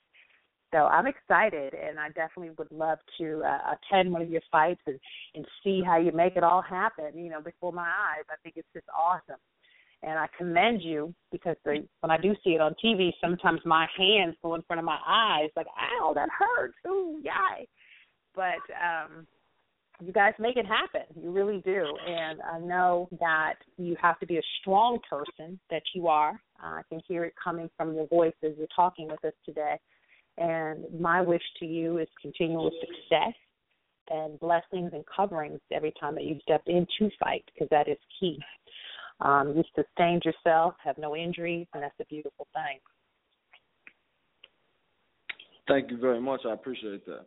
So 0.73 0.87
I'm 0.87 1.07
excited, 1.07 1.75
and 1.75 2.01
I 2.01 2.09
definitely 2.09 2.51
would 2.57 2.73
love 2.73 2.99
to 3.19 3.43
uh, 3.45 3.75
attend 3.75 4.11
one 4.11 4.23
of 4.23 4.31
your 4.31 4.41
fights 4.51 4.81
and, 4.87 4.99
and 5.35 5.45
see 5.63 5.83
how 5.85 5.99
you 5.99 6.13
make 6.13 6.37
it 6.37 6.43
all 6.43 6.63
happen. 6.63 7.11
You 7.15 7.31
know, 7.31 7.43
before 7.43 7.73
my 7.73 7.89
eyes, 7.89 8.25
I 8.31 8.37
think 8.43 8.57
it's 8.57 8.69
just 8.73 8.87
awesome, 8.89 9.41
and 10.03 10.19
I 10.19 10.29
commend 10.37 10.83
you 10.83 11.15
because 11.31 11.57
the, 11.65 11.87
when 12.01 12.11
I 12.11 12.17
do 12.17 12.35
see 12.43 12.51
it 12.51 12.63
on 12.63 12.75
TV, 12.83 13.11
sometimes 13.21 13.61
my 13.67 13.87
hands 13.99 14.35
go 14.43 14.55
in 14.55 14.63
front 14.63 14.81
of 14.81 14.87
my 14.87 14.99
eyes, 15.07 15.51
like, 15.57 15.67
"Ow, 16.01 16.13
that 16.15 16.31
hurts!" 16.31 16.75
Ooh, 16.87 17.21
yay! 17.23 17.69
But 18.35 18.63
um, 18.83 19.27
you 20.03 20.13
guys 20.13 20.33
make 20.39 20.57
it 20.57 20.65
happen. 20.65 21.03
You 21.21 21.33
really 21.33 21.61
do, 21.67 21.85
and 22.07 22.41
I 22.41 22.59
know 22.61 23.11
that 23.21 23.57
you 23.77 23.95
have 24.01 24.19
to 24.21 24.27
be 24.27 24.39
a 24.39 24.43
strong 24.61 25.01
person 25.09 25.61
that 25.71 25.83
you 25.95 26.09
are. 26.09 26.41
Uh, 26.63 26.79
I 26.79 26.83
can 26.89 27.03
hear 27.07 27.25
it 27.25 27.35
coming 27.43 27.69
from 27.77 27.95
your 27.95 28.07
voice 28.07 28.33
as 28.43 28.53
you're 28.57 28.67
talking 28.75 29.09
with 29.09 29.23
us 29.23 29.35
today. 29.45 29.77
And 30.39 30.85
my 30.99 31.21
wish 31.21 31.43
to 31.61 31.67
you 31.67 31.99
is 31.99 32.09
continual 32.21 32.71
success 32.81 33.35
and 34.11 34.39
blessings 34.41 34.91
and 34.93 35.05
coverings 35.15 35.61
every 35.71 35.93
time 36.01 36.15
that 36.15 36.25
you 36.25 36.39
step 36.43 36.63
into 36.67 37.11
fight, 37.21 37.45
because 37.53 37.69
that 37.71 37.89
is 37.89 37.99
key. 38.19 38.39
Um, 39.21 39.55
you 39.57 39.63
sustained 39.75 40.23
yourself, 40.25 40.75
have 40.83 40.99
no 40.99 41.15
injuries, 41.15 41.67
and 41.75 41.83
that's 41.83 41.95
a 42.01 42.07
beautiful 42.07 42.49
thing. 42.55 42.81
thank 45.69 45.91
you 45.91 45.99
very 45.99 46.21
much 46.21 46.41
i 46.47 46.53
appreciate 46.53 47.05
that 47.07 47.27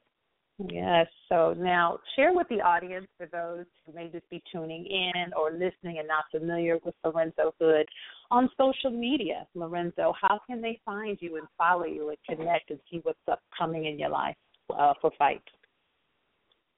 Yes. 0.58 1.08
So 1.28 1.54
now 1.58 2.00
share 2.16 2.34
with 2.34 2.48
the 2.50 2.62
audience 2.62 3.08
for 3.18 3.28
those 3.28 3.66
who 3.86 3.94
may 3.94 4.08
just 4.08 4.30
be 4.30 4.42
tuning 4.50 4.86
in 4.86 5.34
or 5.38 5.52
listening 5.52 6.00
and 6.00 6.08
not 6.08 6.26
familiar 6.32 6.80
with 6.86 6.96
Lorenzo 7.04 7.54
Hood 7.60 7.86
on 8.32 8.50
social 8.58 8.90
media. 8.90 9.46
Lorenzo, 9.54 10.14
how 10.20 10.40
can 10.48 10.62
they 10.62 10.80
find 10.86 11.18
you 11.20 11.36
and 11.38 11.48
follow 11.58 11.86
you 11.86 12.10
and 12.10 12.18
connect 12.38 12.70
and 12.70 12.80
see 12.90 13.02
what's 13.04 13.20
upcoming 13.30 13.86
in 13.86 14.00
your 14.00 14.10
life 14.10 14.36
uh, 14.78 14.94
for 15.02 15.12
fights? 15.18 15.44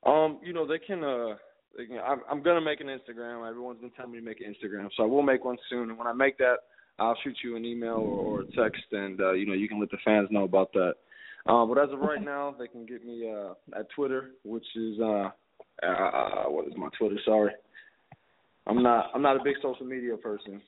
Um, 0.05 0.39
you 0.43 0.53
know, 0.53 0.65
they 0.65 0.79
can 0.79 1.03
uh 1.03 1.35
they 1.77 1.85
can 1.85 1.99
I'm 1.99 2.21
I'm 2.31 2.41
gonna 2.41 2.61
make 2.61 2.81
an 2.81 2.87
Instagram. 2.87 3.47
Everyone's 3.47 3.81
been 3.81 3.91
telling 3.91 4.13
me 4.13 4.19
to 4.19 4.25
make 4.25 4.41
an 4.41 4.55
Instagram. 4.55 4.89
So 4.97 5.03
I 5.03 5.05
will 5.05 5.21
make 5.21 5.45
one 5.45 5.57
soon 5.69 5.89
and 5.89 5.97
when 5.99 6.07
I 6.07 6.13
make 6.13 6.39
that 6.39 6.57
I'll 6.97 7.17
shoot 7.23 7.37
you 7.43 7.55
an 7.55 7.63
email 7.63 7.97
or, 7.97 8.39
or 8.39 8.41
a 8.41 8.45
text 8.45 8.85
and 8.91 9.21
uh, 9.21 9.33
you 9.33 9.45
know, 9.45 9.53
you 9.53 9.67
can 9.67 9.79
let 9.79 9.91
the 9.91 9.97
fans 10.03 10.29
know 10.31 10.45
about 10.45 10.73
that. 10.73 10.95
Uh, 11.47 11.65
but 11.65 11.77
as 11.77 11.89
of 11.91 11.99
right 11.99 12.23
now 12.23 12.53
they 12.59 12.67
can 12.67 12.85
get 12.85 13.05
me 13.05 13.31
uh 13.31 13.53
at 13.79 13.89
Twitter, 13.95 14.31
which 14.43 14.65
is 14.75 14.99
uh 14.99 15.29
uh 15.83 16.43
what 16.45 16.67
is 16.67 16.73
my 16.77 16.89
Twitter, 16.97 17.17
sorry. 17.25 17.51
I'm 18.65 18.83
not 18.83 19.11
I'm 19.15 19.21
not 19.21 19.37
a 19.39 19.43
big 19.43 19.55
social 19.61 19.85
media 19.85 20.17
person. 20.17 20.61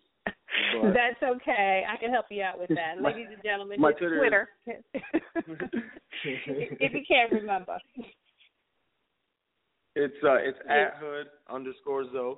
But 0.82 0.94
That's 0.94 1.22
okay. 1.36 1.84
I 1.88 1.98
can 1.98 2.12
help 2.12 2.26
you 2.30 2.44
out 2.44 2.60
with 2.60 2.70
that. 2.70 3.00
My- 3.02 3.10
Ladies 3.10 3.28
and 3.34 3.44
gentlemen, 3.44 3.80
my 3.80 3.92
Twitter 3.92 4.18
Twitter. 4.20 4.50
if 6.24 6.94
you 6.94 7.04
can't 7.08 7.32
remember. 7.32 7.78
It's 9.96 10.16
uh 10.24 10.36
it's 10.36 10.58
Yeah. 10.66 10.88
at 10.88 10.94
hood 11.00 11.28
underscore 11.50 12.06
Zoe. 12.12 12.36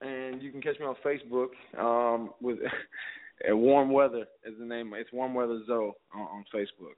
And 0.00 0.40
you 0.42 0.52
can 0.52 0.60
catch 0.62 0.78
me 0.78 0.86
on 0.86 0.94
Facebook 1.04 1.48
um 1.78 2.30
with 2.40 2.58
uh, 3.50 3.56
warm 3.56 3.90
weather 3.90 4.26
is 4.44 4.54
the 4.58 4.64
name. 4.64 4.92
It's 4.96 5.12
warm 5.12 5.34
weather 5.34 5.60
Zoe 5.66 5.92
on, 6.14 6.20
on 6.20 6.44
Facebook. 6.54 6.96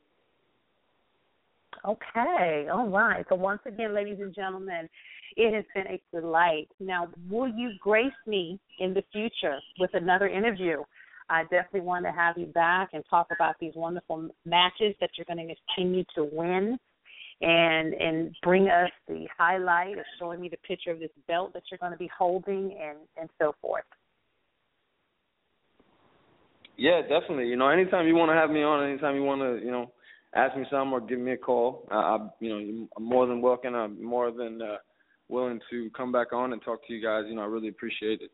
Okay, 1.85 2.69
all 2.73 2.89
right. 2.89 3.25
So 3.29 3.37
once 3.37 3.61
again, 3.65 3.95
ladies 3.95 4.19
and 4.21 4.35
gentlemen, 4.35 4.89
it 5.37 5.55
has 5.55 5.65
been 5.75 5.87
a 5.87 6.01
delight. 6.13 6.69
Now, 6.79 7.09
will 7.31 7.49
you 7.49 7.73
grace 7.81 8.13
me 8.27 8.59
in 8.79 8.93
the 8.93 9.03
future 9.13 9.59
with 9.79 9.91
another 9.95 10.29
interview? 10.29 10.83
I 11.29 11.45
definitely 11.45 11.83
want 11.83 12.05
to 12.07 12.13
have 12.13 12.37
you 12.37 12.47
back 12.47 12.91
and 12.93 13.05
talk 13.09 13.29
about 13.33 13.55
these 13.61 13.73
wonderful 13.77 14.29
matches 14.45 14.95
that 15.01 15.11
you're 15.17 15.27
going 15.27 15.47
to 15.47 15.55
continue 15.75 16.05
to 16.17 16.25
win 16.25 16.79
and 17.41 17.95
and 17.95 18.37
bring 18.43 18.69
us 18.69 18.91
the 19.09 19.27
highlight 19.39 19.97
of 19.97 20.05
showing 20.19 20.41
me 20.41 20.49
the 20.49 20.59
picture 20.59 20.91
of 20.91 20.99
this 20.99 21.11
belt 21.27 21.55
that 21.55 21.63
you're 21.71 21.79
going 21.79 21.93
to 21.93 21.99
be 21.99 22.11
holding 22.17 22.77
and 22.83 22.99
and 23.19 23.31
so 23.41 23.55
forth. 23.63 23.85
Yeah, 26.81 27.03
definitely. 27.03 27.49
You 27.49 27.57
know, 27.57 27.69
anytime 27.69 28.07
you 28.07 28.15
want 28.15 28.31
to 28.31 28.35
have 28.35 28.49
me 28.49 28.63
on, 28.63 28.89
anytime 28.89 29.15
you 29.15 29.23
want 29.23 29.43
to, 29.43 29.63
you 29.63 29.71
know, 29.71 29.93
ask 30.35 30.57
me 30.57 30.65
something 30.71 30.95
or 30.95 31.03
give 31.03 31.19
me 31.19 31.33
a 31.33 31.37
call, 31.37 31.87
I, 31.91 31.95
I 31.95 32.29
you 32.41 32.49
know, 32.49 32.89
I'm 32.97 33.05
more 33.05 33.27
than 33.27 33.43
welcome. 33.43 33.75
I'm 33.75 34.03
more 34.03 34.33
than 34.33 34.63
uh, 34.63 34.77
willing 35.29 35.61
to 35.71 35.91
come 35.95 36.11
back 36.11 36.33
on 36.33 36.55
and 36.55 36.63
talk 36.63 36.87
to 36.87 36.95
you 36.95 37.03
guys. 37.03 37.25
You 37.29 37.35
know, 37.35 37.43
I 37.43 37.45
really 37.45 37.69
appreciate 37.69 38.23
it. 38.23 38.31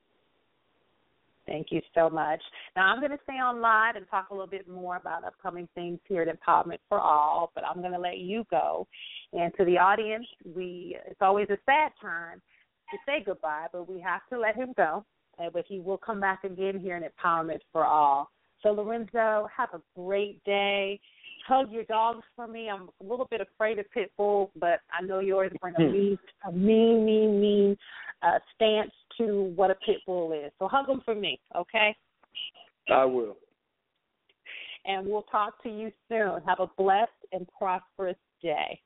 Thank 1.45 1.73
you 1.73 1.81
so 1.93 2.09
much. 2.09 2.41
Now 2.77 2.87
I'm 2.87 3.01
going 3.01 3.11
to 3.11 3.19
stay 3.25 3.33
on 3.33 3.61
live 3.61 3.97
and 3.97 4.07
talk 4.09 4.29
a 4.31 4.33
little 4.33 4.47
bit 4.47 4.69
more 4.69 4.95
about 4.95 5.25
upcoming 5.25 5.69
things 5.75 5.99
here 6.07 6.23
at 6.23 6.29
Empowerment 6.29 6.79
for 6.89 7.01
All, 7.01 7.51
but 7.53 7.65
I'm 7.65 7.81
going 7.81 7.95
to 7.95 7.99
let 7.99 8.19
you 8.19 8.45
go. 8.49 8.87
And 9.33 9.53
to 9.59 9.65
the 9.65 9.77
audience, 9.77 10.27
we 10.55 10.97
it's 11.05 11.21
always 11.21 11.49
a 11.51 11.59
sad 11.67 11.91
time 12.01 12.41
to 12.93 12.97
say 13.07 13.25
goodbye, 13.27 13.67
but 13.73 13.91
we 13.91 14.01
have 14.03 14.21
to 14.31 14.39
let 14.39 14.55
him 14.55 14.73
go. 14.77 15.05
But 15.37 15.65
he 15.69 15.81
will 15.81 15.99
come 15.99 16.21
back 16.21 16.45
again 16.45 16.79
here 16.79 16.97
in 16.97 17.03
Empowerment 17.03 17.59
for 17.73 17.85
All. 17.85 18.31
So 18.63 18.73
Lorenzo, 18.73 19.49
have 19.55 19.71
a 19.75 19.81
great 19.99 20.43
day. 20.45 21.01
Hug 21.47 21.71
your 21.71 21.85
dogs 21.85 22.25
for 22.35 22.47
me. 22.47 22.69
I'm 22.69 22.89
a 23.01 23.05
little 23.05 23.29
bit 23.31 23.41
afraid 23.41 23.79
of 23.79 23.91
pit 23.93 24.11
bulls, 24.17 24.51
but 24.59 24.81
I 24.93 25.03
know 25.05 25.21
yours 25.21 25.53
bring 25.61 25.75
a 25.77 25.81
mean, 25.81 26.19
a 26.47 26.53
mean, 26.53 27.05
mean, 27.05 27.41
mean 27.41 27.77
uh, 28.23 28.39
stance 28.55 28.91
to 29.19 29.53
what 29.55 29.71
a 29.71 29.77
pit 29.77 29.99
bull 30.07 30.33
is. 30.33 30.51
So 30.59 30.67
hug 30.67 30.87
them 30.87 31.03
for 31.05 31.15
me, 31.15 31.39
okay? 31.55 31.95
I 32.91 33.05
will. 33.05 33.37
And 34.85 35.07
we'll 35.07 35.23
talk 35.23 35.63
to 35.63 35.69
you 35.69 35.93
soon. 36.09 36.41
Have 36.47 36.61
a 36.61 36.69
blessed 36.79 37.11
and 37.33 37.47
prosperous 37.57 38.17
day. 38.43 38.81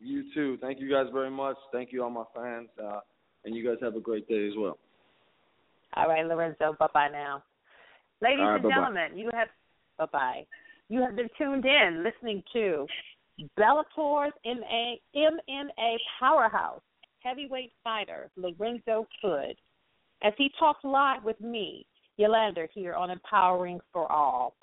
You 0.00 0.24
too. 0.34 0.58
Thank 0.60 0.80
you 0.80 0.90
guys 0.90 1.06
very 1.12 1.30
much. 1.30 1.56
Thank 1.72 1.92
you 1.92 2.02
all 2.02 2.10
my 2.10 2.24
fans, 2.34 2.68
uh, 2.82 3.00
and 3.44 3.54
you 3.54 3.64
guys 3.64 3.78
have 3.80 3.94
a 3.94 4.00
great 4.00 4.28
day 4.28 4.48
as 4.48 4.54
well. 4.56 4.78
All 5.96 6.08
right, 6.08 6.26
Lorenzo. 6.26 6.76
Bye 6.78 6.88
bye 6.92 7.08
now. 7.08 7.42
Ladies 8.24 8.40
right, 8.40 8.54
and 8.54 8.62
bye-bye. 8.62 8.74
gentlemen, 8.74 9.18
you 9.18 9.30
have 9.34 9.48
bye 9.98 10.06
bye. 10.10 10.46
You 10.88 11.02
have 11.02 11.14
been 11.14 11.28
tuned 11.36 11.66
in 11.66 12.02
listening 12.02 12.42
to 12.54 12.86
Bellator's 13.58 14.32
MA, 14.46 14.94
MMA 15.14 15.96
powerhouse 16.18 16.80
heavyweight 17.20 17.72
fighter 17.82 18.30
Lorenzo 18.36 19.06
Hood 19.20 19.56
as 20.22 20.32
he 20.38 20.50
talks 20.58 20.82
live 20.84 21.22
with 21.22 21.38
me, 21.38 21.84
Yolanda, 22.16 22.66
here 22.72 22.94
on 22.94 23.10
Empowering 23.10 23.78
for 23.92 24.10
All. 24.10 24.56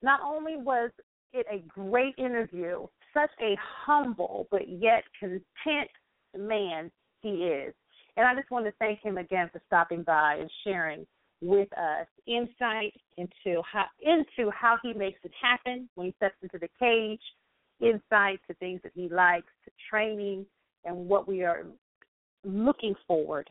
Not 0.00 0.20
only 0.24 0.56
was 0.56 0.90
it 1.32 1.46
a 1.50 1.58
great 1.68 2.14
interview, 2.18 2.86
such 3.12 3.30
a 3.42 3.56
humble 3.84 4.46
but 4.52 4.68
yet 4.68 5.02
content 5.18 5.90
man 6.38 6.90
he 7.22 7.30
is. 7.30 7.74
And 8.16 8.26
I 8.26 8.34
just 8.36 8.50
want 8.52 8.66
to 8.66 8.72
thank 8.78 9.00
him 9.00 9.18
again 9.18 9.50
for 9.52 9.60
stopping 9.66 10.04
by 10.04 10.36
and 10.36 10.50
sharing 10.62 11.04
with 11.40 11.68
us 11.78 12.06
insight 12.26 12.94
into 13.16 13.62
how 13.70 13.84
into 14.02 14.50
how 14.50 14.76
he 14.82 14.92
makes 14.92 15.20
it 15.24 15.32
happen 15.40 15.88
when 15.94 16.08
he 16.08 16.12
steps 16.16 16.36
into 16.42 16.58
the 16.58 16.68
cage, 16.78 17.20
insight 17.80 18.40
to 18.48 18.54
things 18.54 18.80
that 18.82 18.92
he 18.94 19.08
likes, 19.08 19.46
to 19.64 19.70
training 19.88 20.44
and 20.84 20.96
what 20.96 21.28
we 21.28 21.44
are 21.44 21.64
looking 22.44 22.94
forward, 23.06 23.48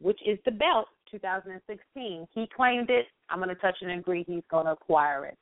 which 0.00 0.20
is 0.26 0.38
the 0.44 0.50
belt 0.50 0.86
2016. 1.10 2.26
He 2.32 2.48
claimed 2.54 2.90
it. 2.90 3.06
I'm 3.28 3.38
going 3.38 3.48
to 3.48 3.54
touch 3.56 3.76
and 3.80 3.90
agree 3.92 4.24
he's 4.26 4.42
going 4.50 4.66
to 4.66 4.72
acquire 4.72 5.26
it. 5.26 5.36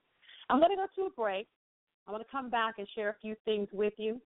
I'm 0.49 0.59
going 0.59 0.71
to 0.71 0.77
go 0.77 0.87
to 0.97 1.07
a 1.07 1.11
break. 1.11 1.47
I'm 2.07 2.13
going 2.13 2.25
to 2.25 2.31
come 2.31 2.51
back 2.51 2.75
and 2.79 2.87
share 2.95 3.11
a 3.11 3.17
few 3.21 3.35
things 3.45 3.69
with 3.73 3.95
you. 3.97 4.21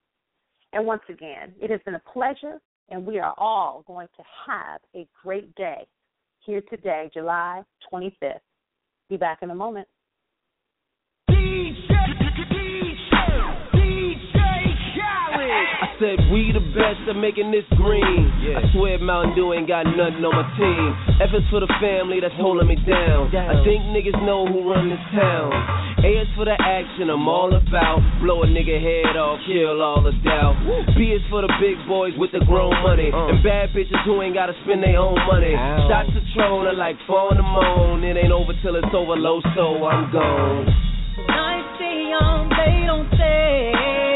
And 0.72 0.86
once 0.86 1.02
again, 1.08 1.52
it 1.60 1.70
has 1.70 1.80
been 1.84 1.94
a 1.94 2.02
pleasure, 2.12 2.60
and 2.90 3.06
we 3.06 3.18
are 3.18 3.34
all 3.38 3.84
going 3.86 4.08
to 4.16 4.22
have 4.46 4.80
a 4.94 5.06
great 5.22 5.54
day 5.54 5.86
here 6.46 6.62
today, 6.70 7.10
July 7.12 7.62
25th. 7.92 8.38
Be 9.10 9.16
back 9.16 9.40
in 9.42 9.50
a 9.50 9.54
moment. 9.54 9.88
Said 16.00 16.20
we 16.28 16.52
the 16.52 16.64
best 16.76 17.00
at 17.08 17.16
making 17.16 17.50
this 17.50 17.64
green. 17.76 18.28
I 18.52 18.64
swear 18.72 18.98
Mountain 19.00 19.36
Dew 19.36 19.52
ain't 19.52 19.68
got 19.68 19.88
nothing 19.88 20.20
on 20.24 20.34
my 20.34 20.46
team. 20.56 20.88
Efforts 21.20 21.48
for 21.48 21.60
the 21.60 21.70
family 21.80 22.20
that's 22.20 22.36
holding 22.36 22.68
me 22.68 22.76
down. 22.84 23.32
I 23.32 23.64
think 23.64 23.84
niggas 23.92 24.16
know 24.24 24.44
who 24.44 24.68
run 24.68 24.92
this 24.92 25.00
town. 25.16 25.52
A 26.04 26.10
is 26.22 26.28
for 26.36 26.44
the 26.44 26.56
action 26.60 27.08
I'm 27.08 27.24
all 27.24 27.48
about. 27.50 28.04
Blow 28.20 28.44
a 28.44 28.48
nigga 28.48 28.76
head 28.76 29.16
off, 29.16 29.40
kill 29.48 29.80
all 29.80 30.04
the 30.04 30.12
doubt. 30.20 30.60
B 30.96 31.16
is 31.16 31.24
for 31.32 31.40
the 31.40 31.52
big 31.56 31.80
boys 31.88 32.12
with 32.20 32.32
the 32.32 32.44
grown 32.44 32.76
money. 32.84 33.08
Uh. 33.08 33.32
And 33.32 33.40
bad 33.40 33.72
bitches 33.72 34.00
who 34.04 34.20
ain't 34.20 34.36
gotta 34.36 34.52
spend 34.64 34.84
their 34.84 35.00
own 35.00 35.16
money. 35.24 35.56
Shots 35.88 36.12
of 36.12 36.24
Tron 36.36 36.68
are 36.68 36.76
like 36.76 36.96
four 37.06 37.32
in 37.32 37.40
the 37.40 37.46
moan. 37.46 38.04
It 38.04 38.16
ain't 38.16 38.32
over 38.32 38.52
till 38.60 38.76
it's 38.76 38.92
over 38.92 39.16
low, 39.16 39.40
so 39.56 39.84
I'm 39.88 40.12
gone. 40.12 40.68
Night 41.28 41.64
stay 41.80 42.12
young, 42.12 42.44
um, 42.44 42.52
they 42.52 42.84
don't 42.84 43.10
say. 43.16 44.15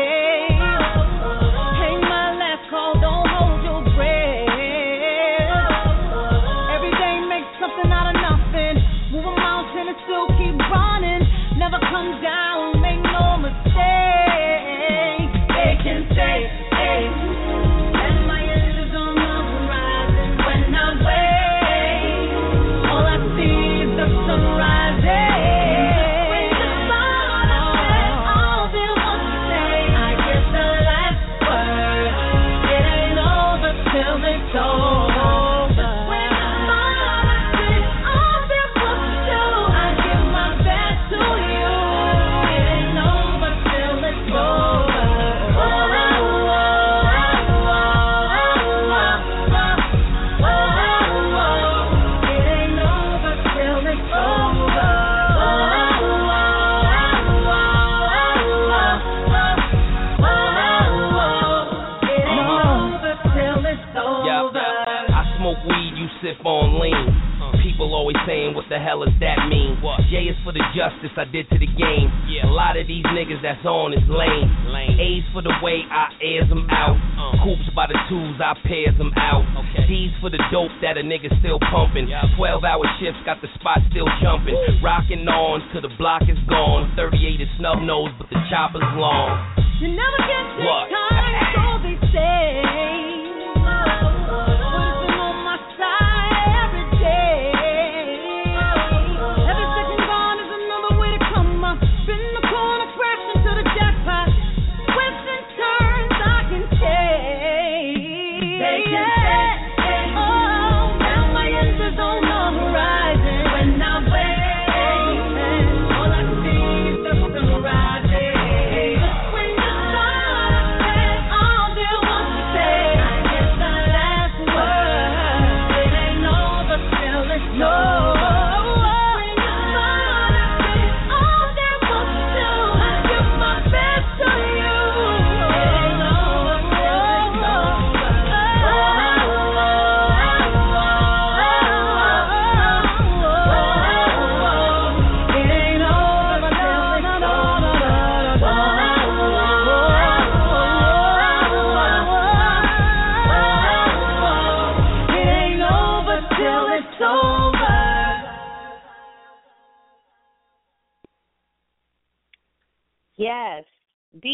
The 68.81 68.89
hell 68.89 69.05
does 69.05 69.12
that 69.20 69.45
mean? 69.53 69.76
What? 69.85 70.01
J 70.09 70.33
is 70.33 70.39
for 70.41 70.57
the 70.57 70.64
justice 70.72 71.12
I 71.20 71.28
did 71.28 71.45
to 71.53 71.61
the 71.61 71.68
game. 71.68 72.09
Yeah. 72.24 72.49
A 72.49 72.53
lot 72.53 72.81
of 72.81 72.89
these 72.89 73.05
niggas 73.12 73.45
that's 73.45 73.61
on 73.68 73.93
is 73.93 74.01
lame. 74.09 74.49
lame. 74.72 74.97
A's 74.97 75.24
for 75.37 75.45
the 75.45 75.53
way 75.61 75.85
I 75.85 76.09
airs 76.24 76.49
them 76.49 76.64
out. 76.72 76.97
Uh-huh. 76.97 77.45
Coops 77.45 77.68
by 77.76 77.85
the 77.93 78.01
twos, 78.09 78.41
I 78.41 78.57
pairs 78.64 78.97
them 78.97 79.12
out. 79.20 79.45
Okay. 79.61 79.85
D's 79.85 80.16
for 80.24 80.33
the 80.33 80.41
dope 80.49 80.72
that 80.81 80.97
a 80.97 81.05
nigga 81.05 81.28
still 81.45 81.61
pumping. 81.68 82.09
12 82.09 82.64
hour 82.64 82.85
shifts 82.97 83.20
got 83.28 83.45
the 83.45 83.53
spot 83.61 83.85
still 83.93 84.09
jumping. 84.24 84.57
Rocking 84.81 85.28
on 85.28 85.61
till 85.76 85.85
the 85.85 85.93
block 86.01 86.24
is 86.24 86.41
gone. 86.49 86.89
38 86.97 87.41
is 87.45 87.49
snub 87.61 87.85
nose, 87.85 88.11
but 88.16 88.33
the 88.33 88.41
chopper's 88.49 88.87
long. 88.97 89.37
You 89.81 89.93
never 89.93 90.20
get 90.24 90.45
this 90.57 90.64
What? 90.64 90.89
time, 90.89 91.37
so 91.53 91.64
they 91.85 91.97
say. 92.16 93.20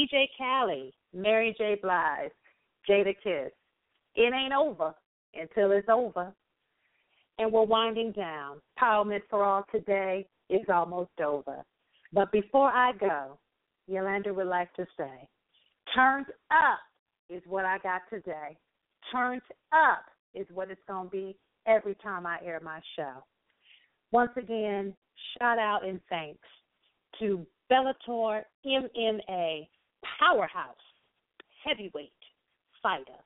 DJ 0.06 0.26
Khaled, 0.38 0.92
Mary 1.14 1.54
J. 1.56 1.76
Blige, 1.80 2.30
Jadakiss. 2.88 3.50
It 4.14 4.32
ain't 4.34 4.52
over 4.52 4.94
until 5.34 5.72
it's 5.72 5.88
over. 5.88 6.32
And 7.38 7.52
we're 7.52 7.64
winding 7.64 8.12
down. 8.12 8.60
Empowerment 8.80 9.22
for 9.28 9.44
All 9.44 9.64
today 9.70 10.26
is 10.48 10.66
almost 10.72 11.10
over. 11.22 11.64
But 12.12 12.32
before 12.32 12.70
I 12.70 12.92
go, 12.92 13.38
Yolanda 13.86 14.32
would 14.32 14.46
like 14.46 14.72
to 14.74 14.86
say, 14.96 15.28
turned 15.94 16.26
up 16.50 16.78
is 17.28 17.42
what 17.46 17.64
I 17.64 17.78
got 17.78 18.02
today. 18.08 18.56
Turned 19.12 19.42
up 19.72 20.04
is 20.34 20.46
what 20.52 20.70
it's 20.70 20.80
going 20.88 21.06
to 21.06 21.10
be 21.10 21.36
every 21.66 21.94
time 21.96 22.26
I 22.26 22.38
air 22.44 22.60
my 22.62 22.80
show. 22.96 23.24
Once 24.12 24.32
again, 24.36 24.94
shout 25.38 25.58
out 25.58 25.86
and 25.86 26.00
thanks 26.08 26.46
to 27.18 27.46
Bellator 27.70 28.42
MMA 28.64 29.66
powerhouse 30.18 30.74
heavyweight 31.64 32.12
fighter 32.82 33.20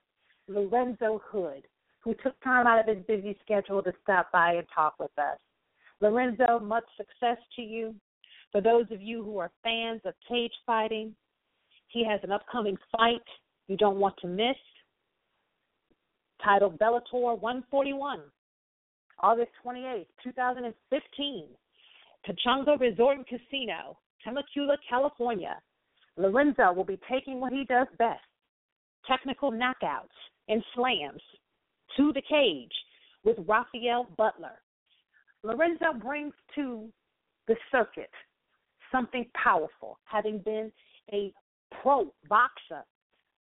Lorenzo 0.49 1.21
Hood, 1.31 1.67
who 2.01 2.15
took 2.15 2.39
time 2.43 2.67
out 2.67 2.81
of 2.81 2.97
his 2.97 3.05
busy 3.07 3.39
schedule 3.45 3.83
to 3.83 3.93
stop 4.03 4.33
by 4.33 4.55
and 4.55 4.67
talk 4.75 4.95
with 4.99 5.17
us. 5.19 5.39
Lorenzo, 6.01 6.59
much 6.59 6.85
success 6.97 7.37
to 7.57 7.63
you. 7.63 7.95
For 8.53 8.61
those 8.61 8.87
of 8.91 9.01
you 9.01 9.23
who 9.23 9.39
are 9.39 9.51
fans 9.63 10.01
of 10.05 10.15
cage 10.29 10.53
fighting, 10.67 11.15
he 11.89 12.05
has 12.05 12.21
an 12.25 12.33
upcoming 12.33 12.77
fight 12.91 13.23
you 13.71 13.77
don't 13.77 14.01
want 14.01 14.17
to 14.23 14.27
miss 14.27 14.57
titled 16.43 16.77
Bellator 16.79 17.39
141, 17.39 18.21
August 19.21 19.51
28, 19.63 20.09
2015, 20.25 21.45
Pechanga 22.27 22.81
Resort 22.81 23.19
and 23.19 23.27
Casino, 23.29 23.97
Temecula, 24.25 24.77
California. 24.89 25.57
Lorenzo 26.21 26.73
will 26.73 26.85
be 26.85 26.99
taking 27.11 27.41
what 27.41 27.53
he 27.53 27.65
does 27.65 27.87
best 27.99 28.21
technical 29.07 29.51
knockouts 29.51 30.09
and 30.49 30.63
slams 30.75 31.23
to 31.97 32.13
the 32.13 32.23
cage 32.29 32.73
with 33.25 33.37
Raphael 33.47 34.07
Butler. 34.17 34.61
Lorenzo 35.43 35.93
brings 35.99 36.35
to 36.55 36.89
the 37.49 37.57
circuit 37.73 38.11
something 38.93 39.27
powerful, 39.35 39.99
having 40.05 40.39
been 40.39 40.71
a 41.13 41.33
pro 41.83 42.13
boxer 42.29 42.85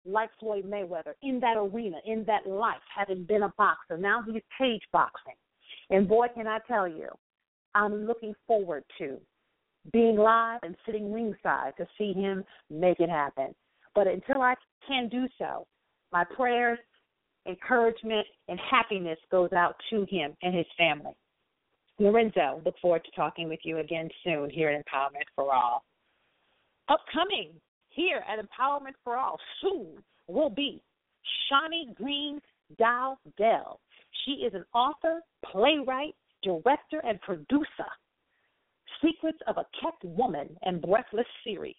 like 0.05 0.29
Floyd 0.39 0.63
Mayweather 0.65 1.13
in 1.23 1.39
that 1.41 1.57
arena, 1.57 1.97
in 2.05 2.23
that 2.25 2.47
life, 2.47 2.77
having 2.95 3.25
been 3.25 3.43
a 3.43 3.53
boxer. 3.57 3.97
Now 3.97 4.23
he's 4.25 4.41
cage 4.57 4.81
boxing. 4.93 5.35
And 5.89 6.07
boy, 6.07 6.27
can 6.33 6.47
I 6.47 6.59
tell 6.67 6.87
you, 6.87 7.09
I'm 7.75 8.05
looking 8.07 8.33
forward 8.47 8.83
to 8.99 9.19
being 9.91 10.17
live 10.17 10.59
and 10.63 10.75
sitting 10.85 11.11
ringside 11.11 11.73
to 11.77 11.87
see 11.97 12.13
him 12.13 12.43
make 12.69 12.99
it 12.99 13.09
happen. 13.09 13.53
But 13.95 14.07
until 14.07 14.41
I 14.41 14.55
can 14.87 15.09
do 15.09 15.27
so, 15.37 15.65
my 16.11 16.23
prayers, 16.23 16.79
encouragement, 17.47 18.25
and 18.47 18.59
happiness 18.69 19.19
goes 19.31 19.51
out 19.53 19.75
to 19.89 20.05
him 20.09 20.35
and 20.41 20.55
his 20.55 20.65
family. 20.77 21.13
Lorenzo, 21.99 22.61
look 22.65 22.75
forward 22.81 23.03
to 23.03 23.11
talking 23.11 23.49
with 23.49 23.59
you 23.63 23.79
again 23.79 24.09
soon 24.23 24.49
here 24.49 24.69
at 24.69 24.85
Empowerment 24.85 25.25
for 25.35 25.53
All. 25.53 25.83
Upcoming 26.87 27.51
here 27.89 28.23
at 28.27 28.39
Empowerment 28.39 28.95
for 29.03 29.17
All 29.17 29.37
soon 29.61 30.01
will 30.27 30.49
be 30.49 30.81
Shawnee 31.49 31.93
Green 31.95 32.39
Dowdell. 32.79 33.79
She 34.25 34.31
is 34.31 34.53
an 34.53 34.65
author, 34.73 35.21
playwright, 35.45 36.15
director, 36.41 37.01
and 37.03 37.19
producer. 37.21 37.67
Secrets 39.03 39.39
of 39.47 39.57
a 39.57 39.65
Kept 39.81 40.03
Woman 40.03 40.49
and 40.63 40.81
Breathless 40.81 41.27
series. 41.43 41.75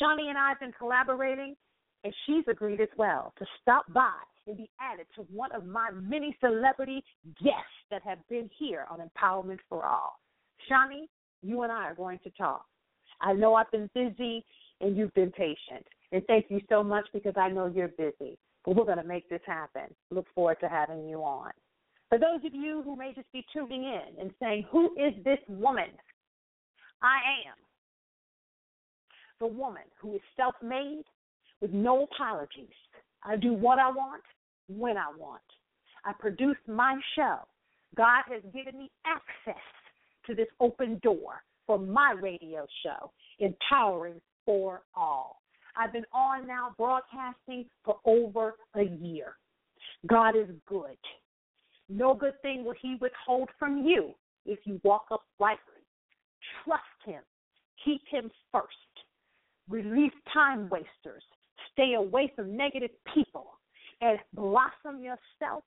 Shani 0.00 0.28
and 0.28 0.38
I 0.38 0.50
have 0.50 0.60
been 0.60 0.72
collaborating, 0.72 1.56
and 2.04 2.14
she's 2.26 2.44
agreed 2.48 2.80
as 2.80 2.88
well 2.96 3.32
to 3.38 3.46
stop 3.60 3.92
by 3.92 4.12
and 4.46 4.56
be 4.56 4.70
added 4.80 5.06
to 5.16 5.22
one 5.22 5.52
of 5.52 5.66
my 5.66 5.90
many 5.92 6.36
celebrity 6.40 7.04
guests 7.42 7.84
that 7.90 8.02
have 8.02 8.18
been 8.28 8.48
here 8.58 8.86
on 8.90 9.00
Empowerment 9.00 9.58
for 9.68 9.84
All. 9.84 10.20
Shani, 10.70 11.06
you 11.42 11.62
and 11.62 11.72
I 11.72 11.84
are 11.84 11.94
going 11.94 12.18
to 12.24 12.30
talk. 12.30 12.64
I 13.20 13.32
know 13.32 13.54
I've 13.54 13.70
been 13.70 13.90
busy 13.94 14.44
and 14.80 14.96
you've 14.96 15.14
been 15.14 15.30
patient. 15.30 15.86
And 16.12 16.24
thank 16.26 16.46
you 16.48 16.60
so 16.68 16.82
much 16.82 17.06
because 17.12 17.34
I 17.36 17.48
know 17.48 17.66
you're 17.66 17.88
busy. 17.88 18.38
But 18.64 18.76
we're 18.76 18.84
going 18.84 18.98
to 18.98 19.04
make 19.04 19.28
this 19.28 19.40
happen. 19.46 19.94
Look 20.10 20.26
forward 20.34 20.58
to 20.60 20.68
having 20.68 21.08
you 21.08 21.18
on. 21.22 21.52
For 22.08 22.18
those 22.18 22.44
of 22.44 22.54
you 22.54 22.82
who 22.84 22.96
may 22.96 23.12
just 23.14 23.30
be 23.32 23.44
tuning 23.52 23.84
in 23.84 24.20
and 24.20 24.32
saying, 24.40 24.66
Who 24.70 24.92
is 24.96 25.14
this 25.24 25.38
woman? 25.48 25.90
I 27.02 27.18
am 27.48 27.56
the 29.40 29.46
woman 29.46 29.82
who 29.98 30.14
is 30.14 30.20
self 30.36 30.54
made 30.62 31.04
with 31.60 31.72
no 31.72 32.04
apologies. 32.04 32.68
I 33.24 33.36
do 33.36 33.52
what 33.52 33.78
I 33.78 33.88
want 33.88 34.22
when 34.68 34.96
I 34.96 35.08
want. 35.18 35.42
I 36.04 36.12
produce 36.12 36.56
my 36.66 36.98
show. 37.16 37.38
God 37.96 38.22
has 38.28 38.42
given 38.54 38.78
me 38.78 38.90
access 39.04 39.62
to 40.26 40.34
this 40.34 40.46
open 40.60 41.00
door 41.02 41.42
for 41.66 41.78
my 41.78 42.14
radio 42.20 42.66
show, 42.82 43.10
Empowering 43.38 44.20
for 44.44 44.82
All. 44.94 45.40
I've 45.76 45.92
been 45.92 46.06
on 46.12 46.46
now 46.46 46.74
broadcasting 46.76 47.66
for 47.84 47.96
over 48.04 48.54
a 48.74 48.84
year. 48.84 49.36
God 50.06 50.36
is 50.36 50.48
good. 50.66 50.96
No 51.88 52.14
good 52.14 52.40
thing 52.42 52.64
will 52.64 52.74
He 52.80 52.96
withhold 53.00 53.48
from 53.58 53.84
you 53.84 54.14
if 54.46 54.60
you 54.64 54.80
walk 54.84 55.06
uprightly. 55.10 55.79
Trust 56.64 56.82
Him. 57.04 57.22
Keep 57.84 58.02
Him 58.10 58.30
first. 58.52 58.66
Release 59.68 60.12
time 60.32 60.68
wasters. 60.68 61.22
Stay 61.72 61.94
away 61.94 62.32
from 62.34 62.56
negative 62.56 62.90
people 63.14 63.46
and 64.00 64.18
blossom 64.34 65.02
yourself 65.02 65.62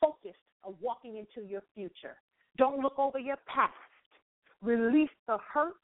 focused 0.00 0.38
on 0.64 0.74
walking 0.80 1.16
into 1.16 1.48
your 1.48 1.62
future. 1.74 2.16
Don't 2.56 2.80
look 2.80 2.98
over 2.98 3.18
your 3.18 3.36
past. 3.46 3.72
Release 4.62 5.10
the 5.26 5.38
hurt. 5.52 5.74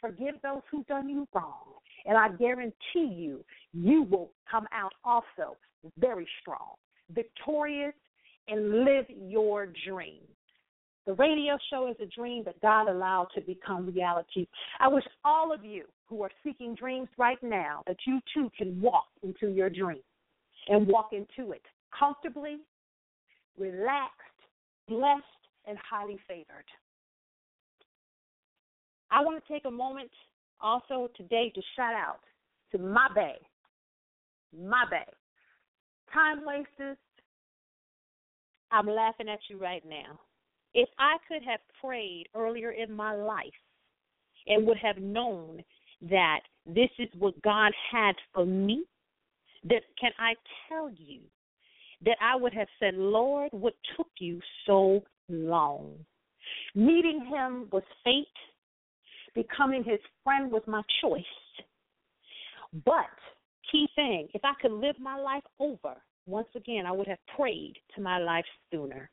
Forgive 0.00 0.36
those 0.42 0.62
who 0.70 0.84
done 0.84 1.08
you 1.08 1.26
wrong. 1.34 1.64
And 2.06 2.16
I 2.16 2.28
guarantee 2.36 3.12
you, 3.16 3.44
you 3.72 4.04
will 4.04 4.30
come 4.48 4.66
out 4.72 4.92
also 5.04 5.56
very 5.98 6.26
strong, 6.40 6.76
victorious, 7.12 7.94
and 8.46 8.84
live 8.84 9.06
your 9.08 9.72
dream. 9.86 10.20
The 11.08 11.14
radio 11.14 11.56
show 11.70 11.88
is 11.88 11.96
a 12.02 12.06
dream 12.14 12.44
that 12.44 12.60
God 12.60 12.86
allowed 12.86 13.28
to 13.34 13.40
become 13.40 13.86
reality. 13.86 14.46
I 14.78 14.88
wish 14.88 15.04
all 15.24 15.54
of 15.54 15.64
you 15.64 15.84
who 16.06 16.22
are 16.22 16.30
seeking 16.44 16.74
dreams 16.74 17.08
right 17.16 17.42
now 17.42 17.82
that 17.86 17.96
you 18.06 18.20
too 18.34 18.50
can 18.58 18.78
walk 18.78 19.06
into 19.22 19.48
your 19.48 19.70
dream 19.70 20.02
and 20.68 20.86
walk 20.86 21.12
into 21.12 21.52
it 21.52 21.62
comfortably, 21.98 22.58
relaxed, 23.56 24.12
blessed, 24.86 25.24
and 25.66 25.78
highly 25.78 26.18
favored. 26.28 26.66
I 29.10 29.22
want 29.22 29.42
to 29.42 29.50
take 29.50 29.64
a 29.64 29.70
moment 29.70 30.10
also 30.60 31.08
today 31.16 31.50
to 31.54 31.62
shout 31.74 31.94
out 31.94 32.20
to 32.72 32.76
my 32.76 33.08
bay, 33.14 33.36
my 34.54 34.84
bay. 34.90 35.10
Time 36.12 36.44
wasters, 36.44 36.98
I'm 38.70 38.86
laughing 38.86 39.30
at 39.30 39.38
you 39.48 39.58
right 39.58 39.82
now. 39.88 40.20
If 40.74 40.88
I 40.98 41.16
could 41.26 41.42
have 41.44 41.60
prayed 41.80 42.26
earlier 42.34 42.70
in 42.70 42.92
my 42.92 43.14
life 43.14 43.46
and 44.46 44.66
would 44.66 44.78
have 44.78 44.98
known 44.98 45.62
that 46.02 46.40
this 46.66 46.90
is 46.98 47.08
what 47.18 47.40
God 47.42 47.72
had 47.90 48.14
for 48.32 48.44
me, 48.46 48.84
that 49.64 49.82
can 50.00 50.12
I 50.18 50.34
tell 50.68 50.90
you 50.90 51.20
that 52.04 52.16
I 52.20 52.36
would 52.36 52.54
have 52.54 52.68
said, 52.78 52.94
Lord, 52.94 53.50
what 53.52 53.74
took 53.96 54.08
you 54.18 54.40
so 54.66 55.02
long? 55.28 55.94
Meeting 56.74 57.26
him 57.28 57.68
was 57.72 57.82
fate, 58.04 58.26
becoming 59.34 59.82
his 59.82 59.98
friend 60.22 60.52
was 60.52 60.62
my 60.66 60.82
choice. 61.00 61.24
But, 62.84 63.06
key 63.70 63.88
thing, 63.96 64.28
if 64.34 64.42
I 64.44 64.52
could 64.60 64.72
live 64.72 64.96
my 65.00 65.16
life 65.16 65.42
over, 65.58 65.96
once 66.26 66.48
again, 66.54 66.86
I 66.86 66.92
would 66.92 67.08
have 67.08 67.18
prayed 67.36 67.74
to 67.96 68.00
my 68.00 68.18
life 68.18 68.44
sooner. 68.70 69.10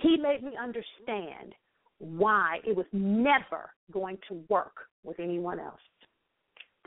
He 0.00 0.16
made 0.16 0.42
me 0.42 0.52
understand 0.60 1.54
why 1.98 2.60
it 2.64 2.74
was 2.74 2.86
never 2.92 3.70
going 3.92 4.18
to 4.28 4.42
work 4.48 4.74
with 5.04 5.20
anyone 5.20 5.60
else. 5.60 5.80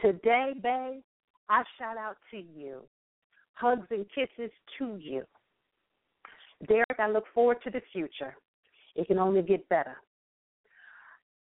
Today, 0.01 0.53
babe, 0.61 1.01
I 1.49 1.63
shout 1.77 1.97
out 1.97 2.17
to 2.31 2.37
you. 2.37 2.81
Hugs 3.53 3.87
and 3.91 4.05
kisses 4.15 4.51
to 4.79 4.97
you. 4.97 5.23
Derek, 6.67 6.99
I 6.99 7.09
look 7.09 7.25
forward 7.33 7.57
to 7.63 7.69
the 7.69 7.81
future. 7.91 8.35
It 8.95 9.07
can 9.07 9.19
only 9.19 9.43
get 9.43 9.67
better. 9.69 9.97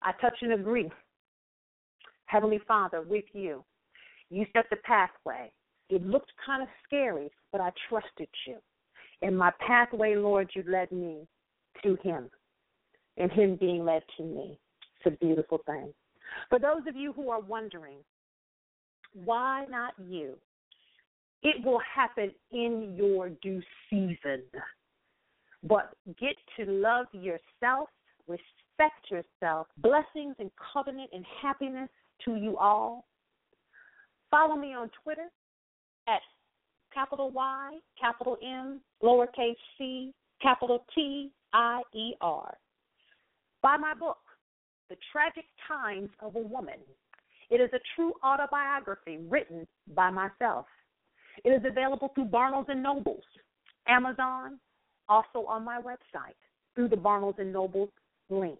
I 0.02 0.12
touch 0.20 0.36
and 0.42 0.52
agree. 0.52 0.90
Heavenly 2.26 2.60
Father, 2.68 3.02
with 3.02 3.24
you, 3.32 3.64
you 4.30 4.46
set 4.52 4.66
the 4.70 4.76
pathway. 4.84 5.50
It 5.88 6.04
looked 6.04 6.32
kind 6.44 6.62
of 6.62 6.68
scary, 6.84 7.30
but 7.50 7.60
I 7.60 7.70
trusted 7.88 8.28
you. 8.46 8.58
In 9.22 9.34
my 9.34 9.50
pathway, 9.66 10.14
Lord, 10.14 10.50
you 10.54 10.62
led 10.68 10.92
me 10.92 11.26
to 11.82 11.96
Him, 12.02 12.30
and 13.16 13.30
Him 13.30 13.56
being 13.56 13.84
led 13.84 14.02
to 14.16 14.22
me. 14.22 14.58
It's 15.04 15.14
a 15.14 15.24
beautiful 15.24 15.60
thing. 15.66 15.92
For 16.48 16.58
those 16.58 16.82
of 16.88 16.96
you 16.96 17.12
who 17.12 17.30
are 17.30 17.40
wondering, 17.40 17.98
why 19.24 19.64
not 19.70 19.94
you? 19.98 20.34
It 21.42 21.64
will 21.64 21.80
happen 21.94 22.32
in 22.52 22.94
your 22.96 23.28
due 23.28 23.62
season. 23.88 24.42
But 25.62 25.94
get 26.20 26.36
to 26.56 26.70
love 26.70 27.06
yourself, 27.12 27.88
respect 28.26 29.10
yourself. 29.10 29.68
Blessings 29.78 30.36
and 30.38 30.50
covenant 30.72 31.10
and 31.12 31.24
happiness 31.40 31.88
to 32.24 32.36
you 32.36 32.56
all. 32.56 33.06
Follow 34.30 34.56
me 34.56 34.74
on 34.74 34.90
Twitter 35.02 35.28
at 36.08 36.20
capital 36.92 37.30
Y, 37.30 37.78
capital 38.00 38.36
M, 38.42 38.80
lowercase 39.02 39.56
c, 39.78 40.12
capital 40.42 40.84
T, 40.94 41.30
I 41.52 41.82
E 41.94 42.14
R. 42.20 42.56
Buy 43.62 43.76
my 43.76 43.94
book, 43.94 44.18
The 44.90 44.96
Tragic 45.12 45.44
Times 45.66 46.10
of 46.20 46.36
a 46.36 46.40
Woman. 46.40 46.78
It 47.50 47.56
is 47.56 47.70
a 47.72 47.80
true 47.94 48.12
autobiography 48.24 49.18
written 49.28 49.66
by 49.94 50.10
myself. 50.10 50.66
It 51.44 51.50
is 51.50 51.62
available 51.68 52.10
through 52.14 52.26
Barnes 52.26 52.66
and 52.68 52.82
Nobles, 52.82 53.24
Amazon, 53.88 54.58
also 55.08 55.46
on 55.46 55.64
my 55.64 55.80
website 55.80 56.34
through 56.74 56.88
the 56.88 56.96
Barnes 56.96 57.34
and 57.38 57.52
Nobles 57.52 57.90
link. 58.30 58.58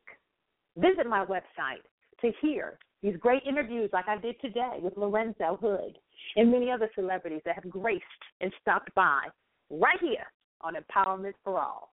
Visit 0.76 1.06
my 1.08 1.24
website 1.24 1.82
to 2.20 2.30
hear 2.40 2.78
these 3.02 3.16
great 3.18 3.42
interviews 3.48 3.90
like 3.92 4.08
I 4.08 4.18
did 4.18 4.40
today 4.40 4.78
with 4.80 4.96
Lorenzo 4.96 5.58
Hood 5.60 5.98
and 6.36 6.50
many 6.50 6.70
other 6.70 6.90
celebrities 6.94 7.42
that 7.44 7.54
have 7.54 7.70
graced 7.70 8.04
and 8.40 8.52
stopped 8.60 8.94
by 8.94 9.26
right 9.70 10.00
here 10.00 10.26
on 10.60 10.74
Empowerment 10.74 11.34
for 11.44 11.58
All. 11.58 11.92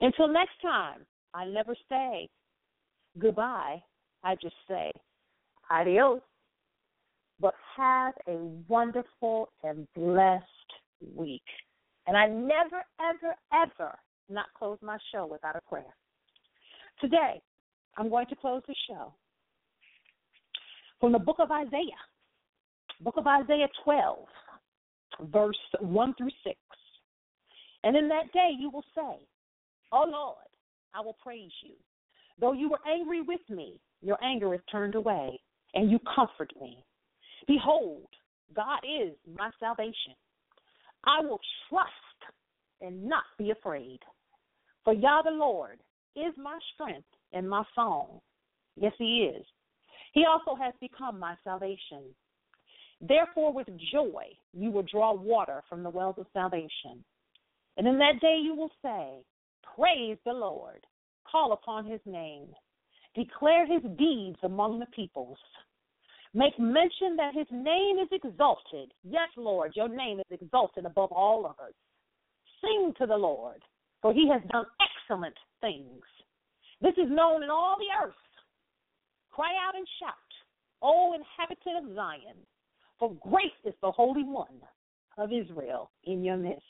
Until 0.00 0.28
next 0.28 0.60
time, 0.62 1.00
I 1.34 1.46
never 1.46 1.74
say 1.88 2.28
goodbye. 3.18 3.82
I 4.22 4.34
just 4.36 4.54
say 4.68 4.90
adios. 5.70 6.20
But 7.40 7.54
have 7.76 8.14
a 8.26 8.36
wonderful 8.68 9.50
and 9.62 9.86
blessed 9.94 10.44
week. 11.14 11.42
And 12.06 12.16
I 12.16 12.26
never, 12.26 12.82
ever, 13.00 13.34
ever 13.52 13.98
not 14.28 14.46
close 14.56 14.78
my 14.82 14.98
show 15.12 15.26
without 15.26 15.56
a 15.56 15.60
prayer. 15.68 15.84
Today, 17.00 17.40
I'm 17.96 18.08
going 18.08 18.26
to 18.26 18.36
close 18.36 18.62
the 18.66 18.74
show 18.88 19.12
from 21.00 21.12
the 21.12 21.18
book 21.18 21.36
of 21.38 21.50
Isaiah, 21.50 22.02
book 23.00 23.16
of 23.16 23.26
Isaiah 23.26 23.68
12, 23.84 24.18
verse 25.32 25.58
1 25.80 26.14
through 26.16 26.30
6. 26.44 26.56
And 27.84 27.96
in 27.96 28.08
that 28.08 28.32
day 28.32 28.50
you 28.58 28.70
will 28.70 28.84
say, 28.94 29.18
Oh 29.92 30.06
Lord, 30.08 30.36
I 30.94 31.00
will 31.00 31.16
praise 31.22 31.52
you. 31.62 31.74
Though 32.40 32.52
you 32.52 32.68
were 32.68 32.80
angry 32.86 33.22
with 33.22 33.40
me, 33.48 33.78
your 34.02 34.22
anger 34.22 34.54
is 34.54 34.60
turned 34.70 34.94
away, 34.94 35.40
and 35.74 35.90
you 35.90 35.98
comfort 36.14 36.52
me. 36.60 36.78
Behold, 37.46 38.06
God 38.54 38.80
is 38.84 39.14
my 39.36 39.50
salvation. 39.60 40.14
I 41.04 41.20
will 41.20 41.40
trust 41.68 41.92
and 42.80 43.08
not 43.08 43.24
be 43.38 43.50
afraid. 43.50 44.00
For 44.84 44.92
Yah 44.92 45.22
the 45.22 45.30
Lord 45.30 45.78
is 46.14 46.32
my 46.36 46.58
strength 46.74 47.08
and 47.32 47.48
my 47.48 47.62
song. 47.74 48.20
Yes, 48.76 48.92
He 48.98 49.30
is. 49.34 49.44
He 50.12 50.24
also 50.24 50.60
has 50.60 50.74
become 50.80 51.18
my 51.18 51.34
salvation. 51.44 52.14
Therefore, 53.00 53.52
with 53.52 53.66
joy, 53.92 54.24
you 54.54 54.70
will 54.70 54.84
draw 54.90 55.12
water 55.12 55.62
from 55.68 55.82
the 55.82 55.90
wells 55.90 56.16
of 56.18 56.26
salvation. 56.32 57.04
And 57.76 57.86
in 57.86 57.98
that 57.98 58.20
day, 58.20 58.40
you 58.42 58.54
will 58.54 58.70
say, 58.82 59.22
Praise 59.76 60.16
the 60.24 60.32
Lord. 60.32 60.86
Call 61.30 61.52
upon 61.52 61.84
his 61.84 62.00
name. 62.06 62.46
Declare 63.14 63.66
his 63.66 63.82
deeds 63.98 64.38
among 64.42 64.78
the 64.78 64.86
peoples. 64.86 65.38
Make 66.36 66.58
mention 66.58 67.16
that 67.16 67.32
his 67.32 67.46
name 67.50 67.96
is 67.98 68.08
exalted. 68.12 68.92
Yes, 69.02 69.30
Lord, 69.38 69.72
your 69.74 69.88
name 69.88 70.20
is 70.20 70.26
exalted 70.30 70.84
above 70.84 71.10
all 71.10 71.46
others. 71.46 71.72
Sing 72.60 72.92
to 72.98 73.06
the 73.06 73.16
Lord, 73.16 73.62
for 74.02 74.12
he 74.12 74.28
has 74.28 74.42
done 74.52 74.66
excellent 74.78 75.34
things. 75.62 76.02
This 76.82 76.92
is 76.98 77.08
known 77.08 77.42
in 77.42 77.48
all 77.48 77.78
the 77.78 78.06
earth. 78.06 78.14
Cry 79.30 79.48
out 79.66 79.76
and 79.76 79.86
shout, 79.98 80.12
O 80.82 81.14
inhabitant 81.14 81.88
of 81.88 81.96
Zion, 81.96 82.36
for 82.98 83.14
great 83.14 83.56
is 83.64 83.74
the 83.80 83.90
Holy 83.90 84.22
One 84.22 84.60
of 85.16 85.30
Israel 85.32 85.90
in 86.04 86.22
your 86.22 86.36
midst. 86.36 86.60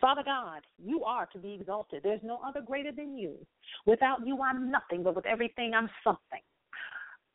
Father 0.00 0.22
God, 0.24 0.60
you 0.78 1.02
are 1.02 1.26
to 1.32 1.38
be 1.40 1.54
exalted. 1.54 2.02
There's 2.04 2.22
no 2.22 2.38
other 2.46 2.60
greater 2.60 2.92
than 2.92 3.18
you. 3.18 3.34
Without 3.86 4.24
you, 4.24 4.38
I'm 4.40 4.70
nothing, 4.70 5.02
but 5.02 5.16
with 5.16 5.26
everything, 5.26 5.72
I'm 5.74 5.90
something. 6.04 6.42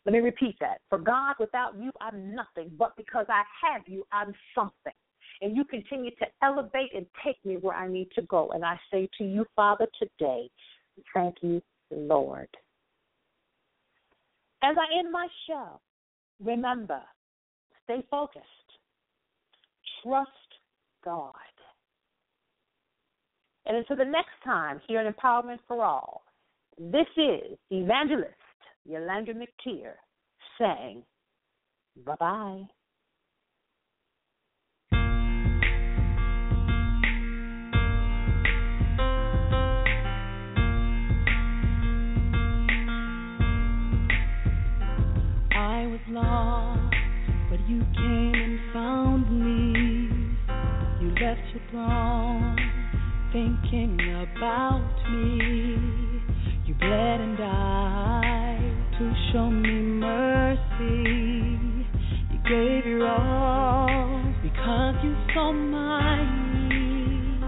Let 0.06 0.14
me 0.14 0.20
repeat 0.20 0.56
that. 0.60 0.80
For 0.90 0.98
God, 0.98 1.36
without 1.40 1.78
you, 1.80 1.92
I'm 2.02 2.36
nothing, 2.36 2.72
but 2.78 2.96
because 2.98 3.26
I 3.30 3.44
have 3.64 3.84
you, 3.86 4.04
I'm 4.12 4.34
something. 4.56 4.94
And 5.42 5.56
you 5.56 5.64
continue 5.64 6.12
to 6.12 6.26
elevate 6.44 6.94
and 6.96 7.06
take 7.24 7.38
me 7.46 7.56
where 7.56 7.76
I 7.76 7.88
need 7.88 8.10
to 8.16 8.22
go. 8.24 8.50
And 8.52 8.64
I 8.66 8.80
say 8.92 9.10
to 9.18 9.24
you, 9.24 9.46
Father, 9.56 9.88
today, 10.00 10.50
thank 11.14 11.36
you, 11.42 11.62
Lord. 11.92 12.48
As 14.64 14.76
I 14.78 15.00
end 15.00 15.12
my 15.12 15.28
show, 15.48 15.80
remember, 16.44 17.02
stay 17.84 18.04
focused, 18.10 18.46
trust 20.04 20.30
God. 21.04 21.34
And 23.66 23.78
until 23.78 23.96
the 23.96 24.06
next 24.06 24.30
time 24.44 24.82
here 24.88 25.02
in 25.02 25.12
Empowerment 25.12 25.60
for 25.68 25.84
All, 25.84 26.24
this 26.78 27.08
is 27.18 27.58
Evangelist 27.70 28.34
Yolanda 28.86 29.34
McTier 29.34 29.94
saying 30.60 31.04
bye 32.06 32.16
bye. 32.20 32.64
I 45.54 45.88
was 45.88 46.00
lost, 46.10 46.96
but 47.50 47.60
you 47.70 47.82
came 47.94 48.34
and 48.36 48.60
found 48.74 49.32
me. 49.32 50.38
You 51.02 51.10
left 51.22 51.42
your 51.54 51.62
throne, 51.70 52.58
thinking 53.32 53.98
about 54.36 55.12
me. 55.12 55.78
You 56.66 56.74
bled 56.76 57.22
and 57.22 57.38
died 57.38 58.41
to 59.02 59.14
show 59.34 59.50
me 59.50 59.82
mercy. 59.98 61.58
You 62.30 62.40
gave 62.46 62.86
your 62.86 63.08
all 63.08 64.22
because 64.44 64.96
you 65.04 65.16
saw 65.34 65.52
my 65.52 66.22
need. 66.70 67.42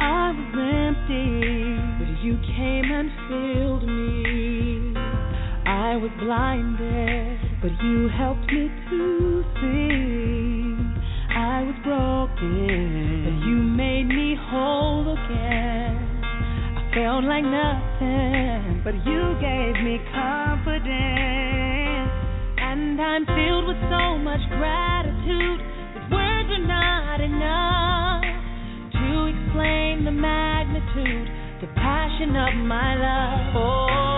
I 0.00 0.34
was 0.34 0.50
empty, 0.82 1.78
but 1.98 2.10
you 2.24 2.34
came 2.56 2.90
and 2.90 3.08
filled 3.28 3.86
me. 3.86 4.94
I 5.64 5.94
was 5.94 6.10
blinded, 6.18 7.38
but 7.62 7.70
you 7.84 8.08
helped 8.18 8.50
me 8.50 8.66
to 8.90 9.44
see. 9.60 10.74
I 11.30 11.62
was 11.70 11.78
broken, 11.84 13.22
but 13.26 13.46
you 13.46 13.56
made 13.62 14.08
me 14.08 14.36
whole 14.50 15.06
again. 15.12 16.24
I 16.24 16.90
felt 16.92 17.22
like 17.22 17.44
nothing, 17.44 18.82
but 18.82 18.94
you 19.06 19.38
gave 19.38 19.84
me 19.84 20.00
confidence. 20.10 20.49
And 23.00 23.08
I'm 23.08 23.34
filled 23.34 23.66
with 23.66 23.80
so 23.88 24.18
much 24.18 24.40
gratitude 24.58 25.60
that 25.94 26.10
words 26.12 26.50
are 26.52 26.66
not 26.68 27.20
enough 27.22 28.20
to 28.92 29.24
explain 29.24 30.04
the 30.04 30.10
magnitude, 30.10 31.28
the 31.62 31.68
passion 31.76 32.36
of 32.36 32.54
my 32.66 32.96
love. 32.96 33.56
Oh. 33.56 34.09